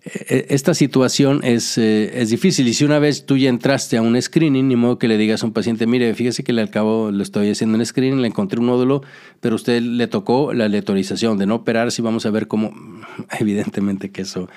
esta 0.05 0.75
situación 0.75 1.41
es, 1.45 1.79
eh, 1.79 2.21
es, 2.21 2.29
difícil. 2.29 2.69
Y 2.69 2.75
si 2.75 2.85
una 2.85 2.99
vez 2.99 3.25
tú 3.25 3.39
ya 3.39 3.49
entraste 3.49 3.97
a 3.97 4.03
un 4.03 4.21
screening, 4.21 4.69
ni 4.69 4.77
modo 4.77 4.99
que 4.99 5.09
le 5.09 5.17
digas 5.17 5.43
a 5.43 5.47
un 5.47 5.53
paciente, 5.53 5.87
mire, 5.87 6.15
fíjese 6.15 6.45
que 6.45 6.53
le 6.53 6.61
acabo, 6.61 7.11
le 7.11 7.23
estoy 7.23 7.49
haciendo 7.49 7.79
un 7.79 7.87
screening, 7.87 8.21
le 8.21 8.29
encontré 8.29 8.61
un 8.61 8.67
nódulo, 8.67 9.03
pero 9.41 9.57
usted 9.57 9.81
le 9.81 10.07
tocó 10.07 10.53
la 10.53 10.67
aleatorización 10.67 11.39
de 11.39 11.47
no 11.47 11.55
operar, 11.57 11.91
si 11.91 12.03
vamos 12.03 12.27
a 12.27 12.31
ver 12.31 12.49
cómo, 12.49 12.75
evidentemente 13.41 14.11
que 14.11 14.23
eso, 14.23 14.51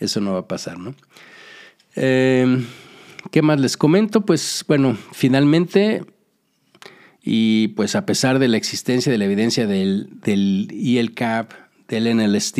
eso 0.00 0.20
no 0.20 0.32
va 0.32 0.40
a 0.40 0.48
pasar, 0.48 0.78
¿no? 0.78 0.94
Eh, 1.94 2.64
¿Qué 3.30 3.42
más 3.42 3.60
les 3.60 3.76
comento? 3.76 4.22
Pues 4.26 4.64
bueno, 4.66 4.96
finalmente, 5.12 6.02
y 7.22 7.68
pues 7.68 7.94
a 7.94 8.06
pesar 8.06 8.40
de 8.40 8.48
la 8.48 8.56
existencia 8.56 9.12
de 9.12 9.18
la 9.18 9.26
evidencia 9.26 9.68
del, 9.68 10.08
del 10.24 10.68
ILCAP, 10.72 11.52
del 11.86 12.16
NLST, 12.16 12.58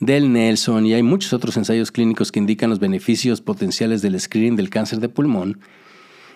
del 0.00 0.32
Nelson, 0.32 0.86
y 0.86 0.94
hay 0.94 1.02
muchos 1.02 1.32
otros 1.32 1.56
ensayos 1.56 1.90
clínicos 1.90 2.32
que 2.32 2.38
indican 2.38 2.70
los 2.70 2.80
beneficios 2.80 3.40
potenciales 3.40 4.02
del 4.02 4.18
screening 4.20 4.56
del 4.56 4.70
cáncer 4.70 5.00
de 5.00 5.08
pulmón, 5.08 5.60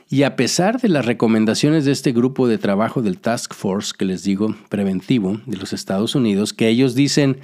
y 0.09 0.25
a 0.25 0.35
pesar 0.35 0.81
de 0.81 0.89
las 0.89 1.07
recomendaciones 1.07 1.85
de 1.85 1.93
este 1.93 2.11
grupo 2.13 2.49
de 2.49 2.59
trabajo 2.59 3.01
del 3.01 3.19
Task 3.19 3.55
Force, 3.55 3.93
que 3.97 4.05
les 4.05 4.25
digo, 4.25 4.57
preventivo, 4.69 5.41
de 5.47 5.57
los 5.57 5.73
Estados 5.73 6.17
Unidos, 6.17 6.53
que 6.53 6.69
ellos 6.69 6.97
dicen 6.97 7.39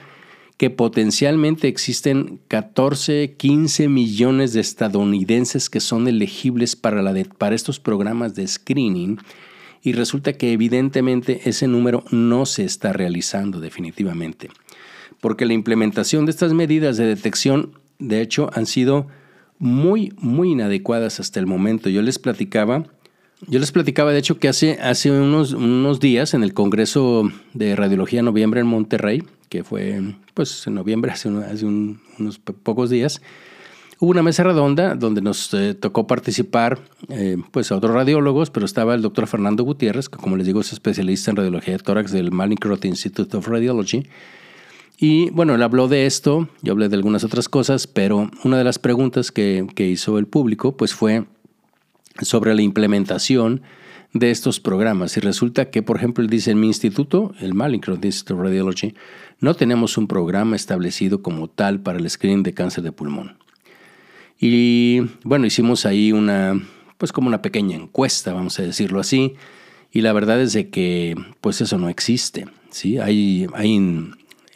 que 0.56 0.70
potencialmente 0.70 1.68
existen 1.68 2.40
14, 2.48 3.34
15 3.36 3.88
millones 3.88 4.52
de 4.52 4.60
estadounidenses 4.60 5.68
que 5.68 5.80
son 5.80 6.08
elegibles 6.08 6.76
para, 6.76 7.02
la 7.02 7.14
para 7.38 7.54
estos 7.54 7.78
programas 7.78 8.34
de 8.34 8.46
screening 8.46 9.18
y 9.82 9.92
resulta 9.92 10.32
que 10.32 10.52
evidentemente 10.52 11.42
ese 11.44 11.68
número 11.68 12.04
no 12.10 12.46
se 12.46 12.64
está 12.64 12.92
realizando 12.92 13.60
definitivamente, 13.60 14.48
porque 15.26 15.44
la 15.44 15.54
implementación 15.54 16.24
de 16.24 16.30
estas 16.30 16.52
medidas 16.52 16.96
de 16.96 17.04
detección 17.04 17.72
de 17.98 18.20
hecho 18.20 18.48
han 18.52 18.64
sido 18.64 19.08
muy, 19.58 20.12
muy 20.18 20.52
inadecuadas 20.52 21.18
hasta 21.18 21.40
el 21.40 21.46
momento. 21.46 21.88
Yo 21.88 22.00
les 22.00 22.20
platicaba 22.20 22.84
yo 23.48 23.58
les 23.58 23.72
platicaba, 23.72 24.12
de 24.12 24.20
hecho, 24.20 24.38
que 24.38 24.46
hace, 24.46 24.78
hace 24.80 25.10
unos, 25.10 25.52
unos 25.52 25.98
días 25.98 26.32
en 26.32 26.44
el 26.44 26.54
Congreso 26.54 27.28
de 27.54 27.74
Radiología 27.74 28.22
Noviembre 28.22 28.60
en 28.60 28.68
Monterrey, 28.68 29.24
que 29.48 29.64
fue 29.64 30.00
pues 30.32 30.64
en 30.68 30.74
noviembre, 30.74 31.10
hace, 31.14 31.28
unos 31.28 32.38
pocos 32.38 32.88
días, 32.88 33.20
hubo 33.98 34.12
una 34.12 34.22
mesa 34.22 34.44
redonda 34.44 34.94
donde 34.94 35.22
nos 35.22 35.52
eh, 35.54 35.74
tocó 35.74 36.06
participar 36.06 36.78
eh, 37.08 37.36
pues 37.50 37.72
a 37.72 37.76
otros 37.76 37.92
radiólogos, 37.92 38.50
pero 38.50 38.64
estaba 38.64 38.94
el 38.94 39.02
doctor 39.02 39.26
Fernando 39.26 39.64
Gutiérrez, 39.64 40.08
que 40.08 40.18
como 40.18 40.36
les 40.36 40.46
digo 40.46 40.60
es 40.60 40.72
especialista 40.72 41.32
en 41.32 41.38
radiología 41.38 41.76
de 41.76 41.82
tórax 41.82 42.12
del 42.12 42.30
Mallinckrodt 42.30 42.84
Institute 42.84 43.36
of 43.36 43.48
Radiology. 43.48 44.06
Y 44.98 45.30
bueno, 45.30 45.54
él 45.54 45.62
habló 45.62 45.88
de 45.88 46.06
esto, 46.06 46.48
yo 46.62 46.72
hablé 46.72 46.88
de 46.88 46.96
algunas 46.96 47.22
otras 47.22 47.48
cosas, 47.48 47.86
pero 47.86 48.30
una 48.44 48.56
de 48.56 48.64
las 48.64 48.78
preguntas 48.78 49.30
que, 49.30 49.66
que 49.74 49.86
hizo 49.88 50.18
el 50.18 50.26
público 50.26 50.76
pues 50.76 50.94
fue 50.94 51.26
sobre 52.22 52.54
la 52.54 52.62
implementación 52.62 53.62
de 54.12 54.30
estos 54.30 54.60
programas. 54.60 55.16
Y 55.16 55.20
resulta 55.20 55.70
que, 55.70 55.82
por 55.82 55.96
ejemplo, 55.96 56.22
él 56.24 56.30
dice, 56.30 56.50
en 56.50 56.60
mi 56.60 56.66
instituto, 56.66 57.34
el 57.40 57.54
Mallinckrodt 57.54 58.04
Institute 58.04 58.34
of 58.34 58.40
Radiology, 58.40 58.94
no 59.40 59.54
tenemos 59.54 59.98
un 59.98 60.06
programa 60.06 60.56
establecido 60.56 61.22
como 61.22 61.48
tal 61.48 61.80
para 61.80 61.98
el 61.98 62.08
screening 62.08 62.42
de 62.42 62.54
cáncer 62.54 62.84
de 62.84 62.92
pulmón. 62.92 63.36
Y 64.38 65.02
bueno, 65.24 65.46
hicimos 65.46 65.86
ahí 65.86 66.12
una, 66.12 66.60
pues 66.98 67.12
como 67.12 67.28
una 67.28 67.42
pequeña 67.42 67.76
encuesta, 67.76 68.32
vamos 68.32 68.58
a 68.58 68.62
decirlo 68.62 69.00
así, 69.00 69.34
y 69.92 70.02
la 70.02 70.12
verdad 70.12 70.40
es 70.40 70.52
de 70.52 70.68
que 70.68 71.16
pues 71.40 71.60
eso 71.60 71.78
no 71.78 71.88
existe. 71.88 72.46
¿sí? 72.70 72.98
Hay, 72.98 73.46
hay 73.54 73.78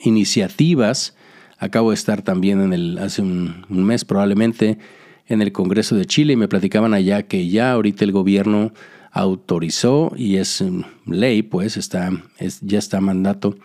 iniciativas, 0.02 1.14
acabo 1.58 1.90
de 1.90 1.94
estar 1.94 2.22
también 2.22 2.60
en 2.60 2.72
el, 2.72 2.98
hace 2.98 3.22
un, 3.22 3.66
mes 3.68 4.04
probablemente, 4.04 4.78
en 5.26 5.42
el 5.42 5.52
Congreso 5.52 5.94
de 5.94 6.06
Chile 6.06 6.32
y 6.32 6.36
me 6.36 6.48
platicaban 6.48 6.94
allá 6.94 7.22
que 7.24 7.48
ya 7.48 7.72
ahorita 7.72 8.04
el 8.04 8.12
gobierno 8.12 8.72
autorizó 9.12 10.12
y 10.16 10.36
es 10.36 10.62
mm, 10.62 10.82
ley, 11.06 11.42
pues 11.42 11.76
está, 11.76 12.10
es, 12.38 12.60
ya 12.62 12.78
está 12.78 13.00
mandato, 13.00 13.56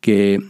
que, 0.00 0.40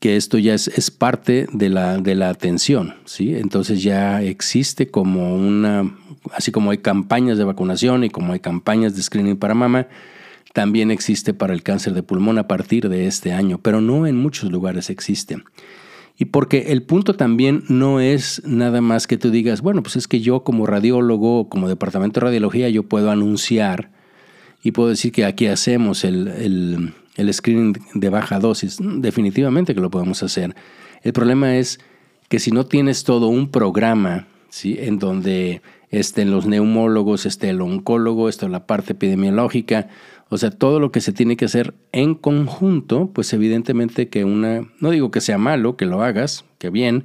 que 0.00 0.16
esto 0.16 0.38
ya 0.38 0.54
es, 0.54 0.68
es, 0.68 0.90
parte 0.90 1.46
de 1.52 1.68
la, 1.70 1.98
de 1.98 2.14
la 2.14 2.28
atención, 2.30 2.94
¿sí? 3.04 3.34
Entonces 3.34 3.82
ya 3.82 4.22
existe 4.22 4.90
como 4.90 5.34
una, 5.36 5.90
así 6.32 6.52
como 6.52 6.70
hay 6.70 6.78
campañas 6.78 7.38
de 7.38 7.44
vacunación 7.44 8.04
y 8.04 8.10
como 8.10 8.32
hay 8.32 8.40
campañas 8.40 8.96
de 8.96 9.02
screening 9.02 9.36
para 9.36 9.54
mama, 9.54 9.86
también 10.54 10.92
existe 10.92 11.34
para 11.34 11.52
el 11.52 11.64
cáncer 11.64 11.94
de 11.94 12.04
pulmón 12.04 12.38
a 12.38 12.46
partir 12.46 12.88
de 12.88 13.08
este 13.08 13.32
año, 13.32 13.58
pero 13.58 13.80
no 13.80 14.06
en 14.06 14.16
muchos 14.16 14.52
lugares 14.52 14.88
existe. 14.88 15.38
Y 16.16 16.26
porque 16.26 16.66
el 16.68 16.84
punto 16.84 17.16
también 17.16 17.64
no 17.68 17.98
es 17.98 18.40
nada 18.46 18.80
más 18.80 19.08
que 19.08 19.18
tú 19.18 19.32
digas, 19.32 19.62
bueno, 19.62 19.82
pues 19.82 19.96
es 19.96 20.06
que 20.06 20.20
yo 20.20 20.44
como 20.44 20.64
radiólogo, 20.64 21.48
como 21.48 21.68
departamento 21.68 22.20
de 22.20 22.26
radiología, 22.26 22.68
yo 22.68 22.84
puedo 22.84 23.10
anunciar 23.10 23.90
y 24.62 24.70
puedo 24.70 24.90
decir 24.90 25.10
que 25.10 25.24
aquí 25.24 25.46
hacemos 25.46 26.04
el, 26.04 26.92
el, 27.16 27.34
screening 27.34 27.76
de 27.94 28.08
baja 28.10 28.38
dosis. 28.38 28.78
Definitivamente 28.80 29.74
que 29.74 29.80
lo 29.80 29.90
podemos 29.90 30.22
hacer. 30.22 30.54
El 31.02 31.12
problema 31.12 31.56
es 31.56 31.80
que 32.28 32.38
si 32.38 32.52
no 32.52 32.64
tienes 32.64 33.02
todo 33.02 33.26
un 33.26 33.50
programa, 33.50 34.28
¿sí? 34.50 34.76
En 34.78 35.00
donde 35.00 35.62
estén 36.00 36.30
los 36.30 36.46
neumólogos, 36.46 37.26
esté 37.26 37.50
el 37.50 37.60
oncólogo, 37.60 38.28
esté 38.28 38.48
la 38.48 38.66
parte 38.66 38.92
epidemiológica, 38.92 39.88
o 40.28 40.38
sea, 40.38 40.50
todo 40.50 40.80
lo 40.80 40.90
que 40.90 41.00
se 41.00 41.12
tiene 41.12 41.36
que 41.36 41.44
hacer 41.44 41.74
en 41.92 42.14
conjunto, 42.14 43.10
pues 43.12 43.32
evidentemente 43.32 44.08
que 44.08 44.24
una, 44.24 44.68
no 44.80 44.90
digo 44.90 45.10
que 45.10 45.20
sea 45.20 45.38
malo 45.38 45.76
que 45.76 45.86
lo 45.86 46.02
hagas, 46.02 46.44
que 46.58 46.70
bien, 46.70 47.04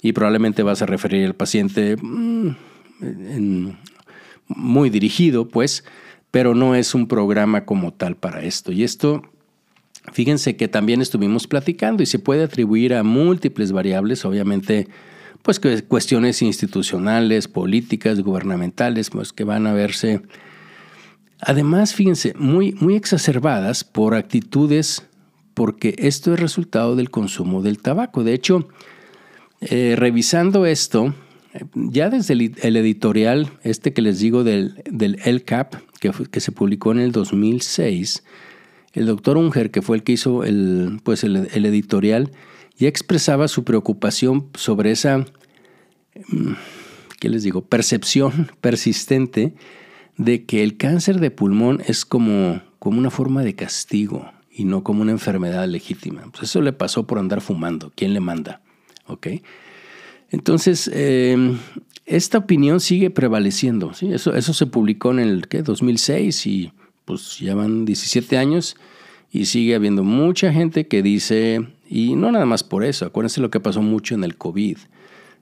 y 0.00 0.12
probablemente 0.12 0.62
vas 0.62 0.82
a 0.82 0.86
referir 0.86 1.26
al 1.26 1.34
paciente 1.34 1.96
mm, 2.00 2.50
muy 4.48 4.90
dirigido, 4.90 5.48
pues, 5.48 5.84
pero 6.30 6.54
no 6.54 6.74
es 6.74 6.94
un 6.94 7.08
programa 7.08 7.64
como 7.64 7.92
tal 7.92 8.16
para 8.16 8.42
esto. 8.42 8.72
Y 8.72 8.84
esto, 8.84 9.22
fíjense 10.12 10.56
que 10.56 10.68
también 10.68 11.02
estuvimos 11.02 11.46
platicando 11.46 12.02
y 12.02 12.06
se 12.06 12.18
puede 12.18 12.44
atribuir 12.44 12.94
a 12.94 13.02
múltiples 13.02 13.72
variables, 13.72 14.24
obviamente, 14.24 14.88
pues 15.42 15.60
cuestiones 15.88 16.40
institucionales, 16.42 17.48
políticas, 17.48 18.20
gubernamentales, 18.20 19.10
pues 19.10 19.32
que 19.32 19.44
van 19.44 19.66
a 19.66 19.72
verse 19.72 20.22
Además, 21.44 21.92
fíjense, 21.92 22.34
muy, 22.38 22.72
muy 22.74 22.94
exacerbadas 22.94 23.82
por 23.82 24.14
actitudes, 24.14 25.08
porque 25.54 25.96
esto 25.98 26.32
es 26.32 26.38
resultado 26.38 26.94
del 26.94 27.10
consumo 27.10 27.62
del 27.62 27.78
tabaco. 27.78 28.22
De 28.22 28.32
hecho, 28.32 28.68
eh, 29.60 29.96
revisando 29.98 30.66
esto, 30.66 31.16
ya 31.74 32.10
desde 32.10 32.34
el, 32.34 32.76
editorial, 32.76 33.50
este 33.64 33.92
que 33.92 34.02
les 34.02 34.20
digo 34.20 34.44
del, 34.44 34.84
del 34.88 35.18
LCAP, 35.24 35.74
que, 35.98 36.12
que, 36.30 36.40
se 36.40 36.52
publicó 36.52 36.92
en 36.92 37.00
el 37.00 37.10
2006, 37.10 38.22
el 38.92 39.06
doctor 39.06 39.36
Unger, 39.36 39.72
que 39.72 39.82
fue 39.82 39.96
el 39.96 40.04
que 40.04 40.12
hizo 40.12 40.44
el, 40.44 41.00
pues 41.02 41.24
el, 41.24 41.48
el 41.52 41.66
editorial, 41.66 42.30
ya 42.76 42.88
expresaba 42.88 43.48
su 43.48 43.64
preocupación 43.64 44.48
sobre 44.54 44.90
esa, 44.90 45.18
mm, 45.18 46.52
¿qué 47.20 47.28
les 47.28 47.42
digo?, 47.42 47.62
percepción 47.62 48.50
persistente 48.60 49.54
de 50.16 50.44
que 50.44 50.62
el 50.62 50.76
cáncer 50.76 51.20
de 51.20 51.30
pulmón 51.30 51.82
es 51.86 52.04
como, 52.04 52.62
como 52.78 52.98
una 52.98 53.10
forma 53.10 53.42
de 53.42 53.54
castigo 53.54 54.30
y 54.50 54.64
no 54.64 54.82
como 54.84 55.02
una 55.02 55.12
enfermedad 55.12 55.66
legítima. 55.66 56.22
Pues 56.30 56.44
eso 56.44 56.60
le 56.60 56.72
pasó 56.72 57.06
por 57.06 57.18
andar 57.18 57.40
fumando. 57.40 57.92
¿Quién 57.94 58.12
le 58.12 58.20
manda? 58.20 58.60
Entonces, 60.30 60.90
eh, 60.92 61.36
esta 62.06 62.38
opinión 62.38 62.80
sigue 62.80 63.10
prevaleciendo. 63.10 63.94
¿sí? 63.94 64.12
Eso, 64.12 64.34
eso 64.34 64.54
se 64.54 64.66
publicó 64.66 65.10
en 65.12 65.20
el 65.20 65.48
¿qué? 65.48 65.62
2006 65.62 66.46
y 66.46 66.72
pues 67.04 67.38
ya 67.38 67.54
van 67.54 67.84
17 67.84 68.38
años 68.38 68.76
y 69.30 69.46
sigue 69.46 69.74
habiendo 69.74 70.04
mucha 70.04 70.52
gente 70.52 70.86
que 70.86 71.02
dice, 71.02 71.66
y 71.92 72.16
no 72.16 72.32
nada 72.32 72.46
más 72.46 72.64
por 72.64 72.84
eso, 72.84 73.04
acuérdense 73.04 73.42
lo 73.42 73.50
que 73.50 73.60
pasó 73.60 73.82
mucho 73.82 74.14
en 74.14 74.24
el 74.24 74.38
COVID. 74.38 74.78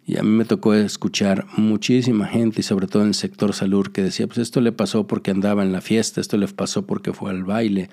Y 0.05 0.19
a 0.19 0.25
mí 0.25 0.31
me 0.31 0.45
tocó 0.45 0.75
escuchar 0.75 1.47
muchísima 1.57 2.27
gente, 2.27 2.61
y 2.61 2.65
sobre 2.65 2.89
todo 2.89 3.03
en 3.03 3.11
el 3.11 3.15
sector 3.15 3.55
salud, 3.55 3.87
que 3.87 4.03
decía, 4.03 4.27
pues 4.27 4.39
esto 4.39 4.61
le 4.61 4.73
pasó 4.73 5.07
porque 5.07 5.31
andaba 5.31 5.63
en 5.63 5.71
la 5.71 5.81
fiesta, 5.81 6.21
esto 6.21 6.37
le 6.39 6.49
pasó 6.49 6.87
porque 6.87 7.13
fue 7.13 7.31
al 7.31 7.45
baile, 7.45 7.89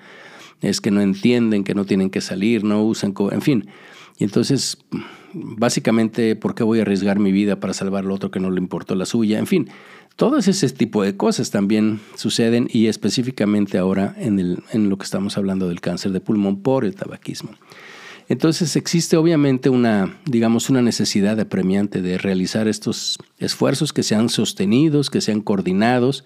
es 0.60 0.80
que 0.80 0.90
no 0.90 1.00
entienden, 1.00 1.62
que 1.62 1.76
no 1.76 1.84
tienen 1.84 2.10
que 2.10 2.20
salir, 2.20 2.64
no 2.64 2.82
usan, 2.82 3.14
en 3.30 3.42
fin. 3.42 3.68
Y 4.18 4.24
entonces, 4.24 4.78
básicamente, 5.32 6.34
¿por 6.34 6.56
qué 6.56 6.64
voy 6.64 6.80
a 6.80 6.82
arriesgar 6.82 7.20
mi 7.20 7.30
vida 7.30 7.60
para 7.60 7.74
salvar 7.74 8.06
al 8.06 8.10
otro 8.10 8.32
que 8.32 8.40
no 8.40 8.50
le 8.50 8.58
importó 8.58 8.96
la 8.96 9.06
suya? 9.06 9.38
En 9.38 9.46
fin, 9.46 9.68
todo 10.16 10.36
ese 10.36 10.68
tipo 10.70 11.04
de 11.04 11.16
cosas 11.16 11.52
también 11.52 12.00
suceden 12.16 12.68
y 12.72 12.88
específicamente 12.88 13.78
ahora 13.78 14.16
en, 14.18 14.40
el, 14.40 14.64
en 14.72 14.88
lo 14.88 14.98
que 14.98 15.04
estamos 15.04 15.38
hablando 15.38 15.68
del 15.68 15.80
cáncer 15.80 16.10
de 16.10 16.18
pulmón 16.18 16.60
por 16.60 16.84
el 16.84 16.96
tabaquismo. 16.96 17.52
Entonces 18.28 18.76
existe 18.76 19.16
obviamente 19.16 19.70
una, 19.70 20.18
digamos, 20.26 20.68
una 20.68 20.82
necesidad 20.82 21.40
apremiante 21.40 22.02
de 22.02 22.18
realizar 22.18 22.68
estos 22.68 23.18
esfuerzos 23.38 23.94
que 23.94 24.02
sean 24.02 24.28
sostenidos, 24.28 25.08
que 25.08 25.22
sean 25.22 25.40
coordinados, 25.40 26.24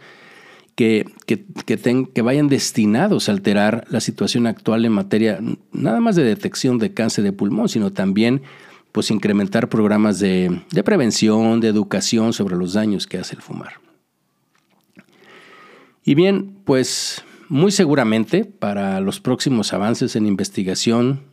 que, 0.74 1.06
que, 1.26 2.22
vayan 2.22 2.48
destinados 2.48 3.28
a 3.28 3.32
alterar 3.32 3.84
la 3.88 4.00
situación 4.00 4.46
actual 4.46 4.84
en 4.84 4.92
materia 4.92 5.38
nada 5.70 6.00
más 6.00 6.16
de 6.16 6.24
detección 6.24 6.78
de 6.78 6.92
cáncer 6.92 7.22
de 7.24 7.32
pulmón, 7.32 7.68
sino 7.68 7.92
también 7.92 8.42
pues 8.90 9.10
incrementar 9.10 9.68
programas 9.68 10.18
de, 10.18 10.62
de 10.70 10.82
prevención, 10.82 11.60
de 11.60 11.68
educación 11.68 12.32
sobre 12.32 12.56
los 12.56 12.72
daños 12.72 13.06
que 13.06 13.18
hace 13.18 13.36
el 13.36 13.42
fumar. 13.42 13.74
Y 16.04 16.14
bien, 16.14 16.56
pues 16.64 17.22
muy 17.48 17.70
seguramente 17.70 18.44
para 18.44 19.00
los 19.00 19.20
próximos 19.20 19.72
avances 19.72 20.16
en 20.16 20.26
investigación 20.26 21.31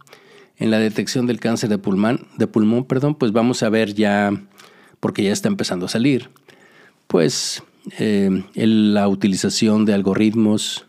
en 0.60 0.72
la 0.72 0.80
detección 0.80 1.26
del 1.26 1.40
cáncer 1.40 1.70
de 1.70 1.78
pulmón, 1.78 2.86
perdón, 2.86 3.16
pues 3.16 3.32
vamos 3.32 3.64
a 3.64 3.70
ver 3.70 3.94
ya, 3.94 4.32
porque 5.00 5.24
ya 5.24 5.32
está 5.32 5.48
empezando 5.48 5.86
a 5.86 5.90
salir, 5.90 6.30
pues 7.08 7.64
eh, 7.98 8.44
la 8.56 9.08
utilización 9.08 9.86
de 9.86 9.94
algoritmos 9.94 10.86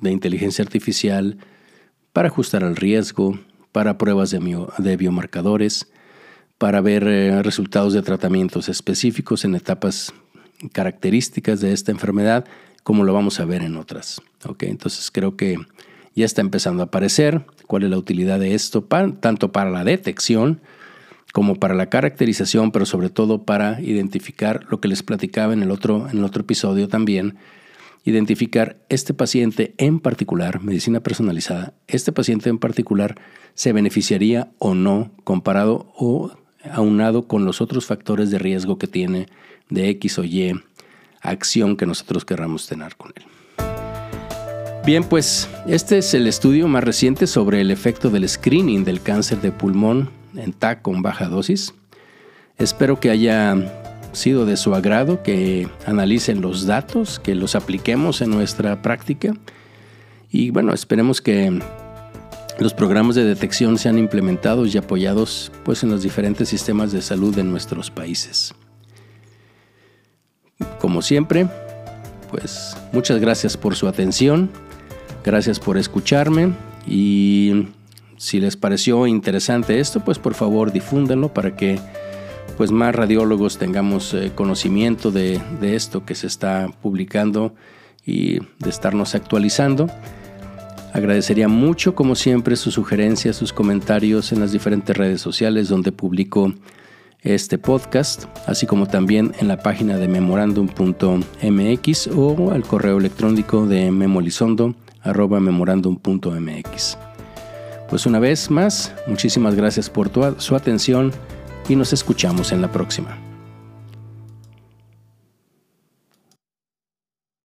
de 0.00 0.10
inteligencia 0.10 0.64
artificial 0.64 1.38
para 2.12 2.28
ajustar 2.28 2.64
al 2.64 2.74
riesgo, 2.74 3.38
para 3.70 3.96
pruebas 3.96 4.30
de, 4.32 4.96
biomarcadores, 4.96 5.88
para 6.58 6.80
ver 6.80 7.06
eh, 7.06 7.42
resultados 7.42 7.92
de 7.92 8.02
tratamientos 8.02 8.68
específicos 8.68 9.44
en 9.44 9.54
etapas 9.54 10.12
características 10.72 11.60
de 11.60 11.72
esta 11.72 11.92
enfermedad, 11.92 12.44
como 12.82 13.04
lo 13.04 13.12
vamos 13.12 13.38
a 13.38 13.44
ver 13.44 13.62
en 13.62 13.76
otras. 13.76 14.20
¿okay? 14.44 14.70
Entonces 14.70 15.10
creo 15.12 15.36
que 15.36 15.58
ya 16.16 16.24
está 16.24 16.40
empezando 16.40 16.82
a 16.82 16.86
aparecer 16.86 17.44
cuál 17.66 17.84
es 17.84 17.90
la 17.90 17.98
utilidad 17.98 18.40
de 18.40 18.54
esto, 18.54 18.82
tanto 18.82 19.52
para 19.52 19.70
la 19.70 19.84
detección 19.84 20.60
como 21.32 21.56
para 21.56 21.74
la 21.74 21.90
caracterización, 21.90 22.72
pero 22.72 22.86
sobre 22.86 23.10
todo 23.10 23.44
para 23.44 23.80
identificar 23.82 24.66
lo 24.70 24.80
que 24.80 24.88
les 24.88 25.02
platicaba 25.02 25.52
en 25.52 25.62
el 25.62 25.70
otro, 25.70 26.08
en 26.08 26.18
el 26.18 26.24
otro 26.24 26.40
episodio 26.40 26.88
también, 26.88 27.36
identificar 28.04 28.78
este 28.88 29.12
paciente 29.12 29.74
en 29.76 30.00
particular, 30.00 30.62
medicina 30.62 31.00
personalizada, 31.00 31.74
este 31.86 32.12
paciente 32.12 32.48
en 32.48 32.58
particular 32.58 33.16
se 33.52 33.74
beneficiaría 33.74 34.48
o 34.58 34.74
no 34.74 35.10
comparado 35.24 35.92
o 35.94 36.30
aunado 36.72 37.28
con 37.28 37.44
los 37.44 37.60
otros 37.60 37.84
factores 37.84 38.30
de 38.30 38.38
riesgo 38.38 38.78
que 38.78 38.86
tiene 38.86 39.26
de 39.68 39.90
X 39.90 40.18
o 40.18 40.24
Y 40.24 40.54
acción 41.20 41.76
que 41.76 41.84
nosotros 41.84 42.24
querramos 42.24 42.66
tener 42.66 42.96
con 42.96 43.12
él. 43.14 43.35
Bien, 44.86 45.02
pues 45.02 45.48
este 45.66 45.98
es 45.98 46.14
el 46.14 46.28
estudio 46.28 46.68
más 46.68 46.84
reciente 46.84 47.26
sobre 47.26 47.60
el 47.60 47.72
efecto 47.72 48.08
del 48.08 48.28
screening 48.28 48.84
del 48.84 49.02
cáncer 49.02 49.40
de 49.40 49.50
pulmón 49.50 50.10
en 50.36 50.52
TAC 50.52 50.80
con 50.80 51.02
baja 51.02 51.26
dosis. 51.26 51.74
Espero 52.56 53.00
que 53.00 53.10
haya 53.10 53.56
sido 54.12 54.46
de 54.46 54.56
su 54.56 54.76
agrado, 54.76 55.24
que 55.24 55.68
analicen 55.86 56.40
los 56.40 56.66
datos, 56.66 57.18
que 57.18 57.34
los 57.34 57.56
apliquemos 57.56 58.20
en 58.20 58.30
nuestra 58.30 58.80
práctica 58.80 59.34
y 60.30 60.50
bueno, 60.50 60.72
esperemos 60.72 61.20
que 61.20 61.60
los 62.60 62.72
programas 62.72 63.16
de 63.16 63.24
detección 63.24 63.78
sean 63.78 63.98
implementados 63.98 64.72
y 64.72 64.78
apoyados 64.78 65.50
pues 65.64 65.82
en 65.82 65.90
los 65.90 66.04
diferentes 66.04 66.48
sistemas 66.48 66.92
de 66.92 67.02
salud 67.02 67.34
de 67.34 67.42
nuestros 67.42 67.90
países. 67.90 68.54
Como 70.78 71.02
siempre, 71.02 71.48
pues 72.30 72.76
muchas 72.92 73.18
gracias 73.18 73.56
por 73.56 73.74
su 73.74 73.88
atención. 73.88 74.48
Gracias 75.26 75.58
por 75.58 75.76
escucharme 75.76 76.52
y 76.86 77.66
si 78.16 78.38
les 78.38 78.56
pareció 78.56 79.08
interesante 79.08 79.80
esto, 79.80 80.04
pues 80.04 80.20
por 80.20 80.34
favor 80.34 80.70
difúndanlo 80.70 81.34
para 81.34 81.56
que 81.56 81.80
pues 82.56 82.70
más 82.70 82.94
radiólogos 82.94 83.58
tengamos 83.58 84.14
eh, 84.14 84.30
conocimiento 84.36 85.10
de, 85.10 85.40
esto 85.62 86.06
que 86.06 86.14
se 86.14 86.28
está 86.28 86.68
publicando 86.80 87.56
y 88.04 88.38
de 88.38 88.70
estarnos 88.70 89.16
actualizando. 89.16 89.90
Agradecería 90.92 91.48
mucho, 91.48 91.96
como 91.96 92.14
siempre, 92.14 92.54
sus 92.54 92.74
sugerencias, 92.74 93.34
sus 93.34 93.52
comentarios 93.52 94.30
en 94.30 94.38
las 94.38 94.52
diferentes 94.52 94.96
redes 94.96 95.20
sociales 95.20 95.68
donde 95.68 95.90
publico 95.90 96.54
este 97.22 97.58
podcast, 97.58 98.26
así 98.46 98.66
como 98.66 98.86
también 98.86 99.32
en 99.40 99.48
la 99.48 99.58
página 99.58 99.98
de 99.98 100.06
memorandum.mx 100.06 102.06
o 102.14 102.52
al 102.52 102.62
correo 102.62 102.98
electrónico 102.98 103.66
de 103.66 103.90
memolizondo 103.90 104.76
arroba 105.06 105.40
memorandum.mx. 105.40 106.98
Pues 107.88 108.06
una 108.06 108.18
vez 108.18 108.50
más, 108.50 108.92
muchísimas 109.06 109.54
gracias 109.54 109.88
por 109.88 110.10
su 110.38 110.56
atención 110.56 111.12
y 111.68 111.76
nos 111.76 111.92
escuchamos 111.92 112.52
en 112.52 112.60
la 112.60 112.70
próxima. 112.70 113.25